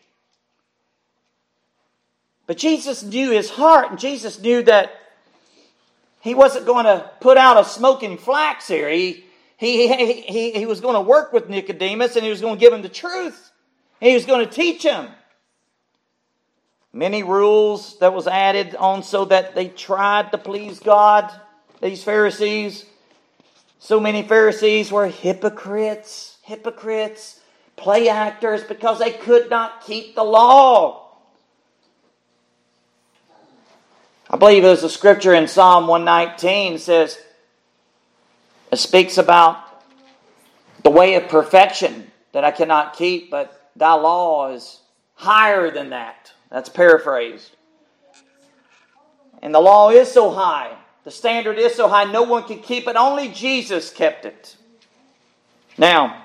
But 2.46 2.58
Jesus 2.58 3.02
knew 3.02 3.30
his 3.30 3.50
heart, 3.50 3.90
and 3.90 3.98
Jesus 3.98 4.40
knew 4.40 4.62
that 4.64 4.92
he 6.20 6.34
wasn't 6.34 6.66
going 6.66 6.84
to 6.86 7.10
put 7.20 7.36
out 7.36 7.58
a 7.58 7.64
smoking 7.64 8.18
flax 8.18 8.66
here. 8.66 8.88
He, 8.88 9.24
he, 9.56 9.88
he, 9.88 10.20
he, 10.22 10.50
he 10.52 10.66
was 10.66 10.80
going 10.80 10.94
to 10.94 11.00
work 11.00 11.32
with 11.32 11.48
Nicodemus, 11.48 12.16
and 12.16 12.24
he 12.24 12.30
was 12.30 12.40
going 12.40 12.56
to 12.56 12.60
give 12.60 12.72
him 12.72 12.82
the 12.82 12.88
truth. 12.88 13.52
He 14.00 14.14
was 14.14 14.26
going 14.26 14.46
to 14.46 14.52
teach 14.52 14.82
him. 14.82 15.08
Many 16.92 17.22
rules 17.22 17.98
that 17.98 18.12
was 18.12 18.26
added 18.26 18.74
on 18.76 19.02
so 19.02 19.24
that 19.26 19.54
they 19.54 19.68
tried 19.68 20.32
to 20.32 20.38
please 20.38 20.78
God, 20.80 21.32
these 21.80 22.04
Pharisees. 22.04 22.86
So 23.84 24.00
many 24.00 24.22
Pharisees 24.22 24.90
were 24.90 25.08
hypocrites, 25.08 26.38
hypocrites, 26.40 27.38
play 27.76 28.08
actors 28.08 28.64
because 28.64 28.98
they 28.98 29.10
could 29.10 29.50
not 29.50 29.84
keep 29.84 30.14
the 30.14 30.24
law. 30.24 31.18
I 34.30 34.38
believe 34.38 34.62
there's 34.62 34.84
a 34.84 34.88
scripture 34.88 35.34
in 35.34 35.48
Psalm 35.48 35.86
119 35.86 36.78
says 36.78 37.18
it 38.72 38.78
speaks 38.78 39.18
about 39.18 39.58
the 40.82 40.90
way 40.90 41.16
of 41.16 41.28
perfection 41.28 42.10
that 42.32 42.42
I 42.42 42.52
cannot 42.52 42.96
keep, 42.96 43.30
but 43.30 43.70
thy 43.76 43.92
law 43.92 44.50
is 44.50 44.80
higher 45.12 45.70
than 45.70 45.90
that. 45.90 46.32
That's 46.50 46.70
paraphrased. 46.70 47.50
And 49.42 49.54
the 49.54 49.60
law 49.60 49.90
is 49.90 50.10
so 50.10 50.30
high 50.30 50.74
the 51.04 51.10
standard 51.10 51.58
is 51.58 51.74
so 51.74 51.86
high, 51.86 52.10
no 52.10 52.22
one 52.22 52.44
can 52.44 52.60
keep 52.60 52.88
it. 52.88 52.96
Only 52.96 53.28
Jesus 53.28 53.90
kept 53.90 54.24
it. 54.24 54.56
Now, 55.76 56.24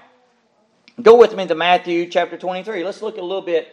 go 1.02 1.18
with 1.18 1.36
me 1.36 1.46
to 1.48 1.56
Matthew 1.56 2.08
chapter 2.08 2.38
23. 2.38 2.86
Let's 2.86 3.02
look 3.02 3.18
a 3.18 3.22
little 3.22 3.42
bit 3.42 3.68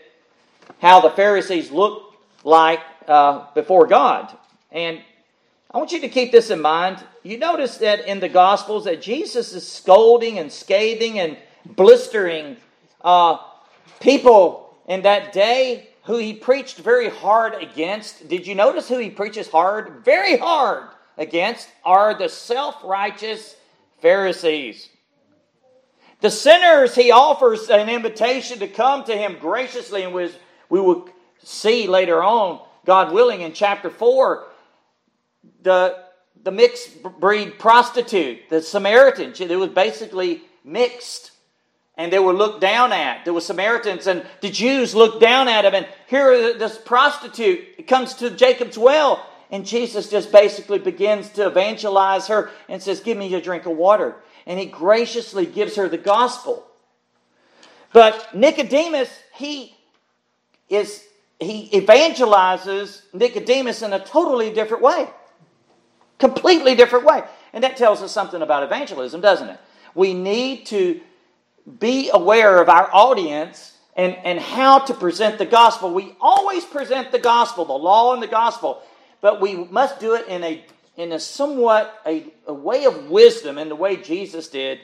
how 0.81 1.01
the 1.01 1.11
Pharisees 1.11 1.71
looked 1.71 2.17
like 2.45 2.81
uh, 3.07 3.47
before 3.55 3.87
God. 3.87 4.37
And 4.73 5.01
I 5.71 5.79
want 5.79 5.93
you 5.93 6.01
to 6.01 6.09
keep 6.09 6.33
this 6.33 6.51
in 6.51 6.61
mind. 6.61 6.99
You 7.23 7.39
notice 7.39 7.77
that 7.79 8.09
in 8.09 8.19
the 8.19 8.29
Gospels 8.29 8.85
that 8.87 9.01
Jesus 9.01 9.53
is 9.53 9.67
scolding 9.67 10.41
and 10.41 10.51
scathing 10.51 11.21
and 11.21 11.37
blistering 11.65 12.57
uh, 13.03 13.39
people 14.01 14.77
in 14.89 15.03
that 15.03 15.33
day 15.33 15.91
who 16.05 16.17
he 16.19 16.33
preached 16.33 16.79
very 16.79 17.11
hard 17.11 17.55
against. 17.55 18.29
Did 18.29 18.45
you 18.47 18.57
notice 18.57 18.89
who 18.89 18.99
he 18.99 19.11
preaches 19.11 19.49
hard? 19.49 20.05
Very 20.05 20.37
hard 20.37 20.89
against 21.17 21.69
are 21.85 22.15
the 22.15 22.29
self 22.29 22.77
righteous 22.85 23.57
Pharisees. 24.01 24.89
The 26.21 26.31
sinners, 26.31 26.95
he 26.95 27.11
offers 27.11 27.69
an 27.69 27.89
invitation 27.89 28.59
to 28.61 28.69
come 28.69 29.05
to 29.05 29.17
him 29.17 29.37
graciously, 29.39 30.03
and 30.03 30.15
we 30.15 30.31
will 30.69 31.09
see 31.43 31.87
later 31.87 32.23
on, 32.23 32.61
God 32.87 33.13
willing, 33.13 33.43
in 33.43 33.53
chapter 33.53 33.91
4, 33.91 34.47
the, 35.63 35.99
the 36.43 36.51
mixed 36.51 37.03
breed 37.03 37.59
prostitute, 37.59 38.49
the 38.49 38.63
Samaritan, 38.63 39.35
it 39.39 39.57
was 39.57 39.71
basically 39.71 40.43
mixed 40.65 41.33
and 41.97 42.13
they 42.13 42.19
were 42.19 42.33
looked 42.33 42.61
down 42.61 42.93
at. 42.93 43.25
There 43.25 43.33
were 43.33 43.41
Samaritans, 43.41 44.07
and 44.07 44.25
the 44.43 44.51
Jews 44.51 44.95
looked 44.95 45.21
down 45.21 45.49
at 45.49 45.65
him. 45.65 45.75
And 45.75 45.89
here, 46.09 46.57
this 46.59 46.77
prostitute 46.77 47.87
comes 47.87 48.15
to 48.15 48.31
Jacob's 48.31 48.77
well, 48.77 49.27
and 49.51 49.65
Jesus 49.65 50.11
just 50.11 50.33
basically 50.33 50.79
begins 50.79 51.31
to 51.31 51.47
evangelize 51.47 52.27
her 52.27 52.51
and 52.69 52.83
says, 52.83 53.01
Give 53.01 53.17
me 53.17 53.33
a 53.35 53.41
drink 53.41 53.67
of 53.67 53.77
water. 53.77 54.17
And 54.47 54.59
he 54.59 54.67
graciously 54.67 55.47
gives 55.47 55.77
her 55.77 55.89
the 55.89 55.99
gospel. 55.99 56.67
But 57.93 58.35
Nicodemus, 58.35 59.11
he 59.35 59.77
is 60.69 61.05
he 61.39 61.69
evangelizes 61.71 63.03
Nicodemus 63.13 63.83
in 63.83 63.93
a 63.93 64.05
totally 64.05 64.53
different 64.53 64.83
way. 64.83 65.09
Completely 66.19 66.75
different 66.75 67.05
way. 67.05 67.23
And 67.53 67.63
that 67.63 67.77
tells 67.77 68.03
us 68.03 68.11
something 68.11 68.41
about 68.41 68.63
evangelism, 68.63 69.21
doesn't 69.21 69.49
it? 69.49 69.61
We 69.95 70.15
need 70.15 70.67
to 70.67 71.01
be 71.79 72.11
aware 72.13 72.61
of 72.61 72.69
our 72.69 72.89
audience 72.93 73.77
and, 73.97 74.15
and 74.25 74.39
how 74.39 74.79
to 74.81 74.95
present 74.95 75.39
the 75.39 75.47
gospel. 75.47 75.93
We 75.93 76.15
always 76.21 76.65
present 76.65 77.13
the 77.13 77.19
gospel, 77.19 77.65
the 77.65 77.73
law 77.73 78.15
and 78.15 78.23
the 78.23 78.27
gospel, 78.27 78.83
but 79.27 79.41
we 79.41 79.57
must 79.57 79.99
do 79.99 80.15
it 80.15 80.29
in 80.29 80.45
a 80.45 80.65
in 80.97 81.11
a 81.11 81.19
somewhat 81.19 82.01
a, 82.07 82.33
a 82.47 82.55
way 82.55 82.85
of 82.85 83.11
wisdom 83.11 83.59
in 83.59 83.69
the 83.69 83.75
way 83.75 83.97
Jesus 83.97 84.47
did 84.47 84.79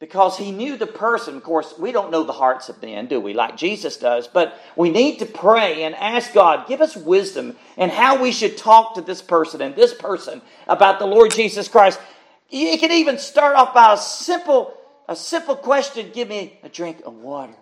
because 0.00 0.38
he 0.38 0.50
knew 0.50 0.78
the 0.78 0.86
person. 0.86 1.36
Of 1.36 1.42
course, 1.42 1.74
we 1.78 1.92
don't 1.92 2.10
know 2.10 2.24
the 2.24 2.32
hearts 2.32 2.70
of 2.70 2.80
men, 2.80 3.04
do 3.04 3.20
we, 3.20 3.34
like 3.34 3.54
Jesus 3.54 3.98
does, 3.98 4.28
but 4.28 4.58
we 4.76 4.88
need 4.88 5.18
to 5.18 5.26
pray 5.26 5.82
and 5.82 5.94
ask 5.94 6.32
God, 6.32 6.66
give 6.66 6.80
us 6.80 6.96
wisdom 6.96 7.54
and 7.76 7.90
how 7.90 8.22
we 8.22 8.32
should 8.32 8.56
talk 8.56 8.94
to 8.94 9.02
this 9.02 9.20
person 9.20 9.60
and 9.60 9.76
this 9.76 9.92
person 9.92 10.40
about 10.66 10.98
the 10.98 11.06
Lord 11.06 11.32
Jesus 11.32 11.68
Christ. 11.68 12.00
You 12.48 12.78
can 12.78 12.92
even 12.92 13.18
start 13.18 13.56
off 13.56 13.74
by 13.74 13.92
a 13.92 13.98
simple, 13.98 14.72
a 15.06 15.14
simple 15.14 15.54
question 15.54 16.12
give 16.14 16.28
me 16.28 16.58
a 16.62 16.70
drink 16.70 17.02
of 17.04 17.12
water 17.16 17.56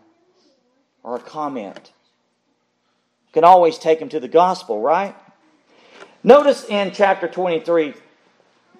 or 1.03 1.17
a 1.17 1.21
comment. 1.21 1.91
You 3.27 3.33
can 3.33 3.43
always 3.43 3.79
take 3.79 3.99
them 3.99 4.11
to 4.11 4.21
the 4.21 4.29
gospel, 4.29 4.81
right? 4.81 5.17
Notice 6.25 6.65
in 6.65 6.91
chapter 6.93 7.29
23, 7.29 7.95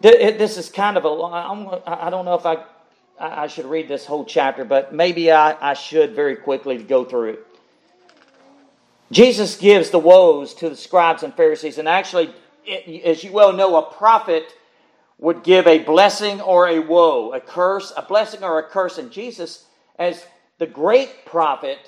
this 0.01 0.57
is 0.57 0.71
kind 0.71 0.97
of 0.97 1.05
a 1.05 1.09
long, 1.09 1.81
I 1.87 2.11
don't 2.11 2.25
know 2.25 2.35
if 2.35 2.47
I 2.47 2.65
I 3.19 3.47
should 3.47 3.67
read 3.67 3.89
this 3.89 4.07
whole 4.07 4.25
chapter, 4.25 4.65
but 4.65 4.93
maybe 4.93 5.31
I, 5.31 5.71
I 5.71 5.75
should 5.75 6.15
very 6.15 6.37
quickly 6.37 6.79
go 6.79 7.05
through 7.05 7.31
it. 7.31 7.47
Jesus 9.13 9.57
gives 9.57 9.91
the 9.91 9.99
woes 9.99 10.55
to 10.55 10.69
the 10.69 10.77
scribes 10.77 11.23
and 11.23 11.33
Pharisees, 11.35 11.79
and 11.79 11.89
actually, 11.89 12.35
it, 12.67 13.05
as 13.05 13.23
you 13.23 13.31
well 13.31 13.53
know, 13.53 13.77
a 13.77 13.83
prophet 13.83 14.45
would 15.19 15.45
give 15.45 15.67
a 15.67 15.79
blessing 15.79 16.41
or 16.41 16.67
a 16.67 16.81
woe, 16.81 17.33
a 17.33 17.41
curse, 17.41 17.93
a 17.97 18.03
blessing 18.03 18.43
or 18.43 18.59
a 18.59 18.65
curse. 18.65 18.99
And 18.99 19.13
Jesus, 19.13 19.67
as 19.97 20.27
the 20.59 20.67
great 20.67 21.25
prophet, 21.25 21.79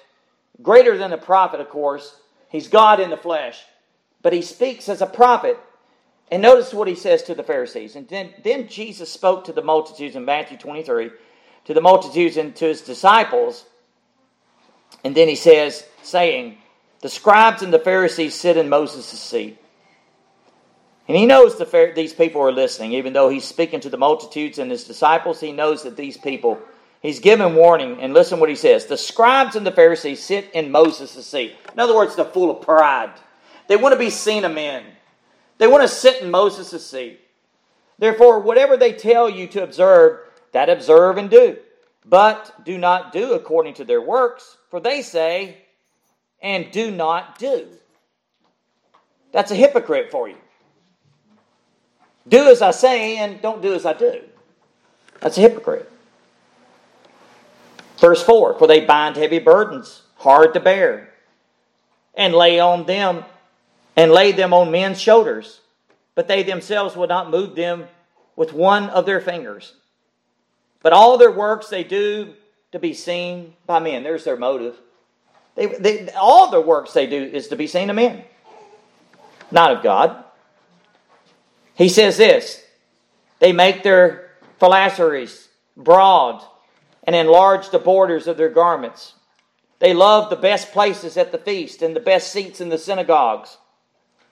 greater 0.63 0.97
than 0.97 1.13
a 1.13 1.19
prophet, 1.19 1.61
of 1.61 1.69
course, 1.69 2.21
he's 2.51 2.69
God 2.69 3.01
in 3.01 3.11
the 3.11 3.17
flesh, 3.17 3.65
but 4.27 4.33
he 4.33 4.43
speaks 4.43 4.89
as 4.89 5.03
a 5.03 5.07
prophet. 5.07 5.57
And 6.33 6.43
notice 6.43 6.75
what 6.75 6.89
he 6.89 6.97
says 6.97 7.23
to 7.23 7.35
the 7.37 7.45
Pharisees. 7.45 7.95
And 7.95 8.09
then, 8.09 8.35
then 8.43 8.67
Jesus 8.67 9.09
spoke 9.09 9.45
to 9.45 9.53
the 9.53 9.63
multitudes 9.63 10.17
in 10.17 10.25
Matthew 10.25 10.59
23, 10.59 11.13
to 11.67 11.75
the 11.75 11.81
multitudes 11.81 12.37
and 12.37 12.57
to 12.57 12.65
his 12.65 12.81
disciples. 12.81 13.67
And 15.05 15.15
then 15.15 15.29
he 15.29 15.37
says, 15.37 15.87
saying, 16.03 16.59
The 17.03 17.09
scribes 17.09 17.63
and 17.63 17.73
the 17.73 17.79
Pharisees 17.79 18.35
sit 18.35 18.57
in 18.57 18.69
Moses' 18.69 19.07
seat. 19.07 19.59
And 21.07 21.17
he 21.17 21.25
knows 21.25 21.57
the, 21.57 21.93
these 21.95 22.13
people 22.13 22.43
are 22.43 22.51
listening, 22.51 22.95
even 22.95 23.13
though 23.13 23.29
he's 23.29 23.45
speaking 23.45 23.79
to 23.79 23.91
the 23.91 23.97
multitudes 23.97 24.59
and 24.59 24.73
his 24.73 24.83
disciples. 24.83 25.39
He 25.39 25.53
knows 25.53 25.85
that 25.85 25.97
these 25.97 26.17
people, 26.17 26.59
he's 27.01 27.21
given 27.21 27.55
warning. 27.55 28.01
And 28.01 28.13
listen 28.13 28.41
what 28.41 28.49
he 28.49 28.57
says 28.57 28.87
The 28.87 28.99
scribes 28.99 29.55
and 29.55 29.65
the 29.65 29.71
Pharisees 29.71 30.21
sit 30.21 30.51
in 30.53 30.73
Moses' 30.73 31.25
seat. 31.25 31.55
In 31.73 31.79
other 31.79 31.95
words, 31.95 32.17
they're 32.17 32.25
full 32.25 32.51
of 32.51 32.61
pride. 32.61 33.13
They 33.69 33.77
want 33.77 33.93
to 33.93 33.99
be 33.99 34.11
seen 34.11 34.45
of 34.45 34.53
men. 34.53 34.85
They 35.59 35.67
want 35.67 35.83
to 35.83 35.89
sit 35.89 36.23
in 36.23 36.31
Moses' 36.31 36.87
seat. 36.87 37.21
Therefore, 37.99 38.41
whatever 38.41 38.77
they 38.77 38.93
tell 38.93 39.29
you 39.29 39.47
to 39.49 39.63
observe, 39.63 40.21
that 40.53 40.69
observe 40.69 41.17
and 41.17 41.31
do. 41.31 41.57
But 42.05 42.65
do 42.65 42.79
not 42.79 43.13
do 43.13 43.33
according 43.33 43.75
to 43.75 43.85
their 43.85 44.01
works, 44.01 44.57
for 44.71 44.81
they 44.81 45.03
say, 45.03 45.59
and 46.41 46.71
do 46.71 46.91
not 46.91 47.39
do. 47.39 47.67
That's 49.33 49.51
a 49.51 49.57
hypocrite 49.57 50.11
for 50.11 50.29
you. 50.29 50.37
Do 52.29 52.49
as 52.49 52.63
I 52.63 52.71
say 52.71 53.19
and 53.19 53.41
don't 53.41 53.63
do 53.63 53.75
as 53.75 53.87
I 53.87 53.93
do. 53.93 54.23
That's 55.21 55.39
a 55.39 55.41
hypocrite. 55.41 55.91
Verse 57.99 58.23
4 58.23 58.59
For 58.59 58.67
they 58.67 58.85
bind 58.85 59.17
heavy 59.17 59.39
burdens, 59.39 60.03
hard 60.17 60.55
to 60.55 60.61
bear, 60.61 61.13
and 62.15 62.35
lay 62.35 62.61
on 62.61 62.87
them 62.87 63.25
and 63.97 64.13
laid 64.13 64.37
them 64.37 64.53
on 64.53 64.71
men's 64.71 65.01
shoulders, 65.01 65.61
but 66.15 66.29
they 66.29 66.43
themselves 66.43 66.95
would 66.95 67.09
not 67.09 67.31
move 67.31 67.55
them 67.55 67.87
with 68.37 68.53
one 68.53 68.91
of 68.91 69.07
their 69.07 69.21
fingers. 69.21 69.75
But 70.83 70.93
all 70.93 71.17
their 71.17 71.33
works 71.33 71.69
they 71.69 71.83
do 71.83 72.35
to 72.73 72.79
be 72.79 72.93
seen 72.93 73.55
by 73.67 73.79
men. 73.81 74.03
There's 74.03 74.25
their 74.25 74.37
motive. 74.37 74.77
They, 75.55 75.67
they, 75.67 76.11
all 76.11 76.51
their 76.51 76.61
works 76.61 76.93
they 76.93 77.07
do 77.07 77.23
is 77.23 77.49
to 77.49 77.57
be 77.57 77.67
seen 77.67 77.89
of 77.89 77.97
men, 77.97 78.23
not 79.51 79.73
of 79.73 79.83
God. 79.83 80.23
He 81.75 81.89
says 81.89 82.19
this 82.19 82.63
they 83.39 83.53
make 83.53 83.83
their 83.83 84.31
phylacteries 84.61 85.49
broad 85.77 86.43
and 87.05 87.17
enlarge 87.17 87.71
the 87.71 87.79
borders 87.79 88.27
of 88.27 88.37
their 88.37 88.51
garments. 88.51 89.15
They 89.79 89.95
love 89.95 90.31
the 90.31 90.37
best 90.37 90.73
places 90.73 91.17
at 91.17 91.33
the 91.33 91.39
feast 91.39 91.83
and 91.83 91.97
the 91.97 92.01
best 92.01 92.33
seats 92.33 92.61
in 92.61 92.69
the 92.69 92.79
synagogues 92.79 93.57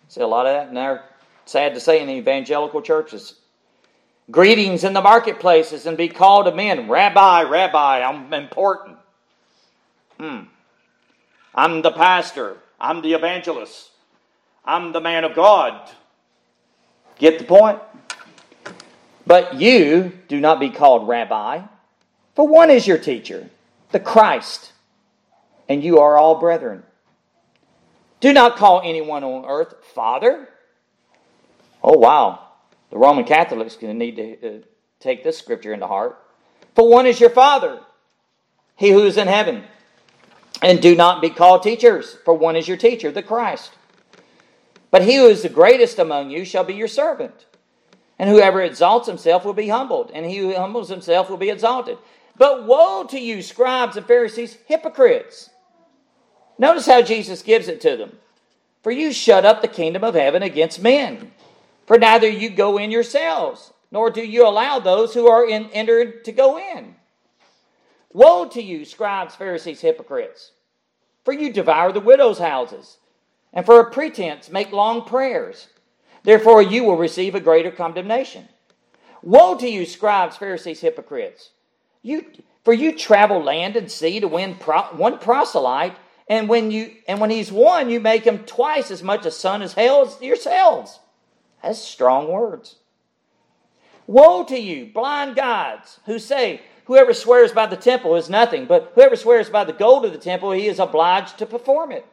See 0.09 0.21
a 0.21 0.27
lot 0.27 0.47
of 0.47 0.73
that 0.73 0.77
our, 0.77 1.05
sad 1.47 1.75
to 1.75 1.81
say, 1.81 2.01
in 2.01 2.07
the 2.07 2.15
evangelical 2.15 2.83
churches. 2.83 3.35
Greetings 4.31 4.85
in 4.85 4.95
the 4.95 5.03
marketplaces 5.03 5.87
and 5.87 5.97
be 5.97 6.09
called 6.09 6.47
to 6.47 6.55
men, 6.55 6.89
Rabbi, 6.89 7.43
Rabbi, 7.43 8.03
I'm 8.03 8.33
important. 8.33 8.97
Hmm. 10.19 10.45
I'm 11.55 11.83
the 11.83 11.93
pastor. 11.93 12.57
I'm 12.81 13.03
the 13.03 13.13
evangelist. 13.13 13.91
I'm 14.65 14.93
the 14.93 15.01
man 15.01 15.25
of 15.25 15.35
God. 15.35 15.91
Get 17.19 17.39
the 17.39 17.45
point? 17.45 17.81
But 19.27 19.55
you 19.55 20.13
do 20.29 20.41
not 20.41 20.61
be 20.61 20.71
called 20.71 21.09
rabbi, 21.09 21.63
for 22.35 22.47
one 22.47 22.71
is 22.71 22.87
your 22.87 22.99
teacher, 22.99 23.49
the 23.91 24.01
Christ, 24.01 24.73
and 25.69 25.83
you 25.83 25.99
are 25.99 26.19
all 26.19 26.41
brethren. 26.41 26.83
Do 28.25 28.33
not 28.33 28.57
call 28.57 28.81
anyone 28.83 29.23
on 29.23 29.45
earth 29.45 29.75
Father. 29.95 30.49
Oh, 31.83 31.99
wow. 31.99 32.53
The 32.89 32.97
Roman 32.97 33.27
Catholics 33.27 33.77
going 33.77 33.93
to 33.93 33.99
need 33.99 34.17
to 34.17 34.49
uh, 34.49 34.61
take 34.99 35.23
this 35.23 35.37
scripture 35.37 35.75
into 35.75 35.87
heart. 35.87 36.19
For 36.75 36.89
one 36.89 37.05
is 37.05 37.21
your 37.21 37.29
Father, 37.29 37.81
he 38.77 38.93
who 38.93 39.05
is 39.05 39.19
in 39.19 39.29
heaven. 39.29 39.65
And 40.63 40.81
do 40.81 40.97
not 40.97 41.21
be 41.21 41.29
called 41.29 41.63
teachers, 41.63 42.17
for 42.25 42.33
one 42.33 42.57
is 42.57 42.67
your 42.67 42.79
teacher, 42.79 43.11
the 43.11 43.23
Christ. 43.23 43.73
But 44.91 45.03
he 45.03 45.17
who 45.17 45.27
is 45.27 45.43
the 45.43 45.51
greatest 45.51 45.99
among 45.99 46.31
you 46.31 46.47
shall 46.47 46.65
be 46.65 46.73
your 46.73 46.89
servant. 46.89 47.45
And 48.19 48.31
whoever 48.31 48.63
exalts 48.63 49.07
himself 49.07 49.45
will 49.45 49.53
be 49.53 49.69
humbled, 49.69 50.11
and 50.15 50.25
he 50.25 50.39
who 50.39 50.57
humbles 50.57 50.89
himself 50.89 51.29
will 51.29 51.37
be 51.37 51.51
exalted. 51.51 51.99
But 52.39 52.65
woe 52.65 53.05
to 53.05 53.21
you, 53.21 53.43
scribes 53.43 53.99
and 53.99 54.07
Pharisees, 54.07 54.57
hypocrites! 54.65 55.51
Notice 56.59 56.87
how 56.87 57.03
Jesus 57.03 57.43
gives 57.43 57.69
it 57.69 57.81
to 57.83 57.97
them. 57.97 58.19
For 58.83 58.91
you 58.93 59.13
shut 59.13 59.45
up 59.45 59.63
the 59.63 59.69
kingdom 59.69 60.05
of 60.05 60.15
heaven 60.15 60.43
against 60.43 60.83
men. 60.83 61.33
For 61.87 61.99
neither 61.99 62.29
you 62.29 62.51
go 62.51 62.79
in 62.79 62.91
yourselves, 62.91 63.73
nor 63.91 64.11
do 64.11 64.23
you 64.25 64.47
allow 64.47 64.79
those 64.79 65.15
who 65.15 65.29
are 65.29 65.47
in, 65.47 65.71
entered 65.71 66.25
to 66.25 66.33
go 66.33 66.59
in. 66.59 66.97
Woe 68.13 68.47
to 68.47 68.63
you, 68.63 68.85
scribes, 68.85 69.35
Pharisees, 69.35 69.81
hypocrites! 69.81 70.53
For 71.25 71.33
you 71.33 71.53
devour 71.53 71.93
the 71.93 72.01
widows' 72.01 72.39
houses, 72.39 72.99
and 73.53 73.67
for 73.67 73.81
a 73.81 73.91
pretense 73.91 74.51
make 74.51 74.71
long 74.73 75.05
prayers. 75.05 75.69
Therefore 76.23 76.63
you 76.63 76.85
will 76.85 76.97
receive 76.97 77.35
a 77.35 77.41
greater 77.41 77.71
condemnation. 77.71 78.49
Woe 79.23 79.57
to 79.57 79.69
you, 79.69 79.85
scribes, 79.85 80.37
Pharisees, 80.37 80.81
hypocrites! 80.81 81.51
You, 82.03 82.27
for 82.65 82.73
you 82.73 82.97
travel 82.97 83.43
land 83.43 83.77
and 83.77 83.91
sea 83.91 84.21
to 84.21 84.29
win 84.29 84.55
pro, 84.57 84.83
one 84.93 85.19
proselyte 85.19 85.97
and 86.29 86.49
when 86.49 86.71
you 86.71 86.93
and 87.07 87.21
when 87.21 87.31
he's 87.31 87.53
won, 87.53 87.91
you 87.91 88.01
make 88.01 88.25
him 88.25 88.39
twice 88.45 88.91
as 88.91 89.03
much 89.03 89.27
a 89.27 89.31
son 89.31 89.63
as 89.63 89.75
hell 89.75 90.03
as 90.03 90.21
yourselves. 90.23 91.01
That's 91.63 91.79
strong 91.79 92.29
words. 92.29 92.77
Woe 94.07 94.45
to 94.45 94.59
you, 94.59 94.87
blind 94.87 95.37
guides, 95.37 96.01
who 96.07 96.19
say, 96.19 96.63
Whoever 96.87 97.15
swears 97.15 97.53
by 97.53 97.67
the 97.67 97.77
temple 97.77 98.15
is 98.17 98.29
nothing, 98.29 98.67
but 98.67 98.93
whoever 98.95 99.17
swears 99.17 99.49
by 99.49 99.65
the 99.65 99.73
gold 99.73 100.05
of 100.05 100.13
the 100.13 100.19
temple, 100.19 100.53
he 100.53 100.67
is 100.67 100.79
obliged 100.79 101.39
to 101.39 101.47
perform 101.47 101.93
it. 101.93 102.07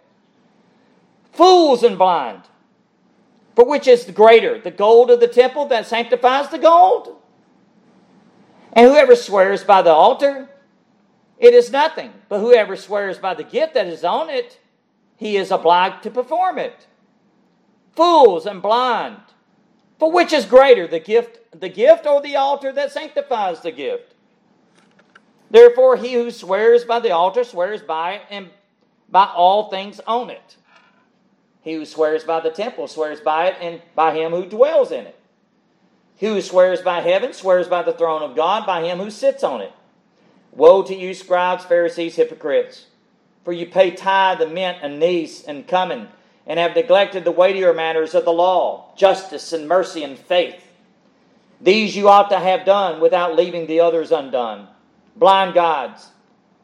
Fools 1.33 1.83
and 1.83 1.97
blind. 1.97 2.43
For 3.55 3.65
which 3.65 3.87
is 3.87 4.05
the 4.05 4.13
greater, 4.13 4.59
the 4.59 4.71
gold 4.71 5.11
of 5.11 5.19
the 5.19 5.27
temple 5.27 5.65
that 5.67 5.87
sanctifies 5.87 6.49
the 6.49 6.57
gold? 6.57 7.17
And 8.71 8.89
whoever 8.89 9.15
swears 9.15 9.65
by 9.65 9.81
the 9.81 9.91
altar, 9.91 10.49
it 11.41 11.55
is 11.55 11.71
nothing, 11.71 12.13
but 12.29 12.39
whoever 12.39 12.75
swears 12.75 13.17
by 13.17 13.33
the 13.33 13.43
gift 13.43 13.73
that 13.73 13.87
is 13.87 14.03
on 14.03 14.29
it, 14.29 14.59
he 15.17 15.37
is 15.37 15.49
obliged 15.49 16.03
to 16.03 16.11
perform 16.11 16.59
it. 16.59 16.85
Fools 17.95 18.45
and 18.45 18.61
blind. 18.61 19.17
For 19.97 20.11
which 20.11 20.33
is 20.33 20.45
greater, 20.45 20.87
the 20.87 20.99
gift, 20.99 21.39
the 21.59 21.67
gift 21.67 22.05
or 22.05 22.21
the 22.21 22.35
altar 22.35 22.71
that 22.71 22.91
sanctifies 22.91 23.61
the 23.61 23.71
gift? 23.71 24.13
Therefore, 25.49 25.97
he 25.97 26.13
who 26.13 26.29
swears 26.29 26.85
by 26.85 26.99
the 26.99 27.11
altar 27.11 27.43
swears 27.43 27.81
by 27.81 28.13
it 28.13 28.21
and 28.29 28.51
by 29.09 29.25
all 29.25 29.71
things 29.71 29.99
on 30.05 30.29
it. 30.29 30.57
He 31.63 31.73
who 31.73 31.85
swears 31.85 32.23
by 32.23 32.39
the 32.39 32.51
temple 32.51 32.87
swears 32.87 33.19
by 33.19 33.47
it 33.47 33.57
and 33.59 33.81
by 33.95 34.15
him 34.15 34.31
who 34.31 34.45
dwells 34.45 34.91
in 34.91 35.07
it. 35.07 35.19
He 36.15 36.27
who 36.27 36.39
swears 36.41 36.81
by 36.81 37.01
heaven 37.01 37.33
swears 37.33 37.67
by 37.67 37.81
the 37.81 37.93
throne 37.93 38.21
of 38.21 38.35
God, 38.35 38.67
by 38.67 38.83
him 38.83 38.99
who 38.99 39.09
sits 39.09 39.43
on 39.43 39.61
it. 39.61 39.73
Woe 40.51 40.83
to 40.83 40.95
you, 40.95 41.13
scribes, 41.13 41.65
Pharisees, 41.65 42.15
hypocrites! 42.15 42.87
For 43.43 43.53
you 43.53 43.65
pay 43.65 43.91
tithe 43.91 44.41
and 44.41 44.53
mint 44.53 44.77
and 44.81 44.95
anise 44.95 45.43
and 45.43 45.67
cumin, 45.67 46.09
and 46.45 46.59
have 46.59 46.75
neglected 46.75 47.23
the 47.23 47.31
weightier 47.31 47.73
matters 47.73 48.13
of 48.13 48.25
the 48.25 48.33
law, 48.33 48.93
justice 48.95 49.53
and 49.53 49.67
mercy 49.67 50.03
and 50.03 50.17
faith. 50.17 50.71
These 51.61 51.95
you 51.95 52.09
ought 52.09 52.29
to 52.29 52.39
have 52.39 52.65
done 52.65 52.99
without 52.99 53.35
leaving 53.35 53.67
the 53.67 53.79
others 53.79 54.11
undone. 54.11 54.67
Blind 55.15 55.53
gods, 55.53 56.09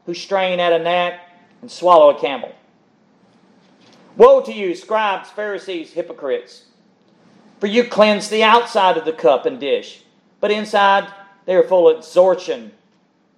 who 0.06 0.14
strain 0.14 0.60
at 0.60 0.74
a 0.74 0.80
gnat 0.80 1.20
and 1.62 1.72
swallow 1.72 2.10
a 2.10 2.20
camel. 2.20 2.54
Woe 4.16 4.42
to 4.42 4.52
you, 4.52 4.76
scribes, 4.76 5.30
Pharisees, 5.30 5.94
hypocrites! 5.94 6.66
For 7.60 7.68
you 7.68 7.84
cleanse 7.84 8.30
the 8.30 8.44
outside 8.44 8.98
of 8.98 9.06
the 9.06 9.14
cup 9.14 9.46
and 9.46 9.60
dish, 9.60 10.04
but 10.40 10.52
inside 10.52 11.12
they 11.46 11.56
are 11.56 11.64
full 11.64 11.88
of 11.88 11.98
extortion, 11.98 12.72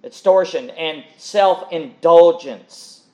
extortion 0.04 0.70
and 0.70 1.04
self 1.16 1.70
indulgence. 1.72 3.04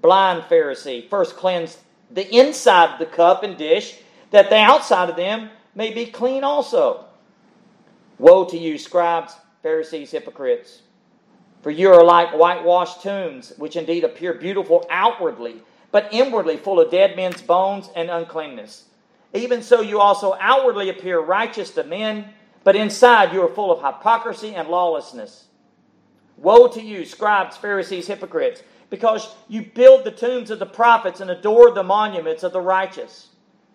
Blind 0.00 0.44
Pharisee, 0.44 1.08
first 1.08 1.36
cleanse 1.36 1.78
the 2.10 2.28
inside 2.34 2.94
of 2.94 2.98
the 2.98 3.06
cup 3.06 3.42
and 3.42 3.56
dish, 3.56 3.98
that 4.30 4.50
the 4.50 4.56
outside 4.56 5.10
of 5.10 5.16
them 5.16 5.50
may 5.74 5.92
be 5.92 6.06
clean 6.06 6.44
also. 6.44 7.04
Woe 8.18 8.44
to 8.46 8.58
you, 8.58 8.78
scribes, 8.78 9.34
Pharisees, 9.62 10.10
hypocrites! 10.10 10.82
For 11.62 11.70
you 11.70 11.92
are 11.92 12.04
like 12.04 12.30
whitewashed 12.30 13.02
tombs, 13.02 13.52
which 13.58 13.76
indeed 13.76 14.04
appear 14.04 14.32
beautiful 14.34 14.86
outwardly, 14.90 15.56
but 15.92 16.08
inwardly 16.12 16.56
full 16.56 16.80
of 16.80 16.90
dead 16.90 17.16
men's 17.16 17.42
bones 17.42 17.90
and 17.94 18.08
uncleanness. 18.10 18.86
Even 19.34 19.62
so, 19.62 19.80
you 19.80 20.00
also 20.00 20.36
outwardly 20.40 20.88
appear 20.88 21.20
righteous 21.20 21.70
to 21.72 21.84
men, 21.84 22.30
but 22.64 22.76
inside 22.76 23.32
you 23.32 23.42
are 23.42 23.54
full 23.54 23.70
of 23.70 23.82
hypocrisy 23.82 24.54
and 24.54 24.68
lawlessness. 24.68 25.46
Woe 26.40 26.68
to 26.68 26.80
you, 26.80 27.04
scribes, 27.04 27.56
Pharisees, 27.58 28.06
hypocrites, 28.06 28.62
because 28.88 29.34
you 29.46 29.62
build 29.62 30.04
the 30.04 30.10
tombs 30.10 30.50
of 30.50 30.58
the 30.58 30.66
prophets 30.66 31.20
and 31.20 31.30
adore 31.30 31.70
the 31.70 31.82
monuments 31.82 32.42
of 32.42 32.52
the 32.52 32.60
righteous, 32.60 33.28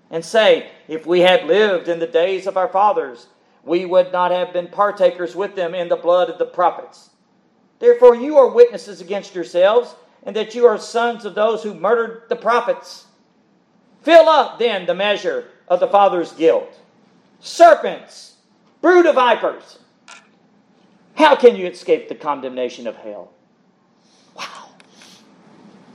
and 0.09 0.25
say, 0.25 0.71
If 0.87 1.05
we 1.05 1.21
had 1.21 1.45
lived 1.45 1.87
in 1.87 1.99
the 1.99 2.07
days 2.07 2.47
of 2.47 2.57
our 2.57 2.67
fathers, 2.67 3.27
we 3.63 3.85
would 3.85 4.11
not 4.11 4.31
have 4.31 4.51
been 4.51 4.67
partakers 4.67 5.35
with 5.35 5.55
them 5.55 5.75
in 5.75 5.89
the 5.89 5.95
blood 5.95 6.29
of 6.29 6.39
the 6.39 6.45
prophets. 6.45 7.11
Therefore, 7.79 8.15
you 8.15 8.37
are 8.37 8.49
witnesses 8.49 8.99
against 8.99 9.35
yourselves, 9.35 9.95
and 10.23 10.35
that 10.35 10.55
you 10.55 10.65
are 10.65 10.79
sons 10.79 11.23
of 11.23 11.35
those 11.35 11.61
who 11.61 11.73
murdered 11.75 12.23
the 12.29 12.35
prophets. 12.35 13.05
Fill 14.01 14.27
up 14.27 14.57
then 14.57 14.87
the 14.87 14.95
measure 14.95 15.49
of 15.67 15.79
the 15.79 15.87
Father's 15.87 16.31
guilt. 16.31 16.79
Serpents, 17.39 18.37
brood 18.81 19.05
of 19.05 19.15
vipers, 19.15 19.79
how 21.15 21.35
can 21.35 21.55
you 21.55 21.67
escape 21.67 22.09
the 22.09 22.15
condemnation 22.15 22.87
of 22.87 22.95
hell? 22.97 23.31
Wow. 24.35 24.69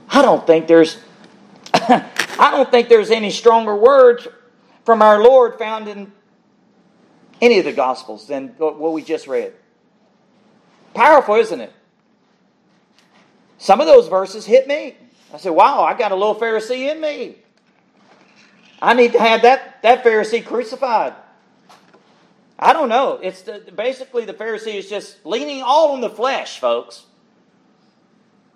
I 0.09 0.21
don't 0.21 0.45
think 0.45 0.67
there's 0.67 0.97
I 1.73 2.51
don't 2.51 2.69
think 2.69 2.89
there's 2.89 3.11
any 3.11 3.29
stronger 3.29 3.75
words 3.75 4.27
from 4.83 5.01
our 5.01 5.21
Lord 5.23 5.57
found 5.57 5.87
in 5.87 6.11
any 7.39 7.59
of 7.59 7.65
the 7.65 7.73
Gospels 7.73 8.27
than 8.27 8.49
what 8.57 8.79
we 8.79 9.03
just 9.03 9.27
read. 9.27 9.53
Powerful, 10.93 11.35
isn't 11.35 11.61
it? 11.61 11.71
Some 13.57 13.79
of 13.79 13.87
those 13.87 14.07
verses 14.07 14.45
hit 14.45 14.67
me. 14.67 14.95
I 15.33 15.37
said, 15.37 15.51
wow, 15.51 15.83
I 15.83 15.97
got 15.97 16.11
a 16.11 16.15
little 16.15 16.35
Pharisee 16.35 16.91
in 16.91 16.99
me. 16.99 17.35
I 18.81 18.93
need 18.93 19.13
to 19.13 19.19
have 19.19 19.43
that, 19.43 19.81
that 19.83 20.03
Pharisee 20.03 20.43
crucified. 20.43 21.13
I 22.61 22.73
don't 22.73 22.89
know. 22.89 23.19
It's 23.21 23.41
the, 23.41 23.59
basically 23.75 24.25
the 24.25 24.33
Pharisee 24.33 24.75
is 24.75 24.87
just 24.87 25.25
leaning 25.25 25.63
all 25.63 25.93
on 25.93 26.01
the 26.01 26.09
flesh, 26.09 26.59
folks. 26.59 27.03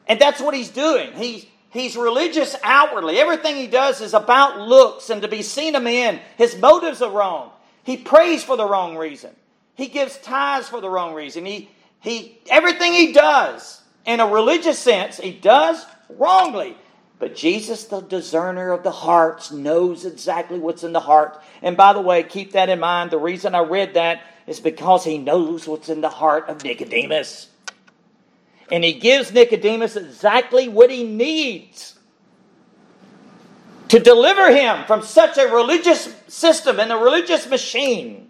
And 0.08 0.22
that's 0.22 0.40
what 0.40 0.54
he's 0.54 0.70
doing. 0.70 1.12
He's, 1.14 1.48
he's 1.72 1.98
religious 1.98 2.56
outwardly. 2.64 3.18
Everything 3.18 3.56
he 3.56 3.66
does 3.66 4.02
is 4.02 4.14
about 4.14 4.60
looks 4.60 5.10
and 5.10 5.24
to 5.24 5.28
be 5.28 5.42
seen 5.42 5.74
of 5.74 5.82
men. 5.82 6.20
His 6.38 6.56
motives 6.56 7.02
are 7.02 7.10
wrong. 7.10 7.52
He 7.84 7.98
prays 7.98 8.44
for 8.44 8.56
the 8.56 8.66
wrong 8.68 8.96
reason. 8.96 9.32
He 9.74 9.88
gives 9.88 10.18
tithes 10.18 10.70
for 10.70 10.82
the 10.82 10.90
wrong 10.90 11.16
reason. 11.16 11.46
He, 11.46 11.70
he, 12.00 12.40
everything 12.50 12.94
he 12.94 13.12
does, 13.12 13.82
in 14.06 14.20
a 14.20 14.28
religious 14.28 14.78
sense, 14.78 15.18
he 15.18 15.32
does 15.32 15.84
wrongly. 16.10 16.78
But 17.18 17.36
Jesus, 17.36 17.86
the 17.86 18.02
discerner 18.02 18.72
of 18.72 18.84
the 18.84 18.92
hearts, 18.92 19.52
knows 19.52 20.06
exactly 20.06 20.60
what's 20.60 20.84
in 20.84 20.92
the 20.92 21.00
heart. 21.00 21.42
And 21.62 21.78
by 21.78 21.94
the 21.94 22.02
way, 22.02 22.24
keep 22.24 22.52
that 22.52 22.70
in 22.70 22.80
mind. 22.80 23.10
The 23.10 23.18
reason 23.18 23.56
I 23.56 23.60
read 23.60 23.94
that 23.94 24.22
is 24.48 24.60
because 24.60 25.06
he 25.06 25.18
knows 25.18 25.68
what's 25.68 25.90
in 25.90 26.02
the 26.02 26.10
heart 26.10 26.50
of 26.50 26.64
Nicodemus. 26.64 27.50
And 28.72 28.84
he 28.84 28.94
gives 28.94 29.32
Nicodemus 29.32 29.96
exactly 29.96 30.68
what 30.68 30.90
he 30.90 31.04
needs 31.04 31.98
to 33.88 34.00
deliver 34.00 34.54
him 34.54 34.84
from 34.86 35.02
such 35.02 35.38
a 35.38 35.48
religious 35.48 36.14
system 36.28 36.80
and 36.80 36.92
a 36.92 36.98
religious 36.98 37.48
machine. 37.48 38.30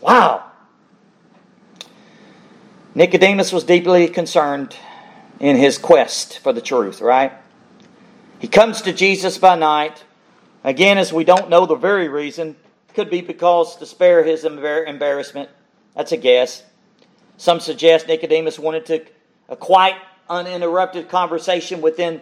Wow. 0.00 0.44
Nicodemus 2.94 3.52
was 3.52 3.64
deeply 3.64 4.08
concerned 4.08 4.76
in 5.40 5.56
his 5.56 5.78
quest 5.78 6.38
for 6.38 6.52
the 6.52 6.60
truth, 6.60 7.00
right? 7.00 7.32
He 8.38 8.46
comes 8.46 8.82
to 8.82 8.92
Jesus 8.92 9.38
by 9.38 9.56
night. 9.56 10.04
Again, 10.62 10.98
as 10.98 11.12
we 11.12 11.24
don't 11.24 11.48
know 11.48 11.66
the 11.66 11.74
very 11.74 12.08
reason, 12.08 12.56
could 12.94 13.10
be 13.10 13.22
because 13.22 13.76
to 13.76 13.86
spare 13.86 14.22
his 14.22 14.44
embarrassment. 14.44 15.48
That's 15.96 16.12
a 16.12 16.16
guess. 16.16 16.62
Some 17.38 17.60
suggest 17.60 18.06
Nicodemus 18.06 18.58
wanted 18.58 18.86
to 18.86 19.06
a 19.48 19.56
quite 19.56 19.96
uninterrupted 20.28 21.08
conversation 21.08 21.80
within 21.80 22.20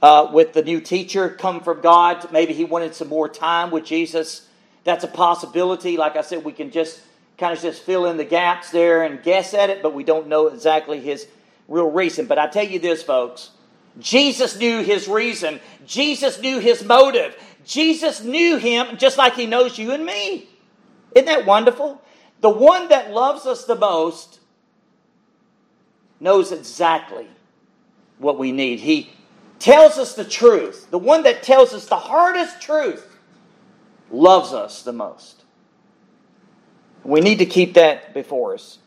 uh, 0.00 0.28
with 0.32 0.52
the 0.52 0.62
new 0.62 0.80
teacher 0.80 1.28
come 1.28 1.60
from 1.60 1.80
God. 1.80 2.30
Maybe 2.30 2.52
he 2.52 2.64
wanted 2.64 2.94
some 2.94 3.08
more 3.08 3.28
time 3.28 3.70
with 3.70 3.84
Jesus. 3.84 4.48
That's 4.84 5.04
a 5.04 5.08
possibility. 5.08 5.96
Like 5.96 6.16
I 6.16 6.20
said, 6.22 6.44
we 6.44 6.52
can 6.52 6.70
just 6.70 7.00
kind 7.38 7.54
of 7.54 7.60
just 7.60 7.82
fill 7.82 8.06
in 8.06 8.16
the 8.16 8.24
gaps 8.24 8.70
there 8.70 9.02
and 9.02 9.22
guess 9.22 9.52
at 9.52 9.68
it, 9.68 9.82
but 9.82 9.94
we 9.94 10.04
don't 10.04 10.28
know 10.28 10.46
exactly 10.46 11.00
his 11.00 11.26
real 11.68 11.90
reason. 11.90 12.26
But 12.26 12.38
I 12.38 12.46
tell 12.46 12.66
you 12.66 12.78
this, 12.78 13.02
folks. 13.02 13.50
Jesus 13.98 14.58
knew 14.58 14.82
his 14.82 15.08
reason. 15.08 15.60
Jesus 15.86 16.40
knew 16.40 16.58
his 16.58 16.84
motive. 16.84 17.36
Jesus 17.64 18.22
knew 18.22 18.56
him 18.56 18.96
just 18.96 19.18
like 19.18 19.34
he 19.34 19.46
knows 19.46 19.78
you 19.78 19.92
and 19.92 20.04
me. 20.04 20.48
Isn't 21.14 21.26
that 21.26 21.46
wonderful? 21.46 22.00
The 22.40 22.50
one 22.50 22.88
that 22.88 23.10
loves 23.10 23.46
us 23.46 23.64
the 23.64 23.74
most 23.74 24.40
knows 26.20 26.52
exactly 26.52 27.26
what 28.18 28.38
we 28.38 28.52
need. 28.52 28.80
He 28.80 29.10
tells 29.58 29.98
us 29.98 30.14
the 30.14 30.24
truth. 30.24 30.90
The 30.90 30.98
one 30.98 31.22
that 31.24 31.42
tells 31.42 31.72
us 31.72 31.86
the 31.86 31.96
hardest 31.96 32.60
truth 32.60 33.18
loves 34.10 34.52
us 34.52 34.82
the 34.82 34.92
most. 34.92 35.42
We 37.02 37.20
need 37.20 37.38
to 37.38 37.46
keep 37.46 37.74
that 37.74 38.14
before 38.14 38.54
us. 38.54 38.78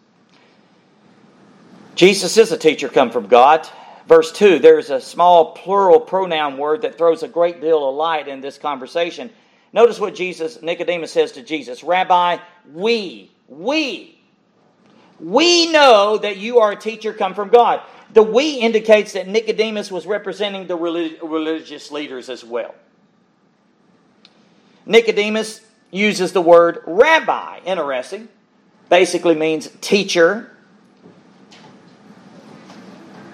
Jesus 1.96 2.38
is 2.38 2.52
a 2.52 2.58
teacher 2.58 2.90
come 2.90 3.12
from 3.12 3.28
God. 3.28 3.68
Verse 4.08 4.32
2, 4.32 4.60
there's 4.60 4.90
a 4.90 5.00
small 5.00 5.54
plural 5.54 6.00
pronoun 6.00 6.58
word 6.58 6.82
that 6.82 6.98
throws 6.98 7.22
a 7.22 7.28
great 7.28 7.62
deal 7.62 7.88
of 7.88 7.96
light 7.96 8.28
in 8.28 8.42
this 8.42 8.58
conversation. 8.58 9.30
Notice 9.72 10.00
what 10.00 10.16
Jesus, 10.16 10.62
Nicodemus 10.62 11.12
says 11.12 11.34
to 11.34 11.44
Jesus 11.44 11.84
Rabbi, 11.84 12.38
we, 12.74 13.32
we, 13.48 14.20
we 15.20 15.72
know 15.72 16.18
that 16.18 16.38
you 16.38 16.60
are 16.60 16.72
a 16.72 16.76
teacher 16.76 17.14
come 17.14 17.34
from 17.34 17.50
God. 17.50 17.82
The 18.14 18.24
we 18.24 18.56
indicates 18.56 19.14
that 19.14 19.28
Nicodemus 19.28 19.92
was 19.92 20.08
representing 20.08 20.66
the 20.66 20.76
religious 20.76 21.92
leaders 21.92 22.30
as 22.30 22.44
well. 22.44 22.74
Nicodemus 24.86 25.62
uses 25.92 26.34
the 26.34 26.42
word 26.42 26.80
rabbi. 26.88 27.60
Interesting. 27.66 28.28
Basically 28.90 29.36
means 29.36 29.70
teacher. 29.82 30.52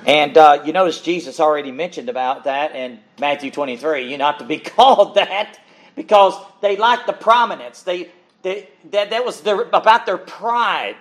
And 0.05 0.37
uh, 0.37 0.61
you 0.63 0.71
notice 0.71 1.01
Jesus 1.01 1.39
already 1.39 1.71
mentioned 1.71 2.09
about 2.09 2.43
that 2.43 2.75
in 2.75 2.99
Matthew 3.19 3.49
23. 3.49 4.07
You're 4.07 4.17
not 4.19 4.39
to 4.39 4.45
be 4.45 4.59
called 4.59 5.15
that 5.15 5.59
because 5.95 6.35
they 6.61 6.77
like 6.77 7.05
the 7.07 7.13
prominence. 7.13 7.81
They, 7.81 8.11
they 8.43 8.69
that, 8.91 9.09
that 9.09 9.25
was 9.25 9.41
their, 9.41 9.61
about 9.61 10.05
their 10.05 10.17
pride. 10.17 10.97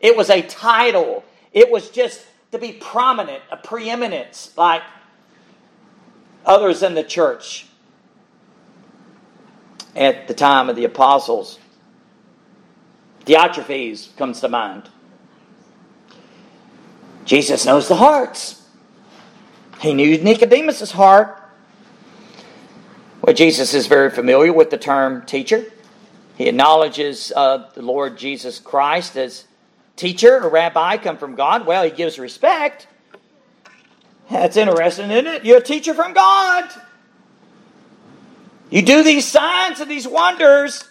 It 0.00 0.16
was 0.16 0.30
a 0.30 0.42
title. 0.42 1.24
It 1.52 1.70
was 1.70 1.90
just 1.90 2.26
to 2.52 2.58
be 2.58 2.72
prominent, 2.72 3.42
a 3.50 3.56
preeminence, 3.56 4.52
like 4.56 4.82
others 6.44 6.82
in 6.82 6.94
the 6.94 7.04
church 7.04 7.66
at 9.94 10.28
the 10.28 10.34
time 10.34 10.68
of 10.68 10.76
the 10.76 10.84
apostles. 10.84 11.58
Diotrephes 13.24 14.16
comes 14.16 14.40
to 14.40 14.48
mind. 14.48 14.88
Jesus 17.26 17.66
knows 17.66 17.88
the 17.88 17.96
hearts. 17.96 18.62
He 19.80 19.92
knew 19.92 20.16
Nicodemus' 20.18 20.92
heart. 20.92 21.42
Well, 23.20 23.34
Jesus 23.34 23.74
is 23.74 23.88
very 23.88 24.10
familiar 24.10 24.52
with 24.52 24.70
the 24.70 24.78
term 24.78 25.26
teacher. 25.26 25.64
He 26.38 26.48
acknowledges 26.48 27.32
uh, 27.34 27.68
the 27.74 27.82
Lord 27.82 28.16
Jesus 28.16 28.60
Christ 28.60 29.16
as 29.16 29.44
teacher, 29.96 30.36
a 30.36 30.48
rabbi, 30.48 30.96
come 30.98 31.18
from 31.18 31.34
God. 31.34 31.66
Well, 31.66 31.82
he 31.82 31.90
gives 31.90 32.18
respect 32.18 32.86
That's 34.30 34.56
interesting, 34.56 35.10
isn't 35.10 35.26
it? 35.26 35.44
You're 35.44 35.58
a 35.58 35.62
teacher 35.62 35.94
from 35.94 36.12
God. 36.12 36.70
You 38.70 38.82
do 38.82 39.02
these 39.02 39.24
signs 39.26 39.80
and 39.80 39.90
these 39.90 40.06
wonders. 40.06 40.84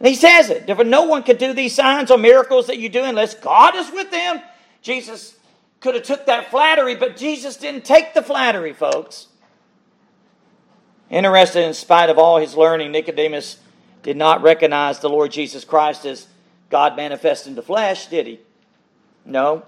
And 0.00 0.08
he 0.08 0.14
says 0.14 0.50
it. 0.50 0.86
No 0.86 1.04
one 1.04 1.22
could 1.22 1.38
do 1.38 1.52
these 1.52 1.74
signs 1.74 2.10
or 2.10 2.18
miracles 2.18 2.66
that 2.66 2.78
you 2.78 2.88
do 2.88 3.04
unless 3.04 3.34
God 3.34 3.76
is 3.76 3.90
with 3.92 4.10
them. 4.10 4.40
Jesus 4.82 5.36
could 5.84 5.94
have 5.94 6.04
took 6.04 6.24
that 6.24 6.50
flattery, 6.50 6.94
but 6.94 7.14
Jesus 7.14 7.58
didn't 7.58 7.84
take 7.84 8.14
the 8.14 8.22
flattery, 8.22 8.72
folks. 8.72 9.26
Interested 11.10 11.62
in 11.62 11.74
spite 11.74 12.08
of 12.08 12.18
all 12.18 12.38
his 12.38 12.56
learning, 12.56 12.90
Nicodemus 12.90 13.58
did 14.02 14.16
not 14.16 14.40
recognize 14.40 15.00
the 15.00 15.10
Lord 15.10 15.30
Jesus 15.30 15.62
Christ 15.62 16.06
as 16.06 16.26
God 16.70 16.96
manifest 16.96 17.46
in 17.46 17.54
the 17.54 17.62
flesh, 17.62 18.06
did 18.06 18.26
he? 18.26 18.40
No. 19.26 19.66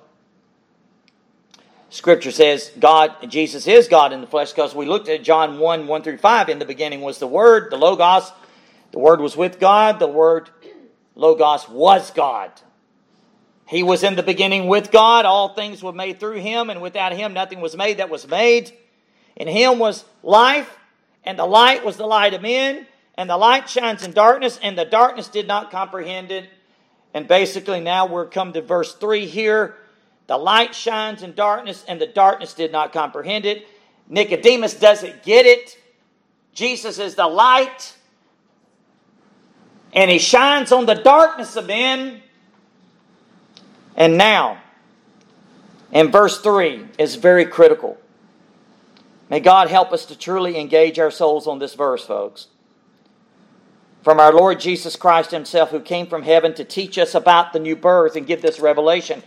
Scripture 1.91 2.31
says 2.31 2.73
God, 2.79 3.15
Jesus 3.29 3.67
is 3.67 3.87
God 3.87 4.15
in 4.15 4.23
the 4.23 4.27
flesh 4.27 4.53
because 4.53 4.75
we 4.75 4.87
looked 4.87 5.11
at 5.11 5.23
John 5.23 5.59
1 5.59 5.87
1 5.87 6.03
through 6.03 6.17
5. 6.17 6.49
In 6.49 6.59
the 6.59 6.65
beginning 6.65 7.03
was 7.03 7.19
the 7.19 7.27
Word, 7.27 7.71
the 7.71 7.77
Logos. 7.77 8.33
The 8.93 9.01
Word 9.01 9.21
was 9.21 9.37
with 9.37 9.61
God. 9.61 9.99
The 9.99 10.09
Word, 10.09 10.49
Logos, 11.15 11.69
was 11.69 12.11
God. 12.11 12.53
He 13.67 13.83
was 13.83 14.03
in 14.05 14.15
the 14.15 14.23
beginning 14.23 14.69
with 14.69 14.91
God. 14.93 15.25
All 15.25 15.55
things 15.55 15.83
were 15.83 15.93
made 15.93 16.21
through 16.21 16.41
him, 16.41 16.71
and 16.71 16.81
without 16.81 17.13
him 17.13 17.35
nothing 17.35 17.61
was 17.61 17.77
made 17.77 17.99
that 17.99 18.11
was 18.11 18.27
made. 18.29 18.73
In 19.35 19.49
him 19.49 19.79
was 19.79 20.05
life, 20.23 20.79
and 21.25 21.39
the 21.39 21.47
light 21.47 21.85
was 21.85 21.97
the 21.97 22.07
light 22.07 22.33
of 22.33 22.43
men, 22.43 22.87
and 23.17 23.29
the 23.29 23.37
light 23.37 23.69
shines 23.69 24.05
in 24.05 24.13
darkness, 24.13 24.59
and 24.63 24.79
the 24.79 24.85
darkness 24.85 25.29
did 25.29 25.49
not 25.49 25.71
comprehend 25.71 26.31
it. 26.31 26.49
And 27.13 27.27
basically, 27.27 27.81
now 27.81 28.07
we're 28.07 28.27
come 28.27 28.53
to 28.53 28.63
verse 28.63 28.95
3 28.95 29.27
here. 29.27 29.77
The 30.27 30.37
light 30.37 30.75
shines 30.75 31.23
in 31.23 31.35
darkness, 31.35 31.85
and 31.89 32.01
the 32.01 32.07
darkness 32.07 32.55
did 32.55 32.73
not 32.73 32.93
comprehend 32.93 33.47
it. 33.47 33.67
Nicodemus 34.09 34.75
doesn't 34.75 35.23
get 35.23 35.47
it. 35.47 35.79
Jesus 36.53 36.99
is 36.99 37.17
the 37.17 37.27
light, 37.27 37.97
and 39.93 40.11
he 40.11 40.19
shines 40.19 40.73
on 40.73 40.87
the 40.87 40.95
darkness 40.95 41.57
of 41.57 41.67
men. 41.67 42.23
And 43.97 44.19
now, 44.19 44.59
in 45.91 46.11
verse 46.11 46.41
3 46.41 46.87
is 46.99 47.15
very 47.15 47.47
critical. 47.47 47.99
May 49.31 49.41
God 49.41 49.69
help 49.69 49.93
us 49.93 50.05
to 50.07 50.19
truly 50.19 50.59
engage 50.59 50.99
our 50.99 51.11
souls 51.11 51.47
on 51.47 51.59
this 51.59 51.75
verse, 51.75 52.05
folks. 52.05 52.49
From 54.03 54.21
our 54.21 54.33
Lord 54.33 54.61
Jesus 54.61 54.95
Christ 54.95 55.33
Himself, 55.33 55.71
who 55.71 55.81
came 55.81 56.07
from 56.07 56.23
heaven 56.23 56.55
to 56.55 56.65
teach 56.65 56.97
us 56.97 57.15
about 57.15 57.53
the 57.53 57.59
new 57.59 57.75
birth 57.75 58.15
and 58.15 58.27
give 58.27 58.41
this 58.41 58.61
revelation. 58.61 59.23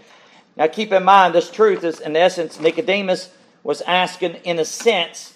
Now, 0.56 0.68
keep 0.68 0.94
in 0.94 1.04
mind, 1.04 1.36
this 1.36 1.52
truth 1.52 1.84
is, 1.84 2.00
in 2.00 2.16
essence, 2.16 2.60
Nicodemus 2.60 3.30
was 3.64 3.82
asking, 3.82 4.36
in 4.46 4.60
a 4.60 4.66
sense, 4.66 5.34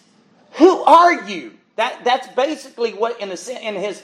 who 0.53 0.81
are 0.83 1.23
you? 1.23 1.53
That, 1.75 2.03
that's 2.03 2.27
basically 2.29 2.93
what, 2.93 3.19
in, 3.19 3.31
a, 3.31 3.37
sense, 3.37 3.59
in 3.61 3.75
his. 3.75 3.99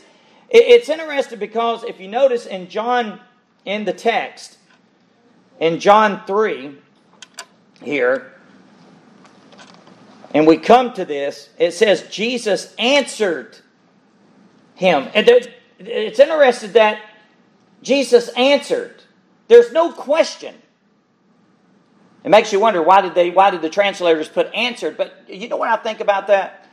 It, 0.50 0.64
it's 0.66 0.90
interesting 0.90 1.40
because 1.40 1.84
if 1.84 2.00
you 2.00 2.08
notice 2.08 2.46
in 2.46 2.70
John, 2.70 3.20
in 3.66 3.86
the 3.86 3.94
text, 3.94 4.59
in 5.60 5.80
John 5.80 6.26
3 6.26 6.78
here, 7.84 8.34
and 10.34 10.48
we 10.48 10.58
come 10.58 10.94
to 10.94 11.06
this, 11.06 11.50
it 11.58 11.74
says 11.74 12.04
Jesus 12.10 12.74
answered 12.78 13.58
him. 14.76 15.08
And 15.14 15.30
it's 15.80 16.20
interesting 16.20 16.72
that 16.74 17.02
Jesus 17.82 18.30
answered. 18.30 19.02
There's 19.48 19.72
no 19.72 19.92
question. 19.92 20.56
It 22.24 22.30
makes 22.30 22.54
you 22.54 22.60
wonder 22.60 22.82
why 22.82 23.02
did 23.02 23.16
they 23.16 23.30
why 23.30 23.50
did 23.50 23.62
the 23.62 23.70
translators 23.70 24.28
put 24.28 24.54
answered? 24.54 24.98
But 24.98 25.26
you 25.28 25.48
know 25.48 25.58
what 25.58 25.70
I 25.70 25.78
think 25.78 26.00
about 26.00 26.28
that? 26.28 26.68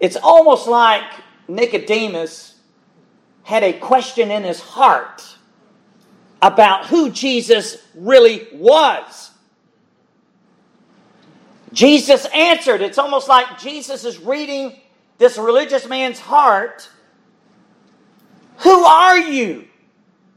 It's 0.00 0.16
almost 0.16 0.66
like 0.66 1.04
Nicodemus 1.46 2.58
had 3.44 3.62
a 3.62 3.72
question 3.74 4.30
in 4.30 4.42
his 4.42 4.60
heart 4.60 5.36
about 6.42 6.86
who 6.86 7.08
Jesus 7.08 7.78
really 7.94 8.48
was. 8.52 9.30
Jesus 11.72 12.26
answered. 12.34 12.82
It's 12.82 12.98
almost 12.98 13.28
like 13.28 13.58
Jesus 13.58 14.04
is 14.04 14.18
reading 14.18 14.78
this 15.18 15.38
religious 15.38 15.86
man's 15.86 16.18
heart. 16.18 16.88
Who 18.58 18.84
are 18.84 19.16
you? 19.16 19.68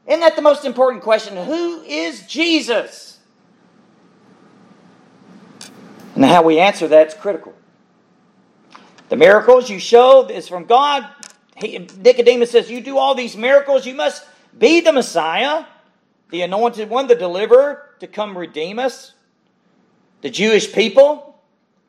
Isn't 0.08 0.20
that 0.20 0.36
the 0.36 0.43
most 0.43 0.64
important 0.64 1.03
question? 1.03 1.36
Who 1.36 1.82
is 1.82 2.26
Jesus? 2.28 3.20
And 6.14 6.24
how 6.24 6.43
we 6.43 6.60
answer 6.60 6.88
that 6.88 7.08
is 7.08 7.14
critical. 7.16 7.53
The 9.10 9.18
miracles 9.18 9.70
you 9.70 9.80
show 9.80 10.28
is 10.28 10.47
from 10.47 10.66
God. 10.66 11.08
He, 11.58 11.80
Nicodemus 11.97 12.51
says, 12.51 12.70
You 12.70 12.82
do 12.82 12.97
all 12.97 13.16
these 13.16 13.36
miracles, 13.36 13.86
you 13.86 13.95
must 13.95 14.24
be 14.58 14.82
the 14.82 14.93
Messiah 14.93 15.66
the 16.30 16.41
anointed 16.41 16.89
one, 16.89 17.07
the 17.07 17.15
deliverer, 17.15 17.89
to 17.99 18.07
come 18.07 18.38
redeem 18.38 18.80
us, 18.80 19.13
the 20.21 20.30
Jewish 20.30 20.73
people 20.73 21.39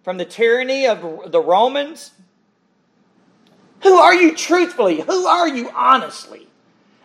from 0.03 0.18
the 0.18 0.24
tyranny 0.24 0.87
of 0.87 1.32
the 1.32 1.41
Romans. 1.41 2.12
Who 3.82 3.95
are 3.95 4.14
you 4.14 4.34
truthfully? 4.34 5.01
Who 5.01 5.26
are 5.26 5.49
you 5.49 5.70
honestly? 5.74 6.47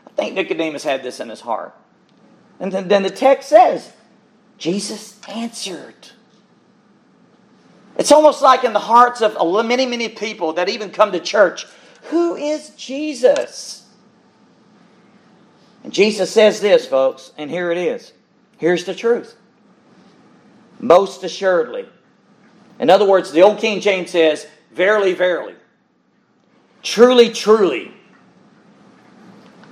I 0.05 0.09
think 0.11 0.36
Nicodemus 0.36 0.84
had 0.84 1.03
this 1.03 1.19
in 1.19 1.29
his 1.29 1.41
heart. 1.41 1.75
And 2.59 2.71
then, 2.71 3.01
the 3.01 3.09
text 3.09 3.49
says, 3.49 3.91
Jesus 4.57 5.19
answered. 5.27 5.95
It's 7.97 8.11
almost 8.11 8.41
like 8.41 8.63
in 8.63 8.73
the 8.73 8.79
hearts 8.79 9.21
of 9.21 9.36
many, 9.65 9.86
many 9.86 10.09
people 10.09 10.53
that 10.53 10.69
even 10.69 10.91
come 10.91 11.11
to 11.11 11.19
church 11.19 11.65
who 12.03 12.36
is 12.36 12.71
Jesus? 12.71 13.80
And 15.84 15.91
Jesus 15.91 16.32
says 16.32 16.61
this, 16.61 16.86
folks, 16.86 17.32
and 17.38 17.49
here 17.49 17.71
it 17.71 17.77
is. 17.77 18.13
Here's 18.57 18.86
the 18.86 18.93
truth. 18.93 19.36
Most 20.79 21.23
assuredly. 21.23 21.88
In 22.79 22.89
other 22.89 23.05
words, 23.05 23.32
the 23.32 23.41
old 23.41 23.59
King 23.59 23.82
James 23.82 24.11
says, 24.11 24.47
Verily, 24.73 25.13
verily. 25.13 25.55
Truly, 26.84 27.29
truly. 27.29 27.91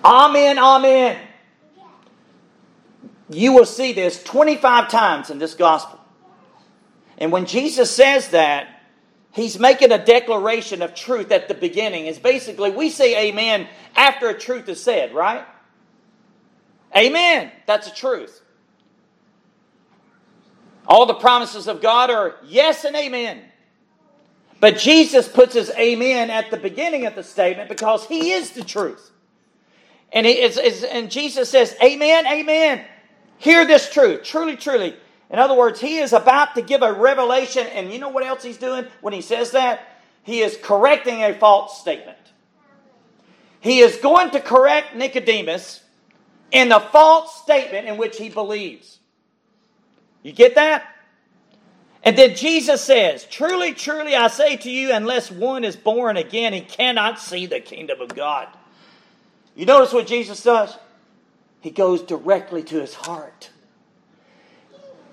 Amen, 0.04 0.58
amen. 0.58 1.20
You 3.30 3.54
will 3.54 3.66
see 3.66 3.94
this 3.94 4.22
25 4.24 4.90
times 4.90 5.30
in 5.30 5.40
this 5.40 5.54
gospel. 5.54 6.00
And 7.18 7.32
when 7.32 7.46
Jesus 7.46 7.92
says 7.92 8.30
that, 8.30 8.82
he's 9.32 9.60
making 9.60 9.92
a 9.92 10.04
declaration 10.04 10.82
of 10.82 10.96
truth 10.96 11.32
at 11.32 11.48
the 11.48 11.54
beginning. 11.54 12.06
It's 12.06 12.20
basically, 12.20 12.72
we 12.72 12.90
say 12.90 13.30
amen 13.30 13.68
after 13.96 14.30
a 14.30 14.38
truth 14.38 14.68
is 14.70 14.82
said, 14.82 15.14
right? 15.14 15.46
Amen. 16.96 17.52
That's 17.66 17.90
the 17.90 17.96
truth. 17.96 18.42
All 20.88 21.06
the 21.06 21.14
promises 21.14 21.68
of 21.68 21.82
God 21.82 22.10
are 22.10 22.36
yes 22.44 22.84
and 22.84 22.96
amen. 22.96 23.44
But 24.60 24.78
Jesus 24.78 25.28
puts 25.28 25.54
his 25.54 25.72
amen 25.78 26.30
at 26.30 26.52
the 26.52 26.58
beginning 26.58 27.06
of 27.06 27.16
the 27.16 27.24
statement 27.24 27.70
because 27.70 28.06
he 28.08 28.32
is 28.32 28.52
the 28.52 28.64
truth. 28.64 29.12
And, 30.12 30.26
is, 30.26 30.58
is, 30.58 30.84
and 30.84 31.12
Jesus 31.12 31.50
says, 31.50 31.76
Amen, 31.82 32.26
amen. 32.26 32.84
Hear 33.38 33.66
this 33.66 33.92
truth. 33.92 34.24
Truly, 34.24 34.58
truly. 34.58 34.96
In 35.30 35.38
other 35.38 35.54
words, 35.54 35.80
he 35.80 36.00
is 36.00 36.12
about 36.12 36.56
to 36.56 36.62
give 36.62 36.82
a 36.82 36.92
revelation. 36.92 37.68
And 37.68 37.94
you 37.94 38.00
know 38.00 38.10
what 38.10 38.26
else 38.26 38.44
he's 38.44 38.58
doing 38.58 38.86
when 39.02 39.14
he 39.14 39.22
says 39.22 39.52
that? 39.52 39.82
He 40.24 40.42
is 40.42 40.58
correcting 40.62 41.24
a 41.24 41.34
false 41.34 41.80
statement. 41.80 42.18
He 43.62 43.80
is 43.80 43.98
going 43.98 44.32
to 44.32 44.40
correct 44.40 44.96
Nicodemus 44.96 45.84
in 46.52 46.70
the 46.70 46.80
false 46.80 47.42
statement 47.42 47.88
in 47.88 47.98
which 47.98 48.18
he 48.18 48.30
believes. 48.30 49.00
You 50.24 50.32
get 50.32 50.56
that? 50.56 50.84
And 52.04 52.18
then 52.18 52.36
Jesus 52.36 52.84
says, 52.84 53.26
Truly, 53.26 53.74
truly, 53.74 54.16
I 54.16 54.28
say 54.28 54.58
to 54.58 54.70
you, 54.70 54.94
unless 54.94 55.32
one 55.32 55.64
is 55.64 55.76
born 55.76 56.18
again, 56.18 56.54
he 56.54 56.62
cannot 56.62 57.20
see 57.20 57.46
the 57.46 57.60
kingdom 57.60 58.02
of 58.02 58.16
God. 58.16 58.48
You 59.56 59.66
notice 59.66 59.92
what 59.92 60.08
Jesus 60.08 60.42
does? 60.42 60.78
He 61.62 61.72
goes 61.72 62.02
directly 62.02 62.64
to 62.64 62.80
his 62.80 62.94
heart. 62.94 63.50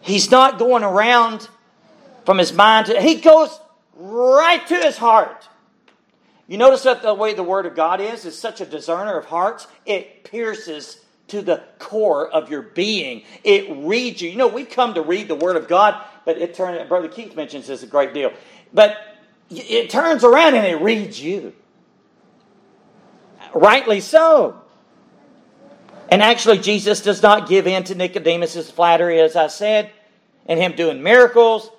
He's 0.01 0.30
not 0.30 0.59
going 0.59 0.84
around 0.84 1.49
from 2.24 2.39
his 2.39 2.53
mind 2.53 2.87
to, 2.87 3.01
he 3.01 3.16
goes 3.16 3.59
right 3.97 4.64
to 4.68 4.76
his 4.76 4.97
heart. 4.97 5.49
You 6.47 6.59
notice 6.59 6.84
that 6.84 7.03
the 7.03 7.12
way 7.12 7.34
the 7.34 7.43
Word 7.43 7.66
of 7.66 7.74
God 7.74 8.01
is, 8.01 8.24
is 8.24 8.39
such 8.39 8.61
a 8.61 8.66
discerner 8.66 9.18
of 9.18 9.24
hearts, 9.24 9.66
it 9.84 10.22
pierces 10.22 11.01
to 11.29 11.43
the 11.43 11.62
core 11.79 12.29
of 12.29 12.51
your 12.51 12.62
being. 12.62 13.22
It 13.43 13.85
reads 13.85 14.22
you. 14.22 14.31
You 14.31 14.37
know, 14.37 14.49
we 14.49 14.64
come 14.64 14.95
to 14.95 15.03
read 15.03 15.29
the 15.29 15.35
Word 15.35 15.57
of 15.57 15.68
God, 15.68 16.03
but 16.24 16.39
it 16.39 16.55
turns, 16.55 16.89
Brother 16.89 17.09
Keith 17.09 17.35
mentions 17.35 17.66
this 17.66 17.83
a 17.83 17.87
great 17.87 18.14
deal, 18.14 18.33
but 18.72 18.97
it 19.51 19.91
turns 19.91 20.24
around 20.24 20.55
and 20.55 20.66
it 20.66 20.81
reads 20.81 21.20
you. 21.20 21.53
Rightly 23.55 24.01
so. 24.01 24.61
And 26.09 26.22
actually, 26.22 26.59
Jesus 26.59 27.01
does 27.03 27.22
not 27.22 27.49
give 27.49 27.66
in 27.66 27.85
to 27.85 27.95
Nicodemus' 27.95 28.70
flattery, 28.70 29.20
as 29.20 29.35
I 29.35 29.49
said, 29.49 29.91
and 30.47 30.61
him 30.61 30.72
doing 30.72 31.03
miracles. 31.03 31.70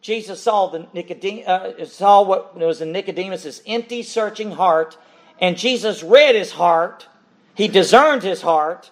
Jesus 0.00 0.40
saw 0.42 0.68
the 0.68 0.80
Nicodem- 0.94 1.48
uh, 1.48 1.84
saw 1.86 2.22
what 2.22 2.56
was 2.56 2.80
in 2.80 2.92
Nicodemus's 2.92 3.62
empty, 3.66 4.02
searching 4.02 4.52
heart, 4.52 4.96
and 5.40 5.56
Jesus 5.56 6.02
read 6.02 6.34
his 6.34 6.52
heart. 6.52 7.08
He 7.54 7.68
discerned 7.68 8.22
his 8.22 8.42
heart, 8.42 8.90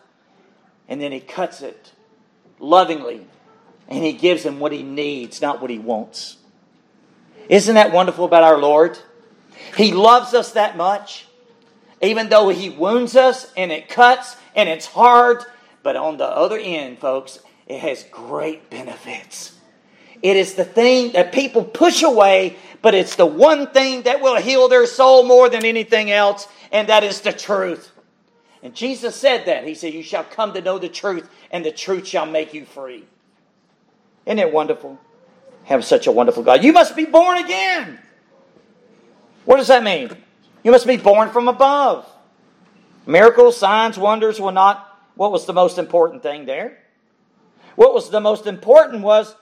and 0.88 1.00
then 1.00 1.12
he 1.12 1.20
cuts 1.20 1.62
it 1.62 1.92
lovingly, 2.58 3.26
and 3.88 4.04
he 4.04 4.12
gives 4.12 4.44
him 4.44 4.60
what 4.60 4.72
he 4.72 4.82
needs, 4.82 5.42
not 5.42 5.60
what 5.60 5.70
he 5.70 5.78
wants. 5.78 6.36
Isn't 7.48 7.74
that 7.74 7.92
wonderful 7.92 8.24
about 8.24 8.44
our 8.44 8.58
Lord? 8.58 8.98
He 9.76 9.92
loves 9.92 10.34
us 10.34 10.52
that 10.52 10.76
much, 10.76 11.26
even 12.00 12.28
though 12.28 12.48
he 12.48 12.70
wounds 12.70 13.16
us 13.16 13.52
and 13.56 13.70
it 13.70 13.88
cuts 13.88 14.36
and 14.54 14.68
it's 14.68 14.86
hard. 14.86 15.44
But 15.82 15.96
on 15.96 16.16
the 16.16 16.26
other 16.26 16.58
end, 16.58 16.98
folks, 16.98 17.40
it 17.66 17.80
has 17.80 18.04
great 18.04 18.70
benefits. 18.70 19.54
It 20.22 20.36
is 20.36 20.54
the 20.54 20.64
thing 20.64 21.12
that 21.12 21.32
people 21.32 21.64
push 21.64 22.02
away, 22.02 22.56
but 22.80 22.94
it's 22.94 23.16
the 23.16 23.26
one 23.26 23.66
thing 23.68 24.02
that 24.02 24.20
will 24.20 24.36
heal 24.36 24.68
their 24.68 24.86
soul 24.86 25.24
more 25.24 25.48
than 25.48 25.64
anything 25.64 26.10
else, 26.10 26.46
and 26.70 26.88
that 26.88 27.02
is 27.02 27.20
the 27.20 27.32
truth. 27.32 27.91
And 28.62 28.74
Jesus 28.74 29.16
said 29.16 29.46
that. 29.46 29.66
He 29.66 29.74
said, 29.74 29.92
You 29.92 30.02
shall 30.02 30.24
come 30.24 30.52
to 30.54 30.60
know 30.60 30.78
the 30.78 30.88
truth, 30.88 31.28
and 31.50 31.64
the 31.64 31.72
truth 31.72 32.06
shall 32.06 32.26
make 32.26 32.54
you 32.54 32.64
free. 32.64 33.04
Isn't 34.24 34.38
it 34.38 34.52
wonderful? 34.52 34.98
Have 35.64 35.84
such 35.84 36.06
a 36.06 36.12
wonderful 36.12 36.42
God. 36.42 36.62
You 36.62 36.72
must 36.72 36.94
be 36.94 37.04
born 37.04 37.38
again. 37.38 37.98
What 39.44 39.56
does 39.56 39.68
that 39.68 39.82
mean? 39.82 40.10
You 40.62 40.70
must 40.70 40.86
be 40.86 40.96
born 40.96 41.30
from 41.30 41.48
above. 41.48 42.08
Miracles, 43.06 43.56
signs, 43.56 43.98
wonders 43.98 44.40
were 44.40 44.52
not 44.52 44.88
what 45.16 45.32
was 45.32 45.46
the 45.46 45.52
most 45.52 45.78
important 45.78 46.22
thing 46.22 46.46
there. 46.46 46.78
What 47.74 47.94
was 47.94 48.10
the 48.10 48.20
most 48.20 48.46
important 48.46 49.02
was 49.02 49.34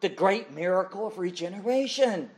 the 0.00 0.08
great 0.08 0.52
miracle 0.52 1.06
of 1.06 1.18
regeneration. 1.18 2.30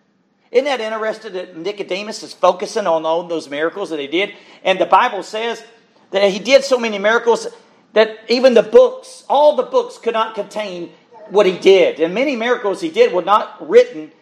Isn't 0.50 0.64
that 0.66 0.80
interesting 0.80 1.32
that 1.32 1.56
Nicodemus 1.56 2.22
is 2.22 2.32
focusing 2.32 2.86
on 2.86 3.06
all 3.06 3.26
those 3.26 3.48
miracles 3.48 3.90
that 3.90 3.98
he 3.98 4.06
did? 4.06 4.34
And 4.62 4.78
the 4.78 4.86
Bible 4.86 5.22
says 5.22 5.64
that 6.12 6.30
he 6.30 6.38
did 6.38 6.64
so 6.64 6.78
many 6.78 6.98
miracles 6.98 7.48
that 7.92 8.20
even 8.28 8.54
the 8.54 8.62
books, 8.62 9.24
all 9.28 9.56
the 9.56 9.62
books, 9.64 9.98
could 9.98 10.14
not 10.14 10.34
contain 10.34 10.92
what 11.28 11.46
he 11.46 11.58
did. 11.58 12.00
And 12.00 12.14
many 12.14 12.36
miracles 12.36 12.80
he 12.80 12.90
did 12.90 13.12
were 13.12 13.22
not 13.22 13.68
written 13.68 14.12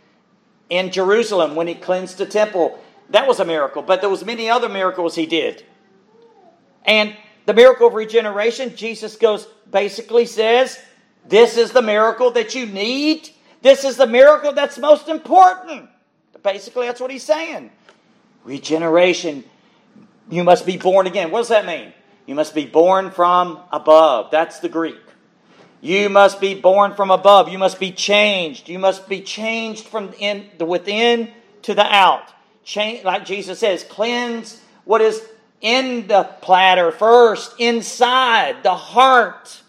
in 0.69 0.91
Jerusalem 0.91 1.55
when 1.55 1.67
he 1.67 1.75
cleansed 1.75 2.19
the 2.19 2.27
temple. 2.27 2.79
That 3.11 3.27
was 3.27 3.41
a 3.41 3.45
miracle. 3.45 3.83
But 3.83 4.01
there 4.01 4.11
was 4.11 4.25
many 4.25 4.49
other 4.49 4.69
miracles 4.69 5.15
he 5.15 5.27
did. 5.27 5.65
And 6.85 7.17
the 7.47 7.55
miracle 7.55 7.89
of 7.89 7.95
regeneration, 7.95 8.75
Jesus 8.77 9.17
goes 9.17 9.47
basically 9.71 10.27
says, 10.27 10.81
this 11.29 11.57
is 11.57 11.73
the 11.73 11.83
miracle 11.83 12.31
that 12.33 12.55
you 12.55 12.67
need. 12.67 13.31
This 13.63 13.85
is 13.85 13.97
the 13.97 14.07
miracle 14.07 14.53
that's 14.53 14.79
most 14.79 15.09
important. 15.09 15.89
Basically, 16.43 16.87
that's 16.87 17.01
what 17.01 17.11
he's 17.11 17.23
saying. 17.23 17.71
Regeneration, 18.45 19.45
you 20.31 20.45
must 20.45 20.65
be 20.65 20.77
born 20.77 21.07
again. 21.07 21.31
What 21.31 21.41
does 21.41 21.49
that 21.49 21.67
mean? 21.67 21.93
You 22.27 22.35
must 22.35 22.55
be 22.55 22.65
born 22.65 23.11
from 23.11 23.59
above. 23.73 24.31
That's 24.31 24.61
the 24.61 24.69
Greek. 24.69 25.01
You 25.81 26.09
must 26.09 26.41
be 26.41 26.55
born 26.55 26.95
from 26.95 27.11
above. 27.11 27.49
You 27.49 27.59
must 27.59 27.81
be 27.81 27.91
changed. 27.91 28.69
You 28.69 28.79
must 28.79 29.09
be 29.09 29.23
changed 29.23 29.87
from 29.87 30.13
in, 30.19 30.49
the 30.59 30.65
within 30.65 31.33
to 31.63 31.75
the 31.75 31.85
out. 31.85 32.33
Change, 32.63 33.05
like 33.05 33.25
Jesus 33.25 33.59
says, 33.59 33.83
cleanse 33.83 34.61
what 34.85 35.01
is 35.01 35.27
in 35.61 36.07
the 36.07 36.25
platter 36.43 36.93
first, 36.93 37.55
inside 37.59 38.63
the 38.63 38.75
heart. 38.75 39.63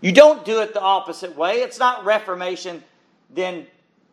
You 0.00 0.12
don't 0.12 0.44
do 0.44 0.60
it 0.60 0.74
the 0.74 0.80
opposite 0.80 1.36
way. 1.36 1.56
It's 1.56 1.78
not 1.78 2.04
reformation, 2.04 2.84
then 3.30 3.66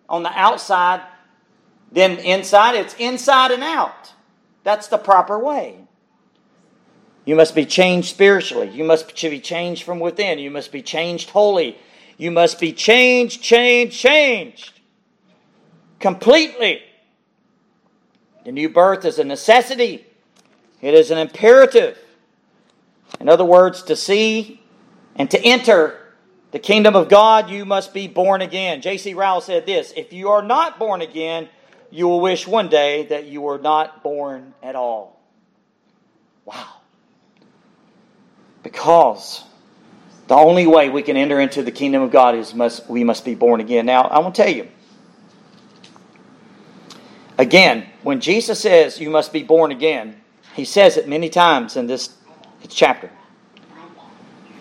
on 0.09 0.23
the 0.23 0.31
outside, 0.31 1.01
then 1.91 2.17
inside. 2.17 2.75
It's 2.75 2.95
inside 2.95 3.51
and 3.51 3.63
out. 3.63 4.13
That's 4.65 4.89
the 4.89 4.97
proper 4.97 5.39
way. 5.39 5.77
You 7.23 7.37
must 7.37 7.55
be 7.55 7.65
changed 7.65 8.09
spiritually. 8.09 8.69
You 8.69 8.83
must 8.83 9.15
be 9.15 9.39
changed 9.39 9.83
from 9.83 10.01
within. 10.01 10.39
You 10.39 10.51
must 10.51 10.73
be 10.73 10.81
changed 10.81 11.29
wholly. 11.29 11.77
You 12.17 12.31
must 12.31 12.59
be 12.59 12.73
changed, 12.73 13.41
changed, 13.41 13.97
changed 13.97 14.73
completely. 16.05 16.83
The 18.43 18.51
new 18.51 18.69
birth 18.69 19.05
is 19.05 19.17
a 19.17 19.23
necessity, 19.23 20.05
it 20.81 20.93
is 20.93 21.09
an 21.09 21.17
imperative. 21.17 21.97
In 23.19 23.29
other 23.29 23.45
words, 23.45 23.81
to 23.83 23.95
see 23.95 24.61
and 25.15 25.31
to 25.31 25.39
enter 25.41 25.97
the 26.51 26.59
kingdom 26.59 26.95
of 26.95 27.09
God, 27.09 27.49
you 27.49 27.65
must 27.65 27.93
be 27.93 28.07
born 28.07 28.41
again. 28.41 28.81
J.C. 28.81 29.13
Ryle 29.13 29.41
said 29.41 29.65
this 29.65 29.93
If 29.95 30.13
you 30.13 30.29
are 30.29 30.43
not 30.43 30.77
born 30.77 31.01
again, 31.01 31.49
you 31.95 32.09
will 32.09 32.19
wish 32.19 32.45
one 32.45 32.67
day 32.67 33.05
that 33.07 33.25
you 33.25 33.41
were 33.41 33.57
not 33.57 34.03
born 34.03 34.53
at 34.61 34.75
all. 34.75 35.17
Wow. 36.43 36.67
Because 38.63 39.43
the 40.27 40.35
only 40.35 40.67
way 40.67 40.89
we 40.89 41.03
can 41.03 41.15
enter 41.15 41.39
into 41.39 41.63
the 41.63 41.71
kingdom 41.71 42.01
of 42.01 42.11
God 42.11 42.35
is 42.35 42.53
must, 42.53 42.89
we 42.89 43.05
must 43.05 43.23
be 43.23 43.33
born 43.33 43.61
again. 43.61 43.85
Now, 43.85 44.09
I 44.09 44.21
to 44.21 44.31
tell 44.31 44.53
you. 44.53 44.67
Again, 47.37 47.85
when 48.03 48.19
Jesus 48.19 48.59
says 48.59 48.99
you 48.99 49.09
must 49.09 49.31
be 49.31 49.43
born 49.43 49.71
again, 49.71 50.19
he 50.53 50.65
says 50.65 50.97
it 50.97 51.07
many 51.07 51.29
times 51.29 51.77
in 51.77 51.87
this 51.87 52.13
chapter. 52.67 53.09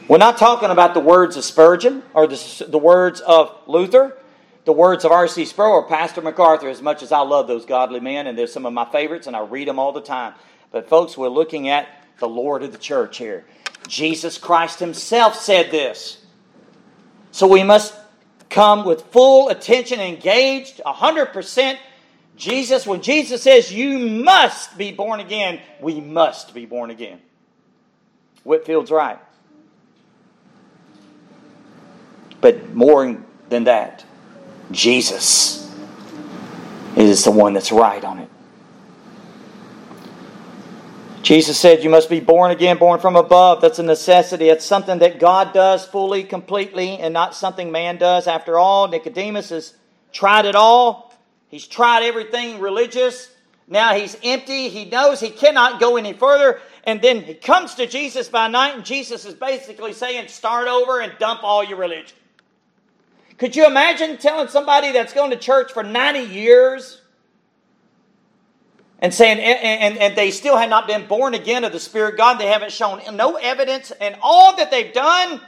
We're 0.07 0.18
not 0.18 0.39
talking 0.39 0.70
about 0.70 0.95
the 0.95 1.01
words 1.01 1.37
of 1.37 1.45
Spurgeon 1.45 2.05
or 2.14 2.28
the, 2.28 2.66
the 2.68 2.78
words 2.78 3.20
of 3.20 3.57
Luther, 3.66 4.18
the 4.64 4.72
words 4.72 5.04
of 5.04 5.12
R.C. 5.12 5.44
Sproul 5.44 5.72
or 5.72 5.82
Pastor 5.86 6.22
MacArthur, 6.22 6.68
as 6.68 6.80
much 6.80 7.02
as 7.02 7.12
I 7.12 7.20
love 7.20 7.46
those 7.46 7.66
godly 7.66 8.00
men, 8.00 8.26
and 8.26 8.36
they're 8.36 8.46
some 8.46 8.66
of 8.66 8.72
my 8.72 8.84
favorites, 8.90 9.26
and 9.26 9.36
I 9.36 9.40
read 9.40 9.68
them 9.68 9.78
all 9.78 9.92
the 9.92 10.00
time. 10.00 10.34
But, 10.70 10.88
folks, 10.88 11.16
we're 11.16 11.28
looking 11.28 11.68
at 11.68 11.88
the 12.18 12.28
Lord 12.28 12.62
of 12.62 12.72
the 12.72 12.78
church 12.78 13.18
here. 13.18 13.44
Jesus 13.86 14.38
Christ 14.38 14.80
Himself 14.80 15.36
said 15.36 15.70
this. 15.70 16.24
So 17.30 17.46
we 17.46 17.62
must 17.62 17.94
come 18.48 18.84
with 18.84 19.02
full 19.06 19.48
attention, 19.48 20.00
engaged, 20.00 20.80
100%. 20.86 21.78
Jesus, 22.36 22.86
when 22.86 23.02
Jesus 23.02 23.42
says 23.42 23.72
you 23.72 23.98
must 23.98 24.78
be 24.78 24.92
born 24.92 25.20
again, 25.20 25.60
we 25.80 26.00
must 26.00 26.54
be 26.54 26.66
born 26.66 26.90
again. 26.90 27.20
Whitefield's 28.44 28.90
right. 28.90 29.18
But 32.40 32.74
more 32.74 33.22
than 33.48 33.64
that, 33.64 34.04
Jesus 34.70 35.72
is 36.96 37.24
the 37.24 37.30
one 37.30 37.52
that's 37.52 37.72
right 37.72 38.02
on 38.04 38.18
it. 38.18 38.30
Jesus 41.24 41.58
said, 41.58 41.82
You 41.82 41.88
must 41.88 42.10
be 42.10 42.20
born 42.20 42.50
again, 42.50 42.76
born 42.76 43.00
from 43.00 43.16
above. 43.16 43.62
That's 43.62 43.78
a 43.78 43.82
necessity. 43.82 44.50
It's 44.50 44.64
something 44.64 44.98
that 44.98 45.18
God 45.18 45.54
does 45.54 45.86
fully, 45.86 46.22
completely, 46.22 46.98
and 46.98 47.14
not 47.14 47.34
something 47.34 47.72
man 47.72 47.96
does. 47.96 48.26
After 48.26 48.58
all, 48.58 48.88
Nicodemus 48.88 49.48
has 49.48 49.74
tried 50.12 50.44
it 50.44 50.54
all. 50.54 51.14
He's 51.48 51.66
tried 51.66 52.02
everything 52.02 52.60
religious. 52.60 53.30
Now 53.66 53.94
he's 53.94 54.16
empty. 54.22 54.68
He 54.68 54.84
knows 54.84 55.18
he 55.18 55.30
cannot 55.30 55.80
go 55.80 55.96
any 55.96 56.12
further. 56.12 56.60
And 56.84 57.00
then 57.00 57.22
he 57.22 57.32
comes 57.32 57.74
to 57.76 57.86
Jesus 57.86 58.28
by 58.28 58.48
night, 58.48 58.74
and 58.74 58.84
Jesus 58.84 59.24
is 59.24 59.32
basically 59.32 59.94
saying, 59.94 60.28
Start 60.28 60.68
over 60.68 61.00
and 61.00 61.12
dump 61.18 61.42
all 61.42 61.64
your 61.64 61.78
religion. 61.78 62.16
Could 63.39 63.57
you 63.57 63.66
imagine 63.66 64.16
telling 64.18 64.49
somebody 64.49 64.93
that's 64.93 65.12
going 65.12 65.30
to 65.30 65.37
church 65.37 65.72
for 65.72 65.82
90 65.82 66.20
years 66.20 67.01
and 69.01 69.12
saying, 69.12 69.39
and, 69.39 69.59
and, 69.59 69.99
and, 69.99 70.16
they 70.16 70.30
still 70.30 70.57
have 70.57 70.70
not 70.70 70.87
been 70.87 71.07
born 71.07 71.35
again 71.35 71.64
of 71.64 71.72
the 71.72 71.80
Spirit 71.80 72.14
of 72.14 72.16
God, 72.16 72.39
they 72.39 72.47
haven't 72.47 72.72
shown 72.72 73.03
no 73.16 73.37
evidence, 73.37 73.91
and 74.01 74.16
all 74.22 74.57
that 74.57 74.70
they've 74.70 74.95
done 74.95 75.41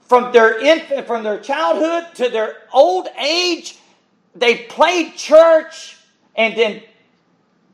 from 0.00 0.32
their 0.32 0.58
infant, 0.58 1.06
from 1.06 1.22
their 1.22 1.38
childhood 1.38 2.14
to 2.16 2.28
their 2.28 2.56
old 2.72 3.08
age, 3.18 3.78
they've 4.34 4.68
played 4.68 5.14
church, 5.16 5.96
and 6.34 6.56
then 6.56 6.82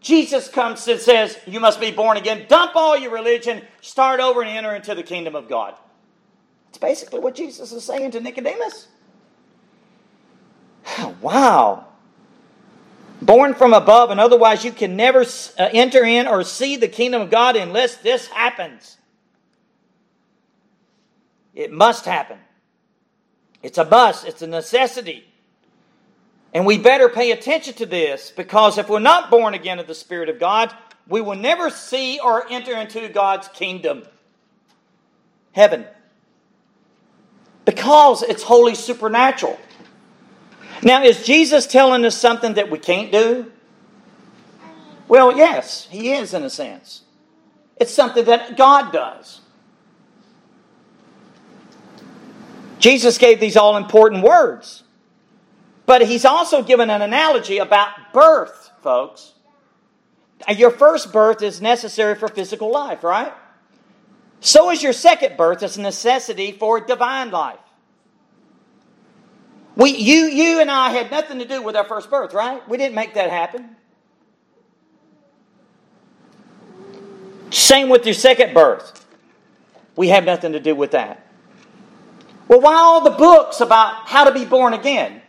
Jesus 0.01 0.49
comes 0.49 0.87
and 0.87 1.01
says, 1.01 1.39
You 1.47 1.61
must 1.61 1.81
be 1.81 1.91
born 1.91 2.17
again. 2.17 2.45
Dump 2.47 2.77
all 2.77 2.97
your 2.97 3.11
religion, 3.11 3.63
start 3.81 4.21
over, 4.21 4.43
and 4.43 4.51
enter 4.51 4.75
into 4.75 4.95
the 4.95 5.03
kingdom 5.03 5.35
of 5.35 5.49
God. 5.49 5.75
It's 6.69 6.79
basically 6.79 7.21
what 7.21 7.35
Jesus 7.35 7.73
is 7.73 7.85
saying 7.85 8.11
to 8.11 8.21
Nicodemus. 8.21 8.89
Wow. 11.25 11.87
Born 13.23 13.55
from 13.55 13.73
above, 13.73 14.11
and 14.11 14.21
otherwise 14.21 14.63
you 14.63 14.73
can 14.73 14.95
never 14.95 15.21
uh, 15.23 15.71
enter 15.73 16.05
in 16.05 16.27
or 16.27 16.45
see 16.45 16.77
the 16.77 16.87
kingdom 16.87 17.23
of 17.23 17.31
God 17.31 17.57
unless 17.57 17.97
this 17.97 18.27
happens. 18.27 18.99
It 21.55 21.73
must 21.73 22.05
happen. 22.05 22.37
It's 23.63 23.79
a 23.79 23.87
must, 23.87 24.27
it's 24.27 24.43
a 24.43 24.47
necessity. 24.47 25.25
And 26.53 26.67
we 26.67 26.77
better 26.77 27.09
pay 27.09 27.31
attention 27.31 27.73
to 27.75 27.87
this 27.87 28.31
because 28.31 28.77
if 28.77 28.91
we're 28.91 28.99
not 28.99 29.31
born 29.31 29.55
again 29.55 29.79
of 29.79 29.87
the 29.87 29.95
Spirit 29.95 30.29
of 30.29 30.39
God, 30.39 30.75
we 31.09 31.23
will 31.23 31.37
never 31.37 31.71
see 31.71 32.21
or 32.23 32.47
enter 32.51 32.75
into 32.75 33.09
God's 33.09 33.49
kingdom, 33.49 34.03
heaven, 35.53 35.87
because 37.65 38.23
it's 38.23 38.43
wholly 38.43 38.75
supernatural. 38.75 39.59
Now, 40.85 41.03
is 41.03 41.25
Jesus 41.25 41.67
telling 41.67 42.05
us 42.05 42.17
something 42.17 42.55
that 42.55 42.71
we 42.71 42.79
can't 42.79 43.11
do? 43.11 43.51
Well, 45.09 45.37
yes, 45.37 45.89
he 45.91 46.13
is 46.13 46.35
in 46.35 46.43
a 46.45 46.51
sense. 46.51 47.03
It's 47.77 47.93
something 47.93 48.25
that 48.27 48.57
God 48.57 48.93
does. 48.93 49.41
Jesus 52.79 53.17
gave 53.17 53.41
these 53.41 53.57
all 53.57 53.79
important 53.79 54.23
words. 54.23 54.83
But 55.87 56.03
he's 56.03 56.25
also 56.25 56.63
given 56.63 56.91
an 56.91 57.03
analogy 57.03 57.59
about 57.59 58.13
birth, 58.13 58.71
folks. 58.83 59.33
Your 60.55 60.71
first 60.71 61.13
birth 61.13 61.43
is 61.43 61.63
necessary 61.63 62.15
for 62.15 62.29
physical 62.29 62.71
life, 62.71 63.03
right? 63.03 63.33
So 64.41 64.71
is 64.71 64.83
your 64.83 64.93
second 64.93 65.39
birth 65.39 65.63
is 65.63 65.79
a 65.79 65.81
necessity 65.81 66.53
for 66.53 66.81
divine 66.81 67.31
life. 67.31 67.59
We, 69.77 69.91
you, 69.91 70.27
you 70.27 70.61
and 70.61 70.71
I 70.71 70.91
had 70.91 71.11
nothing 71.11 71.39
to 71.41 71.45
do 71.45 71.61
with 71.63 71.75
our 71.75 71.85
first 71.85 72.11
birth, 72.11 72.33
right? 72.33 72.67
We 72.69 72.77
didn't 72.77 72.95
make 72.95 73.15
that 73.15 73.31
happen. 73.31 73.77
Same 77.51 77.89
with 77.89 78.05
your 78.05 78.15
second 78.15 78.55
birth. 78.55 79.07
We 79.97 80.09
have 80.09 80.25
nothing 80.25 80.53
to 80.53 80.61
do 80.61 80.75
with 80.75 80.93
that. 80.93 81.27
Well, 82.49 82.61
why 82.61 82.75
all 82.75 83.03
the 83.03 83.11
books 83.11 83.61
about 83.61 84.09
how 84.09 84.25
to 84.25 84.33
be 84.33 84.45
born 84.45 84.75
again? 84.75 85.23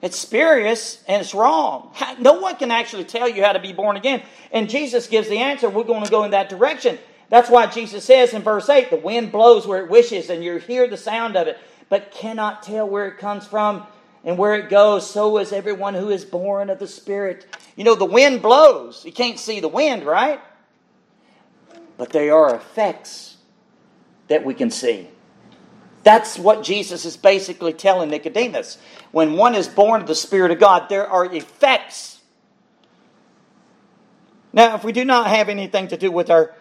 It's 0.00 0.16
spurious 0.16 1.02
and 1.08 1.20
it's 1.20 1.34
wrong. 1.34 1.92
No 2.20 2.34
one 2.34 2.56
can 2.56 2.70
actually 2.70 3.04
tell 3.04 3.28
you 3.28 3.42
how 3.42 3.52
to 3.52 3.58
be 3.58 3.72
born 3.72 3.96
again. 3.96 4.22
And 4.52 4.70
Jesus 4.70 5.08
gives 5.08 5.28
the 5.28 5.38
answer. 5.38 5.68
We're 5.68 5.84
going 5.84 6.04
to 6.04 6.10
go 6.10 6.24
in 6.24 6.30
that 6.30 6.48
direction. 6.48 6.98
That's 7.30 7.50
why 7.50 7.66
Jesus 7.66 8.04
says 8.04 8.32
in 8.32 8.42
verse 8.42 8.68
8 8.68 8.90
the 8.90 8.96
wind 8.96 9.32
blows 9.32 9.66
where 9.66 9.84
it 9.84 9.90
wishes, 9.90 10.30
and 10.30 10.42
you 10.42 10.56
hear 10.56 10.86
the 10.88 10.96
sound 10.96 11.36
of 11.36 11.46
it, 11.46 11.58
but 11.88 12.10
cannot 12.10 12.62
tell 12.62 12.88
where 12.88 13.06
it 13.06 13.18
comes 13.18 13.46
from 13.46 13.86
and 14.24 14.36
where 14.36 14.54
it 14.54 14.68
goes. 14.68 15.08
So 15.08 15.38
is 15.38 15.52
everyone 15.52 15.94
who 15.94 16.10
is 16.10 16.24
born 16.24 16.70
of 16.70 16.78
the 16.78 16.86
Spirit. 16.86 17.46
You 17.76 17.84
know, 17.84 17.94
the 17.94 18.04
wind 18.04 18.42
blows. 18.42 19.04
You 19.04 19.12
can't 19.12 19.38
see 19.38 19.60
the 19.60 19.68
wind, 19.68 20.04
right? 20.04 20.40
But 21.96 22.10
there 22.10 22.34
are 22.34 22.54
effects 22.54 23.36
that 24.28 24.44
we 24.44 24.54
can 24.54 24.70
see. 24.70 25.08
That's 26.04 26.38
what 26.38 26.62
Jesus 26.62 27.04
is 27.04 27.16
basically 27.16 27.72
telling 27.72 28.10
Nicodemus. 28.10 28.78
When 29.10 29.34
one 29.34 29.54
is 29.54 29.68
born 29.68 30.00
of 30.00 30.06
the 30.06 30.14
Spirit 30.14 30.50
of 30.50 30.58
God, 30.58 30.88
there 30.88 31.06
are 31.06 31.24
effects. 31.24 32.20
Now, 34.52 34.74
if 34.74 34.84
we 34.84 34.92
do 34.92 35.04
not 35.04 35.26
have 35.26 35.48
anything 35.48 35.88
to 35.88 35.96
do 35.96 36.10
with 36.10 36.30
our 36.30 36.54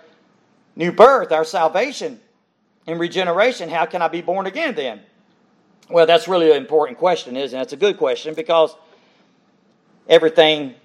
new 0.76 0.92
birth, 0.92 1.32
our 1.32 1.46
salvation, 1.46 2.20
and 2.86 3.00
regeneration, 3.00 3.70
how 3.70 3.86
can 3.86 4.02
I 4.02 4.08
be 4.08 4.22
born 4.22 4.46
again 4.46 4.76
then? 4.76 5.02
Well, 5.90 6.06
that's 6.06 6.28
really 6.28 6.52
an 6.52 6.58
important 6.58 6.98
question, 6.98 7.38
isn't 7.38 7.58
it? 7.58 7.62
It's 7.62 7.74
a 7.74 7.78
good 7.78 7.98
question 7.98 8.34
because 8.34 8.76
everything, 10.10 10.76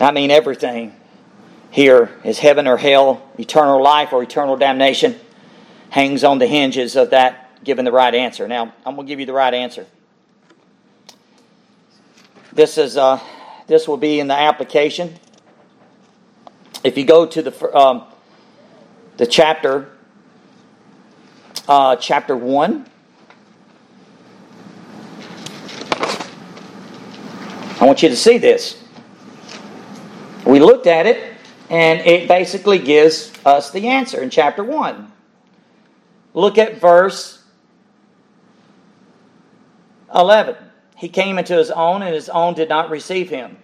I 0.00 0.10
mean, 0.10 0.30
everything 0.30 0.94
here 1.70 2.10
is 2.24 2.38
heaven 2.38 2.66
or 2.66 2.78
hell, 2.78 3.22
eternal 3.38 3.82
life 3.82 4.14
or 4.14 4.22
eternal 4.22 4.56
damnation 4.56 5.16
hangs 5.90 6.24
on 6.24 6.38
the 6.38 6.46
hinges 6.46 6.96
of 6.96 7.10
that 7.10 7.62
given 7.62 7.84
the 7.84 7.92
right 7.92 8.14
answer. 8.14 8.48
Now, 8.48 8.72
I'm 8.86 8.94
going 8.94 9.06
to 9.06 9.10
give 9.10 9.20
you 9.20 9.26
the 9.26 9.34
right 9.34 9.52
answer. 9.52 9.86
This 12.52 12.78
is 12.78 12.96
uh, 12.96 13.20
this 13.66 13.86
will 13.86 13.98
be 13.98 14.18
in 14.18 14.28
the 14.28 14.34
application. 14.34 15.14
If 16.82 16.96
you 16.96 17.04
go 17.04 17.26
to 17.26 17.42
the 17.42 17.76
um, 17.76 18.04
the 19.18 19.26
chapter 19.26 19.90
uh, 21.68 21.96
chapter 21.96 22.36
one. 22.36 22.86
I 27.78 27.84
want 27.84 28.02
you 28.02 28.08
to 28.08 28.16
see 28.16 28.38
this. 28.38 28.82
We 30.46 30.60
looked 30.60 30.86
at 30.86 31.06
it, 31.06 31.34
and 31.68 32.00
it 32.00 32.28
basically 32.28 32.78
gives 32.78 33.32
us 33.44 33.70
the 33.70 33.88
answer 33.88 34.22
in 34.22 34.30
chapter 34.30 34.64
1. 34.64 35.12
Look 36.34 36.56
at 36.56 36.80
verse 36.80 37.44
11. 40.14 40.56
He 40.96 41.08
came 41.08 41.38
into 41.38 41.56
his 41.56 41.70
own, 41.70 42.02
and 42.02 42.14
his 42.14 42.28
own 42.28 42.54
did 42.54 42.68
not 42.68 42.90
receive 42.90 43.28
him. 43.28 43.58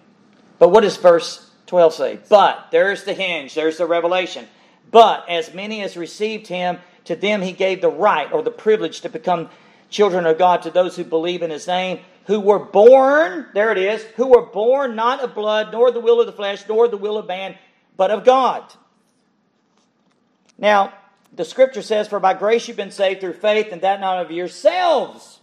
But 0.59 0.68
what 0.68 0.82
does 0.82 0.96
verse 0.96 1.50
12 1.66 1.94
say? 1.94 2.18
But, 2.28 2.68
there's 2.70 3.05
the 3.05 3.14
hinge, 3.14 3.55
there's 3.55 3.78
the 3.78 3.86
revelation. 3.86 4.46
But 4.90 5.28
as 5.28 5.55
many 5.55 5.82
as 5.82 5.96
received 5.96 6.48
him, 6.48 6.78
to 7.05 7.16
them 7.16 7.42
he 7.42 7.53
gave 7.53 7.80
the 7.80 7.90
right 7.90 8.30
or 8.32 8.42
the 8.42 8.50
privilege 8.50 9.00
to 9.03 9.09
become 9.09 9.50
children 9.90 10.26
of 10.26 10.38
God 10.38 10.62
to 10.62 10.70
those 10.70 10.96
who 10.96 11.05
believe 11.05 11.42
in 11.42 11.50
his 11.50 11.66
name, 11.66 12.00
who 12.26 12.40
were 12.40 12.59
born, 12.59 13.46
there 13.55 13.72
it 13.72 13.78
is, 13.78 14.03
who 14.16 14.28
were 14.28 14.46
born 14.46 14.96
not 14.96 15.20
of 15.20 15.34
blood, 15.34 15.72
nor 15.72 15.90
the 15.90 16.00
will 16.00 16.20
of 16.20 16.26
the 16.26 16.32
flesh, 16.32 16.64
nor 16.68 16.88
the 16.88 16.96
will 16.96 17.18
of 17.18 17.26
man, 17.26 17.57
but 17.96 18.11
of 18.11 18.24
God. 18.24 18.64
Now, 20.59 20.94
the 21.34 21.44
scripture 21.44 21.82
says, 21.82 22.09
For 22.09 22.20
by 22.20 22.34
grace 22.34 22.68
you've 22.68 22.76
been 22.76 22.90
saved 22.90 23.20
through 23.20 23.34
faith, 23.34 23.68
and 23.72 23.82
that 23.82 24.00
not 24.00 24.24
of 24.24 24.30
yourselves. 24.30 25.40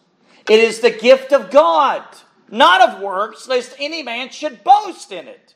It 0.47 0.59
is 0.59 0.79
the 0.79 0.91
gift 0.91 1.33
of 1.33 1.51
God, 1.51 2.03
not 2.49 2.81
of 2.81 3.01
works, 3.01 3.47
lest 3.47 3.75
any 3.79 4.01
man 4.01 4.29
should 4.29 4.63
boast 4.63 5.11
in 5.11 5.27
it. 5.27 5.55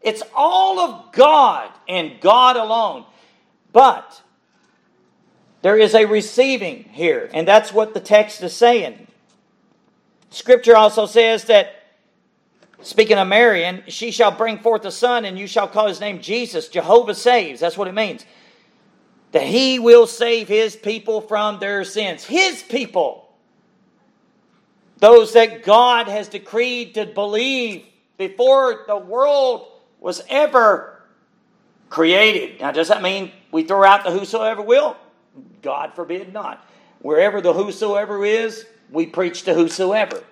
It's 0.00 0.22
all 0.34 0.78
of 0.78 1.12
God 1.12 1.70
and 1.88 2.20
God 2.20 2.56
alone. 2.56 3.04
But 3.72 4.22
there 5.62 5.76
is 5.76 5.94
a 5.94 6.06
receiving 6.06 6.84
here, 6.84 7.30
and 7.34 7.46
that's 7.46 7.72
what 7.72 7.94
the 7.94 8.00
text 8.00 8.42
is 8.42 8.54
saying. 8.54 9.06
Scripture 10.30 10.76
also 10.76 11.06
says 11.06 11.44
that, 11.44 11.84
speaking 12.82 13.18
of 13.18 13.28
Mary, 13.28 13.64
and 13.64 13.82
she 13.88 14.10
shall 14.10 14.30
bring 14.30 14.58
forth 14.58 14.84
a 14.84 14.90
son, 14.90 15.24
and 15.24 15.38
you 15.38 15.46
shall 15.46 15.68
call 15.68 15.88
his 15.88 16.00
name 16.00 16.20
Jesus. 16.20 16.68
Jehovah 16.68 17.14
saves. 17.14 17.60
That's 17.60 17.76
what 17.76 17.88
it 17.88 17.94
means 17.94 18.24
that 19.32 19.42
he 19.42 19.78
will 19.78 20.06
save 20.06 20.48
his 20.48 20.74
people 20.74 21.20
from 21.20 21.60
their 21.60 21.84
sins. 21.84 22.24
His 22.24 22.62
people. 22.62 23.28
Those 24.98 25.32
that 25.34 25.62
God 25.62 26.08
has 26.08 26.28
decreed 26.28 26.94
to 26.94 27.06
believe 27.06 27.86
before 28.18 28.84
the 28.86 28.96
world 28.96 29.66
was 30.00 30.22
ever 30.28 31.00
created. 31.88 32.60
Now, 32.60 32.72
does 32.72 32.88
that 32.88 33.02
mean 33.02 33.32
we 33.50 33.62
throw 33.62 33.84
out 33.84 34.04
the 34.04 34.10
whosoever 34.10 34.62
will? 34.62 34.96
God 35.62 35.94
forbid 35.94 36.32
not. 36.32 36.64
Wherever 37.00 37.40
the 37.40 37.52
whosoever 37.52 38.24
is, 38.24 38.66
we 38.90 39.06
preach 39.06 39.44
to 39.44 39.54
whosoever. 39.54 40.22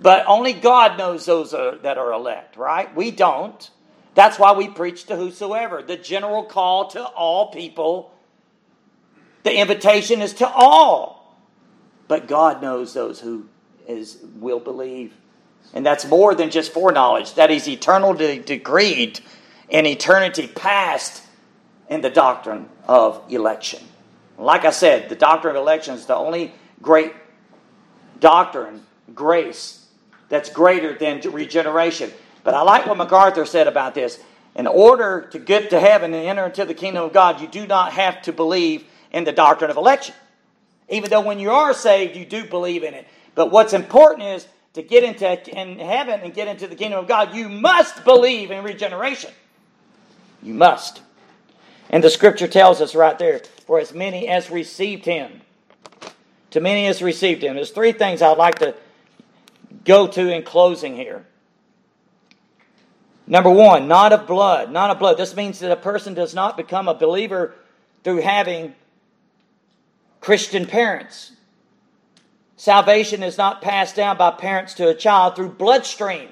But 0.00 0.26
only 0.26 0.52
God 0.52 0.98
knows 0.98 1.24
those 1.24 1.52
that 1.52 1.98
are 1.98 2.12
elect, 2.12 2.56
right? 2.56 2.94
We 2.94 3.10
don't. 3.10 3.70
That's 4.14 4.38
why 4.38 4.52
we 4.52 4.68
preach 4.68 5.06
to 5.06 5.16
whosoever. 5.16 5.82
The 5.82 5.96
general 5.96 6.44
call 6.44 6.88
to 6.88 7.02
all 7.02 7.50
people 7.50 8.12
the 9.44 9.54
invitation 9.54 10.20
is 10.20 10.32
to 10.34 10.48
all. 10.48 11.38
But 12.08 12.26
God 12.26 12.60
knows 12.60 12.92
those 12.92 13.20
who 13.20 13.46
is, 13.86 14.18
will 14.36 14.58
believe. 14.58 15.14
And 15.72 15.86
that's 15.86 16.04
more 16.04 16.34
than 16.34 16.50
just 16.50 16.72
foreknowledge. 16.72 17.34
That 17.34 17.50
is 17.50 17.68
eternally 17.68 18.38
decreed 18.38 19.20
in 19.68 19.86
eternity 19.86 20.46
past 20.48 21.22
in 21.88 22.00
the 22.00 22.10
doctrine 22.10 22.68
of 22.88 23.22
election. 23.28 23.80
Like 24.38 24.64
I 24.64 24.70
said, 24.70 25.08
the 25.08 25.14
doctrine 25.14 25.56
of 25.56 25.62
election 25.62 25.94
is 25.94 26.06
the 26.06 26.16
only 26.16 26.52
great 26.82 27.12
doctrine, 28.20 28.82
grace, 29.14 29.86
that's 30.28 30.50
greater 30.50 30.96
than 30.98 31.20
regeneration. 31.30 32.10
But 32.42 32.54
I 32.54 32.62
like 32.62 32.86
what 32.86 32.96
MacArthur 32.96 33.46
said 33.46 33.68
about 33.68 33.94
this. 33.94 34.18
In 34.54 34.66
order 34.66 35.28
to 35.32 35.38
get 35.38 35.70
to 35.70 35.80
heaven 35.80 36.14
and 36.14 36.26
enter 36.26 36.46
into 36.46 36.64
the 36.64 36.74
kingdom 36.74 37.04
of 37.04 37.12
God, 37.12 37.40
you 37.40 37.48
do 37.48 37.66
not 37.66 37.92
have 37.92 38.22
to 38.22 38.32
believe 38.32 38.84
in 39.12 39.24
the 39.24 39.32
doctrine 39.32 39.70
of 39.70 39.76
election. 39.76 40.14
Even 40.88 41.10
though 41.10 41.20
when 41.20 41.38
you 41.38 41.50
are 41.50 41.72
saved, 41.72 42.16
you 42.16 42.24
do 42.24 42.44
believe 42.44 42.84
in 42.84 42.94
it. 42.94 43.06
But 43.34 43.50
what's 43.50 43.72
important 43.72 44.28
is 44.28 44.46
to 44.74 44.82
get 44.82 45.02
into 45.02 45.58
in 45.58 45.78
heaven 45.78 46.20
and 46.20 46.34
get 46.34 46.48
into 46.48 46.66
the 46.66 46.76
kingdom 46.76 47.00
of 47.00 47.08
God, 47.08 47.34
you 47.34 47.48
must 47.48 48.04
believe 48.04 48.50
in 48.50 48.62
regeneration. 48.64 49.32
You 50.42 50.54
must. 50.54 51.00
And 51.90 52.02
the 52.02 52.10
scripture 52.10 52.48
tells 52.48 52.80
us 52.80 52.94
right 52.94 53.18
there, 53.18 53.40
for 53.66 53.78
as 53.78 53.92
many 53.92 54.28
as 54.28 54.50
received 54.50 55.04
him, 55.04 55.42
to 56.50 56.60
many 56.60 56.86
as 56.86 57.02
received 57.02 57.42
him. 57.42 57.54
There's 57.54 57.70
three 57.70 57.92
things 57.92 58.22
I'd 58.22 58.38
like 58.38 58.58
to 58.60 58.74
go 59.84 60.06
to 60.06 60.34
in 60.34 60.42
closing 60.42 60.96
here. 60.96 61.24
Number 63.26 63.50
one, 63.50 63.88
not 63.88 64.12
of 64.12 64.26
blood. 64.26 64.70
Not 64.70 64.90
of 64.90 64.98
blood. 64.98 65.16
This 65.16 65.34
means 65.34 65.58
that 65.60 65.72
a 65.72 65.76
person 65.76 66.14
does 66.14 66.34
not 66.34 66.56
become 66.56 66.88
a 66.88 66.94
believer 66.94 67.54
through 68.02 68.20
having 68.20 68.74
Christian 70.20 70.66
parents. 70.66 71.32
Salvation 72.56 73.22
is 73.22 73.36
not 73.36 73.62
passed 73.62 73.96
down 73.96 74.16
by 74.16 74.30
parents 74.30 74.74
to 74.74 74.88
a 74.88 74.94
child 74.94 75.36
through 75.36 75.50
bloodstream. 75.50 76.28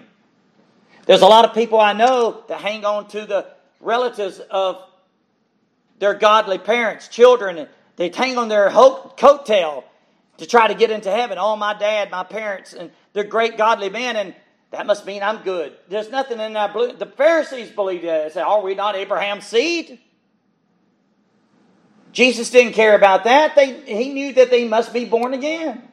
There's 1.07 1.23
a 1.23 1.27
lot 1.27 1.45
of 1.45 1.55
people 1.55 1.81
I 1.81 1.93
know 1.93 2.45
that 2.49 2.61
hang 2.61 2.85
on 2.85 3.09
to 3.09 3.27
the 3.27 3.47
relatives 3.81 4.39
of 4.51 4.83
their 6.03 6.15
godly 6.15 6.59
parents, 6.59 7.07
children, 7.07 7.69
they 7.95 8.09
hang 8.09 8.37
on 8.37 8.49
their 8.49 8.69
coattail 8.71 9.85
to 10.39 10.47
try 10.47 10.67
to 10.67 10.75
get 10.75 10.91
into 10.91 11.09
heaven. 11.09 11.39
Oh, 11.39 11.55
my 11.55 11.75
dad, 11.75 12.11
my 12.11 12.25
parents, 12.25 12.73
and 12.73 12.91
they're 13.13 13.23
great 13.23 13.57
godly 13.57 13.89
men, 13.89 14.17
and 14.17 14.35
that 14.73 14.85
must 14.85 15.07
mean 15.07 15.23
I'm 15.23 15.45
good. 15.45 15.77
There's 15.89 16.11
nothing 16.11 16.41
in 16.41 16.55
that. 16.55 16.75
The 16.75 17.07
Pharisees 17.07 17.71
believed 17.71 18.03
that. 18.03 18.25
They 18.25 18.31
said, 18.31 18.43
Are 18.43 18.61
we 18.61 18.75
not 18.75 18.97
Abraham's 18.97 19.47
seed? 19.47 20.01
Jesus 22.11 22.51
didn't 22.51 22.73
care 22.73 22.97
about 22.97 23.23
that. 23.23 23.55
They, 23.55 23.83
he 23.83 24.13
knew 24.13 24.33
that 24.33 24.51
they 24.51 24.67
must 24.67 24.93
be 24.93 25.05
born 25.05 25.35
again. 25.35 25.87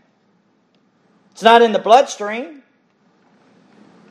It's 1.34 1.44
not 1.44 1.62
in 1.62 1.72
the 1.72 1.78
bloodstream. 1.78 2.64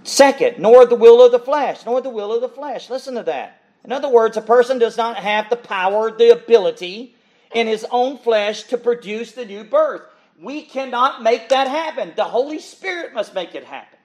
Second, 0.04 0.60
nor 0.60 0.86
the 0.86 0.94
will 0.94 1.26
of 1.26 1.32
the 1.32 1.40
flesh, 1.40 1.84
nor 1.84 2.00
the 2.00 2.08
will 2.08 2.32
of 2.32 2.40
the 2.40 2.48
flesh. 2.48 2.88
Listen 2.88 3.16
to 3.16 3.24
that. 3.24 3.57
In 3.88 3.92
other 3.92 4.10
words, 4.10 4.36
a 4.36 4.42
person 4.42 4.78
does 4.78 4.98
not 4.98 5.16
have 5.16 5.48
the 5.48 5.56
power, 5.56 6.10
the 6.10 6.28
ability 6.28 7.14
in 7.54 7.66
his 7.66 7.86
own 7.90 8.18
flesh 8.18 8.64
to 8.64 8.76
produce 8.76 9.32
the 9.32 9.46
new 9.46 9.64
birth. 9.64 10.02
We 10.38 10.60
cannot 10.60 11.22
make 11.22 11.48
that 11.48 11.68
happen. 11.68 12.12
The 12.14 12.24
Holy 12.24 12.58
Spirit 12.58 13.14
must 13.14 13.32
make 13.32 13.54
it 13.54 13.64
happen. 13.64 13.98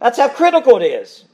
That's 0.00 0.18
how 0.18 0.28
critical 0.28 0.76
it 0.76 0.84
is. 0.84 1.24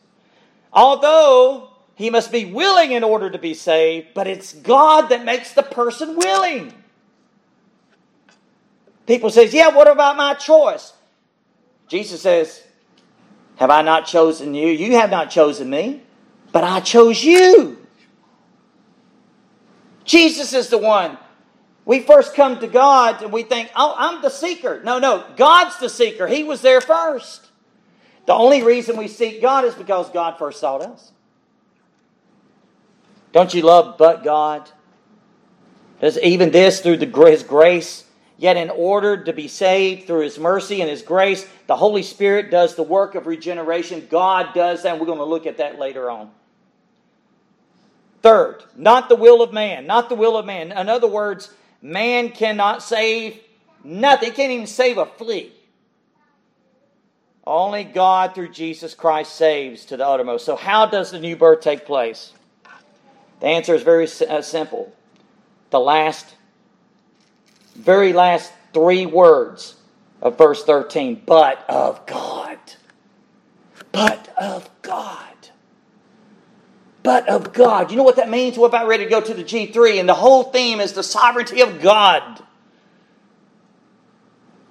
Although 0.73 1.71
he 1.97 2.09
must 2.09 2.31
be 2.31 2.45
willing 2.45 2.93
in 2.93 3.03
order 3.03 3.31
to 3.31 3.39
be 3.39 3.53
saved, 3.53 4.15
but 4.15 4.29
it's 4.29 4.53
God 4.53 5.09
that 5.09 5.25
makes 5.25 5.55
the 5.55 5.65
person 5.65 6.15
willing. 6.15 6.73
People 9.09 9.31
says, 9.31 9.53
"Yeah, 9.53 9.71
what 9.71 9.89
about 9.89 10.17
my 10.17 10.35
choice?" 10.35 10.93
Jesus 11.89 12.23
says, 12.23 12.63
"Have 13.57 13.71
I 13.71 13.83
not 13.83 14.07
chosen 14.07 14.55
you? 14.55 14.69
You 14.69 14.93
have 14.99 15.11
not 15.11 15.31
chosen 15.31 15.69
me, 15.69 16.03
but 16.57 16.65
I 16.65 16.81
chose 16.81 17.23
you." 17.23 17.77
Jesus 20.07 20.55
is 20.55 20.69
the 20.71 20.79
one. 20.79 21.19
We 21.85 22.01
first 22.01 22.35
come 22.35 22.61
to 22.61 22.67
God 22.67 23.21
and 23.21 23.31
we 23.31 23.43
think, 23.43 23.69
"Oh, 23.77 23.95
I'm 23.95 24.23
the 24.23 24.31
seeker." 24.31 24.81
No, 24.83 24.99
no, 24.99 25.23
God's 25.37 25.79
the 25.79 25.91
seeker. 25.91 26.27
He 26.27 26.45
was 26.45 26.63
there 26.63 26.81
first. 26.81 27.43
The 28.25 28.33
only 28.33 28.63
reason 28.63 28.97
we 28.97 29.07
seek 29.07 29.43
God 29.43 29.67
is 29.67 29.75
because 29.75 30.09
God 30.09 30.39
first 30.39 30.59
sought 30.59 30.81
us. 30.81 31.13
Don't 33.33 33.53
you 33.53 33.61
love 33.61 33.99
but 33.99 34.25
God? 34.25 34.71
Does 36.01 36.19
even 36.21 36.53
this 36.53 36.81
through 36.81 36.97
the, 36.97 37.27
His 37.31 37.43
grace? 37.43 38.05
Yet, 38.39 38.57
in 38.57 38.71
order 38.71 39.25
to 39.25 39.33
be 39.35 39.47
saved 39.47 40.07
through 40.07 40.23
His 40.23 40.39
mercy 40.39 40.81
and 40.81 40.89
His 40.89 41.03
grace, 41.03 41.47
the 41.67 41.77
Holy 41.77 42.03
Spirit 42.03 42.51
does 42.51 42.77
the 42.77 42.83
work 42.83 43.15
of 43.15 43.27
regeneration. 43.27 44.07
God 44.11 44.55
does 44.55 44.83
that, 44.85 44.93
and 44.93 45.01
we're 45.01 45.07
going 45.07 45.19
to 45.19 45.25
look 45.25 45.47
at 45.47 45.59
that 45.59 45.79
later 45.79 46.11
on. 46.11 46.31
Third, 48.27 48.65
not 48.75 49.09
the 49.09 49.15
will 49.15 49.41
of 49.41 49.53
man, 49.53 49.87
not 49.87 50.09
the 50.09 50.17
will 50.17 50.37
of 50.37 50.45
man. 50.45 50.73
In 50.73 50.89
other 50.89 51.07
words, 51.07 51.55
man 51.81 52.31
cannot 52.31 52.83
save 52.83 53.39
nothing, 53.85 54.31
he 54.31 54.35
can't 54.35 54.51
even 54.51 54.67
save 54.67 54.99
a 54.99 55.07
flea. 55.07 55.53
Only 57.47 57.85
God 57.85 58.35
through 58.35 58.49
Jesus 58.49 58.95
Christ 58.95 59.37
saves 59.37 59.85
to 59.85 59.97
the 59.97 60.05
uttermost. 60.05 60.45
So, 60.45 60.57
how 60.57 60.87
does 60.87 61.13
the 61.13 61.21
new 61.21 61.37
birth 61.37 61.61
take 61.61 61.87
place? 61.87 62.33
The 63.39 63.47
answer 63.47 63.77
is 63.77 63.85
very 63.85 64.09
uh, 64.29 64.43
simple. 64.43 64.93
The 65.71 65.79
last, 65.79 66.35
very 67.77 68.13
last 68.13 68.53
three 68.75 69.07
words 69.07 69.77
of 70.21 70.37
verse 70.37 70.65
13, 70.65 71.23
but 71.25 71.65
of 71.69 72.05
God. 72.07 72.59
But 73.93 74.35
of 74.37 74.69
God. 74.83 75.26
But 77.07 77.29
of 77.29 77.53
God. 77.53 77.93
You 77.93 77.97
know 77.97 78.03
what 78.03 78.17
that 78.17 78.29
means? 78.29 78.59
We're 78.59 78.67
about 78.67 78.89
ready 78.89 79.05
to 79.05 79.11
go 79.11 79.21
to 79.21 79.33
the 79.33 79.45
G3, 79.45 80.01
and 80.01 80.09
the 80.09 80.15
whole 80.15 80.43
theme 80.43 80.81
is 80.81 80.93
the 80.93 81.05
sovereignty 81.05 81.61
of 81.61 81.81
God. 81.81 82.43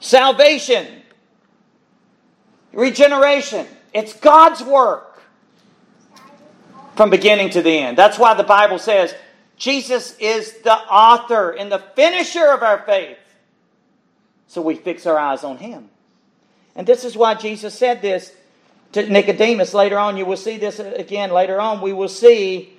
Salvation 0.01 0.85
regeneration. 2.73 3.65
It's 3.93 4.11
God's 4.11 4.61
work 4.61 5.21
from 6.97 7.09
beginning 7.09 7.51
to 7.51 7.61
the 7.61 7.71
end. 7.71 7.97
That's 7.97 8.19
why 8.19 8.33
the 8.33 8.43
Bible 8.43 8.79
says 8.79 9.15
Jesus 9.55 10.17
is 10.17 10.57
the 10.63 10.73
author 10.75 11.51
and 11.51 11.71
the 11.71 11.79
finisher 11.95 12.47
of 12.47 12.63
our 12.63 12.79
faith. 12.79 13.17
So 14.47 14.61
we 14.61 14.75
fix 14.75 15.05
our 15.05 15.17
eyes 15.17 15.45
on 15.45 15.55
him. 15.55 15.89
And 16.75 16.85
this 16.85 17.05
is 17.05 17.15
why 17.15 17.35
Jesus 17.35 17.73
said 17.73 18.01
this 18.01 18.33
to 18.95 19.09
Nicodemus 19.09 19.73
later 19.73 19.99
on. 19.99 20.15
You 20.15 20.25
will 20.25 20.37
see 20.37 20.57
this 20.57 20.79
again 20.79 21.29
later 21.29 21.59
on. 21.59 21.81
We 21.81 21.91
will 21.91 22.07
see 22.07 22.73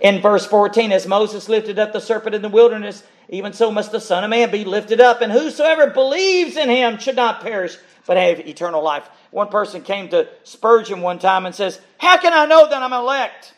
in 0.00 0.20
verse 0.20 0.44
14 0.44 0.90
as 0.90 1.06
Moses 1.06 1.48
lifted 1.48 1.78
up 1.78 1.92
the 1.92 2.00
serpent 2.00 2.34
in 2.34 2.42
the 2.42 2.48
wilderness, 2.48 3.04
even 3.28 3.52
so 3.52 3.70
must 3.70 3.92
the 3.92 4.00
Son 4.00 4.24
of 4.24 4.30
Man 4.30 4.50
be 4.50 4.64
lifted 4.64 5.00
up, 5.00 5.20
and 5.20 5.30
whosoever 5.30 5.88
believes 5.88 6.56
in 6.56 6.68
him 6.68 6.98
should 6.98 7.14
not 7.14 7.42
perish, 7.42 7.78
but 8.06 8.16
have 8.16 8.40
eternal 8.40 8.82
life. 8.82 9.08
One 9.30 9.46
person 9.46 9.82
came 9.82 10.08
to 10.08 10.28
Spurgeon 10.42 11.00
one 11.00 11.20
time 11.20 11.46
and 11.46 11.54
says, 11.54 11.80
How 11.98 12.18
can 12.18 12.32
I 12.32 12.46
know 12.46 12.68
that 12.68 12.82
I'm 12.82 12.92
elect? 12.92 13.54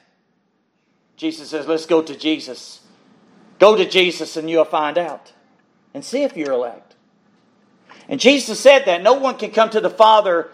Jesus 1.17 1.49
says, 1.49 1.67
Let's 1.67 1.87
go 1.87 2.03
to 2.03 2.17
Jesus. 2.17 2.81
Go 3.59 3.77
to 3.77 3.89
Jesus 3.89 4.37
and 4.37 4.49
you'll 4.49 4.67
find 4.67 4.99
out 4.99 5.33
and 5.95 6.05
see 6.05 6.23
if 6.23 6.37
you're 6.37 6.53
elect. 6.53 6.97
And 8.09 8.21
Jesus 8.21 8.61
said 8.61 8.85
that 8.85 9.03
no 9.03 9.15
one 9.15 9.39
can 9.39 9.51
come 9.51 9.71
to 9.71 9.81
the 9.81 9.91
Father 9.91 10.51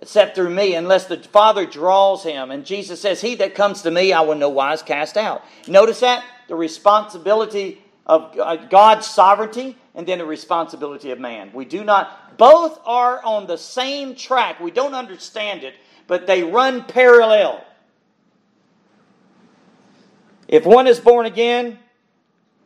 except 0.00 0.34
through 0.34 0.50
me 0.50 0.74
unless 0.74 1.06
the 1.06 1.18
Father 1.18 1.66
draws 1.66 2.22
him. 2.22 2.50
And 2.50 2.66
Jesus 2.66 3.00
says, 3.00 3.20
He 3.20 3.34
that 3.36 3.54
comes 3.54 3.82
to 3.82 3.90
me, 3.90 4.12
I 4.12 4.20
will 4.22 4.34
no 4.34 4.48
wise 4.48 4.82
cast 4.82 5.16
out. 5.16 5.42
Notice 5.68 6.00
that? 6.00 6.24
The 6.48 6.56
responsibility 6.56 7.82
of 8.06 8.38
uh, 8.38 8.56
God's 8.56 9.06
sovereignty 9.06 9.76
and 9.94 10.06
then 10.06 10.18
the 10.18 10.26
responsibility 10.26 11.10
of 11.10 11.18
man. 11.18 11.50
We 11.54 11.64
do 11.64 11.84
not, 11.84 12.36
both 12.36 12.78
are 12.84 13.22
on 13.24 13.46
the 13.46 13.56
same 13.56 14.14
track. 14.14 14.60
We 14.60 14.70
don't 14.70 14.94
understand 14.94 15.62
it, 15.62 15.74
but 16.06 16.26
they 16.26 16.42
run 16.42 16.84
parallel. 16.84 17.64
If 20.48 20.66
one 20.66 20.86
is 20.86 21.00
born 21.00 21.26
again, 21.26 21.78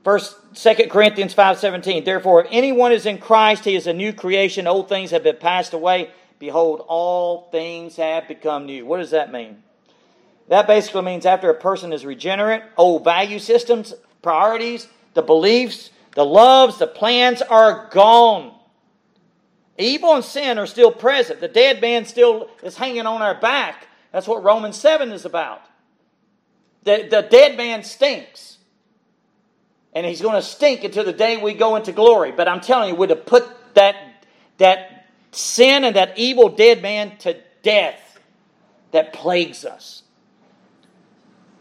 First, 0.05 0.37
2 0.55 0.89
Corinthians 0.89 1.35
5.17, 1.35 2.05
Therefore, 2.05 2.43
if 2.43 2.49
anyone 2.51 2.93
is 2.93 3.05
in 3.05 3.19
Christ, 3.19 3.67
he 3.67 3.75
is 3.75 3.87
a 3.87 3.93
new 3.93 4.13
creation. 4.13 4.67
Old 4.67 4.89
things 4.89 5.11
have 5.11 5.23
been 5.23 5.37
passed 5.37 5.75
away. 5.75 6.11
Behold, 6.39 6.85
all 6.87 7.49
things 7.51 7.97
have 7.97 8.29
become 8.29 8.67
new. 8.67 8.87
What 8.87 8.99
does 8.99 9.11
that 9.11 9.33
mean? 9.33 9.63
That 10.49 10.67
basically 10.67 11.03
means 11.03 11.27
after 11.27 11.51
a 11.51 11.55
person 11.55 11.93
is 11.93 12.07
regenerate, 12.07 12.63
old 12.77 13.05
value 13.05 13.39
systems, 13.39 13.95
priorities, 14.23 14.89
the 15.15 15.23
beliefs, 15.23 15.91
the 16.15 16.25
loves, 16.25 16.79
the 16.79 16.87
plans 16.87 17.43
are 17.43 17.89
gone. 17.91 18.55
Evil 19.77 20.15
and 20.15 20.25
sin 20.25 20.59
are 20.59 20.67
still 20.67 20.91
present. 20.91 21.41
The 21.41 21.49
dead 21.49 21.81
man 21.81 22.05
still 22.05 22.49
is 22.63 22.77
hanging 22.77 23.07
on 23.07 23.23
our 23.23 23.35
back. 23.35 23.87
That's 24.13 24.27
what 24.27 24.43
Romans 24.43 24.77
7 24.77 25.13
is 25.13 25.25
about. 25.25 25.63
The, 26.85 27.07
the 27.11 27.23
dead 27.23 27.57
man 27.57 27.85
stinks. 27.85 28.59
And 29.95 30.07
he's 30.07 30.21
going 30.21 30.35
to 30.35 30.43
stink 30.43 30.85
until 30.85 31.05
the 31.05 31.13
day 31.13 31.37
we 31.37 31.55
go 31.55 31.77
into 31.77 31.93
glory. 31.93 32.33
But 32.33 32.49
I'm 32.49 32.61
telling 32.61 32.91
you, 32.91 32.95
we're 32.97 33.09
to 33.09 33.17
put 33.17 33.75
that, 33.75 34.27
that 34.59 34.98
sin 35.31 35.85
and 35.85 35.97
that 35.97 36.19
evil 36.19 36.49
dead 36.49 36.83
man 36.83 37.17
to 37.19 37.37
death 37.63 38.19
that 38.93 39.13
plagues 39.13 39.65
us. 39.65 40.03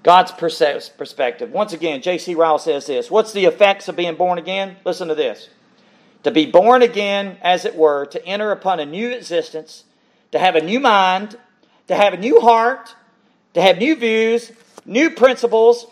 God's 0.04 0.32
perspective. 0.32 1.52
Once 1.52 1.74
again, 1.74 2.02
J.C. 2.02 2.34
Ryle 2.34 2.60
says 2.60 2.86
this 2.86 3.12
What's 3.12 3.34
the 3.34 3.46
effects 3.46 3.90
of 3.90 3.96
being 3.96 4.16
born 4.16 4.38
again? 4.38 4.78
Listen 4.86 5.10
to 5.10 5.16
this. 5.16 5.50
To 6.24 6.32
be 6.32 6.46
born 6.46 6.82
again, 6.82 7.38
as 7.42 7.66
it 7.66 7.76
were, 7.76 8.06
to 8.08 8.26
enter 8.26 8.52
upon 8.52 8.80
a 8.80 8.86
new 8.86 9.10
existence, 9.10 9.84
to 10.32 10.40
have 10.40 10.56
a 10.56 10.62
new 10.62 10.80
mind, 10.80 11.38
to 11.88 11.96
have 11.96 12.14
a 12.14 12.18
new 12.18 12.40
heart, 12.40 12.96
to 13.54 13.62
have 13.62 13.78
new 13.78 13.96
views, 13.96 14.52
new 14.86 15.10
principles, 15.10 15.88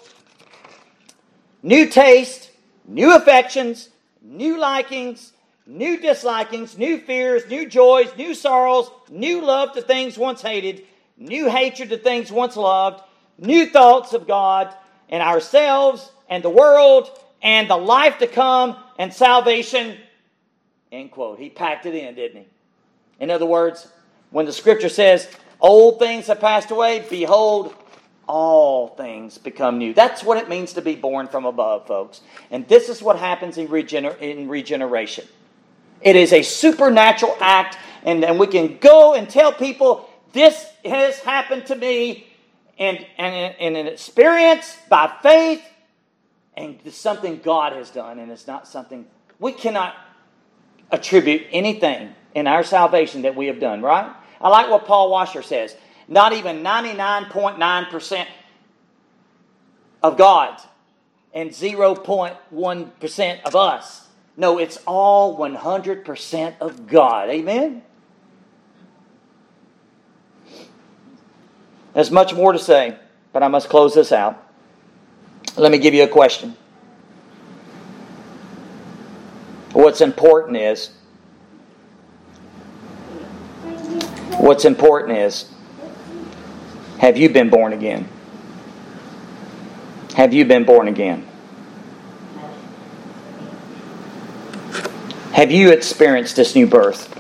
new 1.61 1.87
taste, 1.87 2.51
new 2.87 3.15
affections, 3.15 3.89
new 4.21 4.57
likings, 4.57 5.33
new 5.65 5.97
dislikings, 5.97 6.77
new 6.77 6.99
fears, 6.99 7.47
new 7.47 7.67
joys, 7.67 8.15
new 8.17 8.33
sorrows, 8.33 8.89
new 9.09 9.41
love 9.41 9.73
to 9.73 9.81
things 9.81 10.17
once 10.17 10.41
hated, 10.41 10.83
new 11.17 11.49
hatred 11.49 11.89
to 11.89 11.97
things 11.97 12.31
once 12.31 12.55
loved 12.55 13.01
new 13.37 13.67
thoughts 13.67 14.13
of 14.13 14.27
God 14.27 14.73
and 15.09 15.21
ourselves 15.21 16.11
and 16.29 16.43
the 16.43 16.49
world 16.49 17.09
and 17.41 17.69
the 17.69 17.77
life 17.77 18.19
to 18.19 18.27
come 18.27 18.77
and 18.97 19.13
salvation. 19.13 19.97
End 20.91 21.11
quote. 21.11 21.39
He 21.39 21.49
packed 21.49 21.85
it 21.85 21.95
in, 21.95 22.15
didn't 22.15 22.43
he? 22.43 22.47
In 23.19 23.29
other 23.29 23.45
words, 23.45 23.87
when 24.31 24.45
the 24.45 24.53
scripture 24.53 24.89
says, 24.89 25.29
Old 25.61 25.99
things 25.99 26.27
have 26.27 26.41
passed 26.41 26.69
away, 26.69 27.05
behold, 27.09 27.73
all 28.27 28.89
things 28.89 29.37
become 29.37 29.77
new. 29.77 29.93
That's 29.93 30.23
what 30.23 30.37
it 30.37 30.49
means 30.49 30.73
to 30.73 30.81
be 30.81 30.95
born 30.95 31.27
from 31.27 31.45
above, 31.45 31.87
folks. 31.87 32.21
And 32.51 32.67
this 32.67 32.89
is 32.89 33.01
what 33.01 33.17
happens 33.17 33.57
in, 33.57 33.67
regener- 33.69 34.19
in 34.19 34.49
regeneration. 34.49 35.25
It 36.01 36.15
is 36.15 36.33
a 36.33 36.41
supernatural 36.41 37.35
act, 37.39 37.77
and, 38.03 38.23
and 38.23 38.39
we 38.39 38.47
can 38.47 38.77
go 38.77 39.13
and 39.13 39.29
tell 39.29 39.51
people, 39.51 40.09
This 40.33 40.65
has 40.83 41.19
happened 41.19 41.65
to 41.67 41.75
me 41.75 42.27
and, 42.77 43.05
and, 43.17 43.55
and 43.59 43.77
an 43.77 43.87
experience 43.87 44.77
by 44.89 45.11
faith 45.21 45.63
and 46.57 46.79
it's 46.85 46.97
something 46.97 47.39
God 47.43 47.73
has 47.73 47.89
done, 47.89 48.19
and 48.19 48.31
it's 48.31 48.47
not 48.47 48.67
something 48.67 49.05
we 49.39 49.51
cannot 49.51 49.95
attribute 50.91 51.43
anything 51.51 52.13
in 52.33 52.47
our 52.47 52.63
salvation 52.63 53.23
that 53.23 53.35
we 53.35 53.47
have 53.47 53.59
done, 53.59 53.81
right? 53.81 54.09
I 54.39 54.49
like 54.49 54.69
what 54.69 54.85
Paul 54.85 55.11
Washer 55.11 55.41
says. 55.41 55.75
Not 56.07 56.33
even 56.33 56.63
99.9% 56.63 58.25
of 60.03 60.17
God 60.17 60.61
and 61.33 61.49
0.1% 61.49 63.43
of 63.43 63.55
us. 63.55 64.04
No, 64.37 64.57
it's 64.59 64.77
all 64.85 65.37
100% 65.37 66.55
of 66.59 66.87
God. 66.87 67.29
Amen? 67.29 67.83
There's 71.93 72.11
much 72.11 72.33
more 72.33 72.51
to 72.51 72.59
say, 72.59 72.97
but 73.31 73.43
I 73.43 73.47
must 73.47 73.69
close 73.69 73.93
this 73.93 74.11
out. 74.11 74.41
Let 75.55 75.71
me 75.71 75.77
give 75.77 75.93
you 75.93 76.03
a 76.03 76.07
question. 76.07 76.57
What's 79.71 80.01
important 80.01 80.57
is, 80.57 80.89
what's 84.37 84.65
important 84.65 85.17
is, 85.17 85.49
have 86.99 87.15
you 87.15 87.29
been 87.29 87.49
born 87.49 87.71
again? 87.71 88.09
Have 90.15 90.33
you 90.33 90.43
been 90.45 90.65
born 90.65 90.87
again? 90.87 91.25
Have 95.35 95.51
you 95.51 95.71
experienced 95.71 96.37
this 96.37 96.55
new 96.55 96.65
birth? 96.65 97.11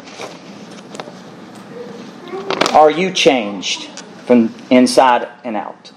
Are 2.73 2.89
you 2.89 3.11
changed 3.11 3.89
from 4.25 4.55
inside 4.69 5.27
and 5.43 5.57
out? 5.57 5.89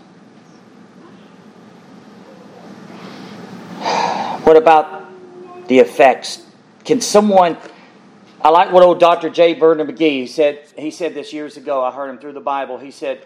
What 4.44 4.56
about 4.56 5.68
the 5.68 5.78
effects? 5.78 6.44
Can 6.84 7.00
someone 7.00 7.56
I 8.42 8.48
like 8.48 8.72
what 8.72 8.82
old 8.82 8.98
Dr. 8.98 9.30
J. 9.30 9.54
Vernon 9.54 9.86
McGee 9.86 10.26
said. 10.26 10.66
He 10.76 10.90
said 10.90 11.14
this 11.14 11.32
years 11.32 11.56
ago. 11.56 11.84
I 11.84 11.92
heard 11.92 12.10
him 12.10 12.18
through 12.18 12.32
the 12.32 12.40
Bible. 12.40 12.78
He 12.78 12.90
said, 12.90 13.22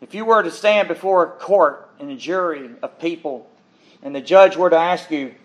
if 0.00 0.12
you 0.12 0.24
were 0.24 0.42
to 0.42 0.50
stand 0.50 0.88
before 0.88 1.24
a 1.24 1.30
court 1.38 1.88
and 2.00 2.10
a 2.10 2.16
jury 2.16 2.70
of 2.82 2.98
people, 2.98 3.48
and 4.02 4.12
the 4.12 4.20
judge 4.20 4.56
were 4.56 4.70
to 4.70 4.76
ask 4.76 5.08
you, 5.12 5.36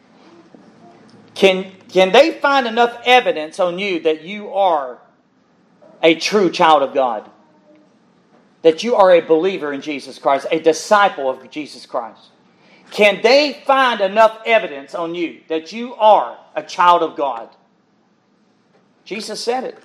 can, 1.35 1.71
can 1.89 2.11
they 2.11 2.31
find 2.31 2.65
enough 2.65 2.97
evidence 3.05 3.59
on 3.59 3.77
you 3.77 3.99
that 4.01 4.23
you 4.23 4.53
are 4.53 4.99
a 6.01 6.15
true 6.15 6.49
child 6.49 6.81
of 6.81 6.93
God? 6.93 7.29
That 8.61 8.83
you 8.83 8.95
are 8.95 9.11
a 9.11 9.19
believer 9.19 9.73
in 9.73 9.81
Jesus 9.81 10.17
Christ, 10.17 10.47
a 10.49 10.59
disciple 10.59 11.29
of 11.29 11.49
Jesus 11.51 11.85
Christ? 11.85 12.29
Can 12.91 13.21
they 13.21 13.61
find 13.65 13.99
enough 13.99 14.39
evidence 14.45 14.95
on 14.95 15.13
you 15.13 15.41
that 15.49 15.73
you 15.73 15.93
are 15.95 16.37
a 16.55 16.63
child 16.63 17.03
of 17.03 17.17
God? 17.17 17.49
Jesus 19.03 19.43
said 19.43 19.65
it. 19.65 19.77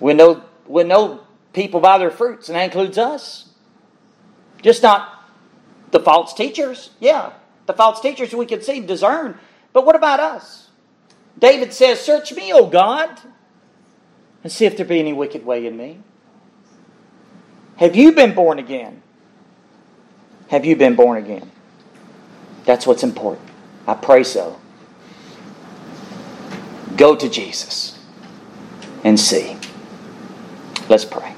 We 0.00 0.14
know, 0.14 0.42
we 0.66 0.84
know 0.84 1.20
people 1.52 1.80
by 1.80 1.98
their 1.98 2.10
fruits, 2.10 2.48
and 2.48 2.56
that 2.56 2.64
includes 2.64 2.98
us. 2.98 3.50
Just 4.62 4.82
not 4.82 5.30
the 5.90 6.00
false 6.00 6.32
teachers. 6.32 6.90
Yeah, 7.00 7.32
the 7.66 7.74
false 7.74 8.00
teachers 8.00 8.34
we 8.34 8.46
can 8.46 8.62
see, 8.62 8.80
discern. 8.80 9.38
But 9.72 9.86
what 9.86 9.96
about 9.96 10.20
us? 10.20 10.68
David 11.38 11.72
says, 11.72 12.00
Search 12.00 12.32
me, 12.32 12.52
O 12.52 12.66
God, 12.66 13.10
and 14.42 14.52
see 14.52 14.66
if 14.66 14.76
there 14.76 14.86
be 14.86 14.98
any 14.98 15.12
wicked 15.12 15.44
way 15.44 15.66
in 15.66 15.76
me. 15.76 16.00
Have 17.76 17.94
you 17.94 18.12
been 18.12 18.34
born 18.34 18.58
again? 18.58 19.02
Have 20.48 20.64
you 20.64 20.74
been 20.74 20.96
born 20.96 21.18
again? 21.18 21.50
That's 22.64 22.86
what's 22.86 23.02
important. 23.02 23.48
I 23.86 23.94
pray 23.94 24.24
so. 24.24 24.58
Go 26.96 27.14
to 27.14 27.28
Jesus 27.28 27.98
and 29.04 29.18
see. 29.18 29.56
Let's 30.88 31.04
pray. 31.04 31.34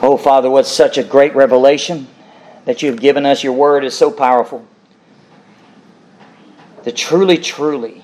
Oh, 0.00 0.16
Father, 0.16 0.48
what 0.48 0.66
such 0.66 0.96
a 0.96 1.02
great 1.02 1.34
revelation 1.34 2.06
that 2.64 2.82
you 2.82 2.90
have 2.90 3.00
given 3.00 3.26
us. 3.26 3.42
Your 3.42 3.52
word 3.52 3.84
is 3.84 3.96
so 3.96 4.10
powerful. 4.10 4.66
The 6.88 6.94
truly, 6.94 7.36
truly, 7.36 8.02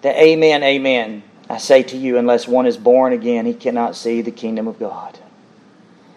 the 0.00 0.18
amen, 0.18 0.62
amen. 0.62 1.22
I 1.50 1.58
say 1.58 1.82
to 1.82 1.96
you, 1.98 2.16
unless 2.16 2.48
one 2.48 2.64
is 2.64 2.78
born 2.78 3.12
again, 3.12 3.44
he 3.44 3.52
cannot 3.52 3.96
see 3.96 4.22
the 4.22 4.30
kingdom 4.30 4.66
of 4.66 4.78
God. 4.78 5.18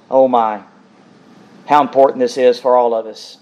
Oh 0.09 0.29
my, 0.29 0.63
how 1.65 1.81
important 1.81 2.19
this 2.19 2.37
is 2.37 2.61
for 2.61 2.77
all 2.77 2.93
of 2.93 3.05
us. 3.05 3.39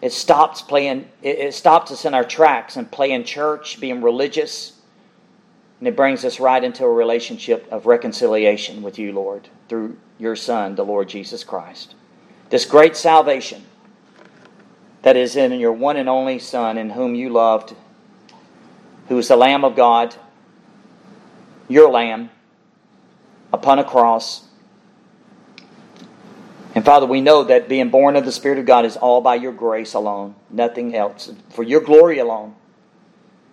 It 0.00 0.14
stops 0.14 0.62
playing, 0.62 1.06
it, 1.20 1.52
stops 1.52 1.92
us 1.92 2.06
in 2.06 2.14
our 2.14 2.24
tracks 2.24 2.78
and 2.78 2.90
playing 2.90 3.24
church, 3.24 3.78
being 3.78 4.00
religious 4.00 4.80
and 5.80 5.86
it 5.86 5.96
brings 5.96 6.24
us 6.24 6.40
right 6.40 6.64
into 6.64 6.86
a 6.86 6.90
relationship 6.90 7.70
of 7.70 7.84
reconciliation 7.84 8.80
with 8.80 8.98
you, 8.98 9.12
Lord, 9.12 9.50
through 9.68 9.98
your 10.18 10.34
Son, 10.34 10.76
the 10.76 10.82
Lord 10.82 11.10
Jesus 11.10 11.44
Christ. 11.44 11.94
This 12.48 12.64
great 12.64 12.96
salvation 12.96 13.66
that 15.04 15.18
is 15.18 15.36
in 15.36 15.52
your 15.52 15.72
one 15.72 15.98
and 15.98 16.08
only 16.08 16.38
Son, 16.38 16.78
in 16.78 16.88
whom 16.88 17.14
you 17.14 17.28
loved, 17.28 17.74
who 19.08 19.18
is 19.18 19.28
the 19.28 19.36
Lamb 19.36 19.62
of 19.62 19.76
God, 19.76 20.16
your 21.68 21.90
Lamb, 21.90 22.30
upon 23.52 23.78
a 23.78 23.84
cross. 23.84 24.48
And 26.74 26.86
Father, 26.86 27.04
we 27.04 27.20
know 27.20 27.44
that 27.44 27.68
being 27.68 27.90
born 27.90 28.16
of 28.16 28.24
the 28.24 28.32
Spirit 28.32 28.58
of 28.58 28.64
God 28.64 28.86
is 28.86 28.96
all 28.96 29.20
by 29.20 29.34
your 29.34 29.52
grace 29.52 29.92
alone, 29.92 30.34
nothing 30.48 30.96
else, 30.96 31.30
for 31.50 31.62
your 31.62 31.82
glory 31.82 32.18
alone. 32.18 32.54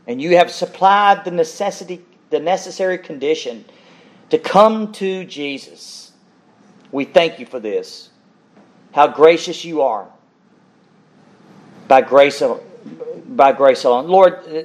And 0.07 0.21
you 0.21 0.37
have 0.37 0.49
supplied 0.49 1.25
the 1.25 1.31
necessity 1.31 2.03
the 2.29 2.39
necessary 2.39 2.97
condition 2.97 3.65
to 4.29 4.37
come 4.37 4.93
to 4.93 5.25
Jesus. 5.25 6.13
We 6.93 7.03
thank 7.03 7.39
you 7.39 7.45
for 7.45 7.59
this. 7.59 8.09
How 8.93 9.07
gracious 9.07 9.65
you 9.65 9.81
are 9.81 10.07
by 11.91 11.99
grace, 11.99 12.41
by 13.27 13.51
grace 13.51 13.83
alone. 13.83 14.07
Lord, 14.07 14.35
uh, 14.47 14.63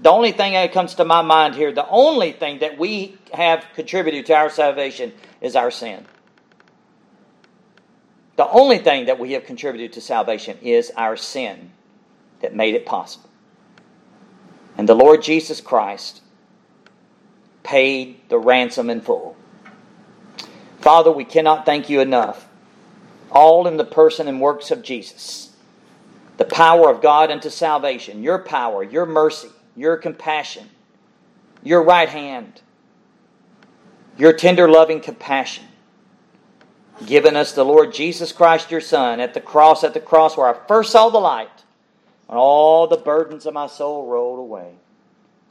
the 0.00 0.10
only 0.12 0.30
thing 0.30 0.52
that 0.52 0.72
comes 0.72 0.94
to 0.94 1.04
my 1.04 1.20
mind 1.20 1.56
here, 1.56 1.72
the 1.72 1.88
only 1.88 2.30
thing 2.30 2.60
that 2.60 2.78
we 2.78 3.18
have 3.32 3.66
contributed 3.74 4.26
to 4.26 4.34
our 4.34 4.48
salvation 4.48 5.12
is 5.40 5.56
our 5.56 5.72
sin. 5.72 6.06
The 8.36 8.48
only 8.48 8.78
thing 8.78 9.06
that 9.06 9.18
we 9.18 9.32
have 9.32 9.44
contributed 9.44 9.92
to 9.94 10.00
salvation 10.00 10.56
is 10.62 10.92
our 10.96 11.16
sin 11.16 11.72
that 12.42 12.54
made 12.54 12.76
it 12.76 12.86
possible. 12.86 13.28
And 14.78 14.88
the 14.88 14.94
Lord 14.94 15.20
Jesus 15.20 15.60
Christ 15.60 16.22
paid 17.64 18.20
the 18.28 18.38
ransom 18.38 18.88
in 18.88 19.00
full. 19.00 19.34
Father, 20.80 21.10
we 21.10 21.24
cannot 21.24 21.66
thank 21.66 21.90
you 21.90 22.00
enough. 22.00 22.46
All 23.32 23.66
in 23.66 23.78
the 23.78 23.84
person 23.84 24.28
and 24.28 24.40
works 24.40 24.70
of 24.70 24.84
Jesus. 24.84 25.51
The 26.36 26.44
power 26.44 26.90
of 26.90 27.02
God 27.02 27.30
unto 27.30 27.50
salvation, 27.50 28.22
your 28.22 28.38
power, 28.38 28.82
your 28.82 29.06
mercy, 29.06 29.50
your 29.76 29.96
compassion, 29.96 30.68
your 31.62 31.82
right 31.82 32.08
hand, 32.08 32.60
your 34.16 34.32
tender 34.32 34.68
loving 34.68 35.00
compassion. 35.00 35.64
Given 37.06 37.36
us 37.36 37.52
the 37.52 37.64
Lord 37.64 37.92
Jesus 37.92 38.32
Christ, 38.32 38.70
your 38.70 38.80
Son, 38.80 39.20
at 39.20 39.34
the 39.34 39.40
cross, 39.40 39.82
at 39.82 39.94
the 39.94 40.00
cross 40.00 40.36
where 40.36 40.48
I 40.48 40.66
first 40.66 40.92
saw 40.92 41.08
the 41.08 41.18
light, 41.18 41.48
and 42.28 42.38
all 42.38 42.86
the 42.86 42.96
burdens 42.96 43.46
of 43.46 43.54
my 43.54 43.66
soul 43.66 44.06
rolled 44.06 44.38
away. 44.38 44.72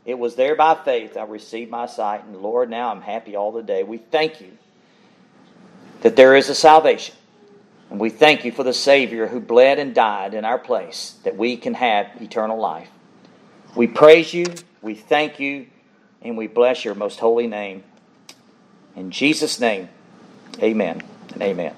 It 0.05 0.17
was 0.17 0.35
there 0.35 0.55
by 0.55 0.75
faith 0.75 1.15
I 1.15 1.23
received 1.23 1.69
my 1.69 1.85
sight, 1.85 2.23
and 2.23 2.37
Lord, 2.37 2.69
now 2.69 2.89
I'm 2.89 3.01
happy 3.01 3.35
all 3.35 3.51
the 3.51 3.61
day. 3.61 3.83
We 3.83 3.97
thank 3.97 4.41
you 4.41 4.57
that 6.01 6.15
there 6.15 6.35
is 6.35 6.49
a 6.49 6.55
salvation. 6.55 7.15
And 7.91 7.99
we 7.99 8.09
thank 8.09 8.45
you 8.45 8.53
for 8.53 8.63
the 8.63 8.73
Savior 8.73 9.27
who 9.27 9.41
bled 9.41 9.77
and 9.77 9.93
died 9.93 10.33
in 10.33 10.45
our 10.45 10.57
place 10.57 11.17
that 11.23 11.35
we 11.35 11.57
can 11.57 11.73
have 11.73 12.07
eternal 12.21 12.57
life. 12.57 12.87
We 13.75 13.85
praise 13.85 14.33
you, 14.33 14.45
we 14.81 14.95
thank 14.95 15.41
you, 15.41 15.67
and 16.21 16.37
we 16.37 16.47
bless 16.47 16.85
your 16.85 16.95
most 16.95 17.19
holy 17.19 17.47
name. 17.47 17.83
In 18.95 19.11
Jesus' 19.11 19.59
name, 19.59 19.89
amen 20.63 21.03
and 21.33 21.41
amen. 21.43 21.75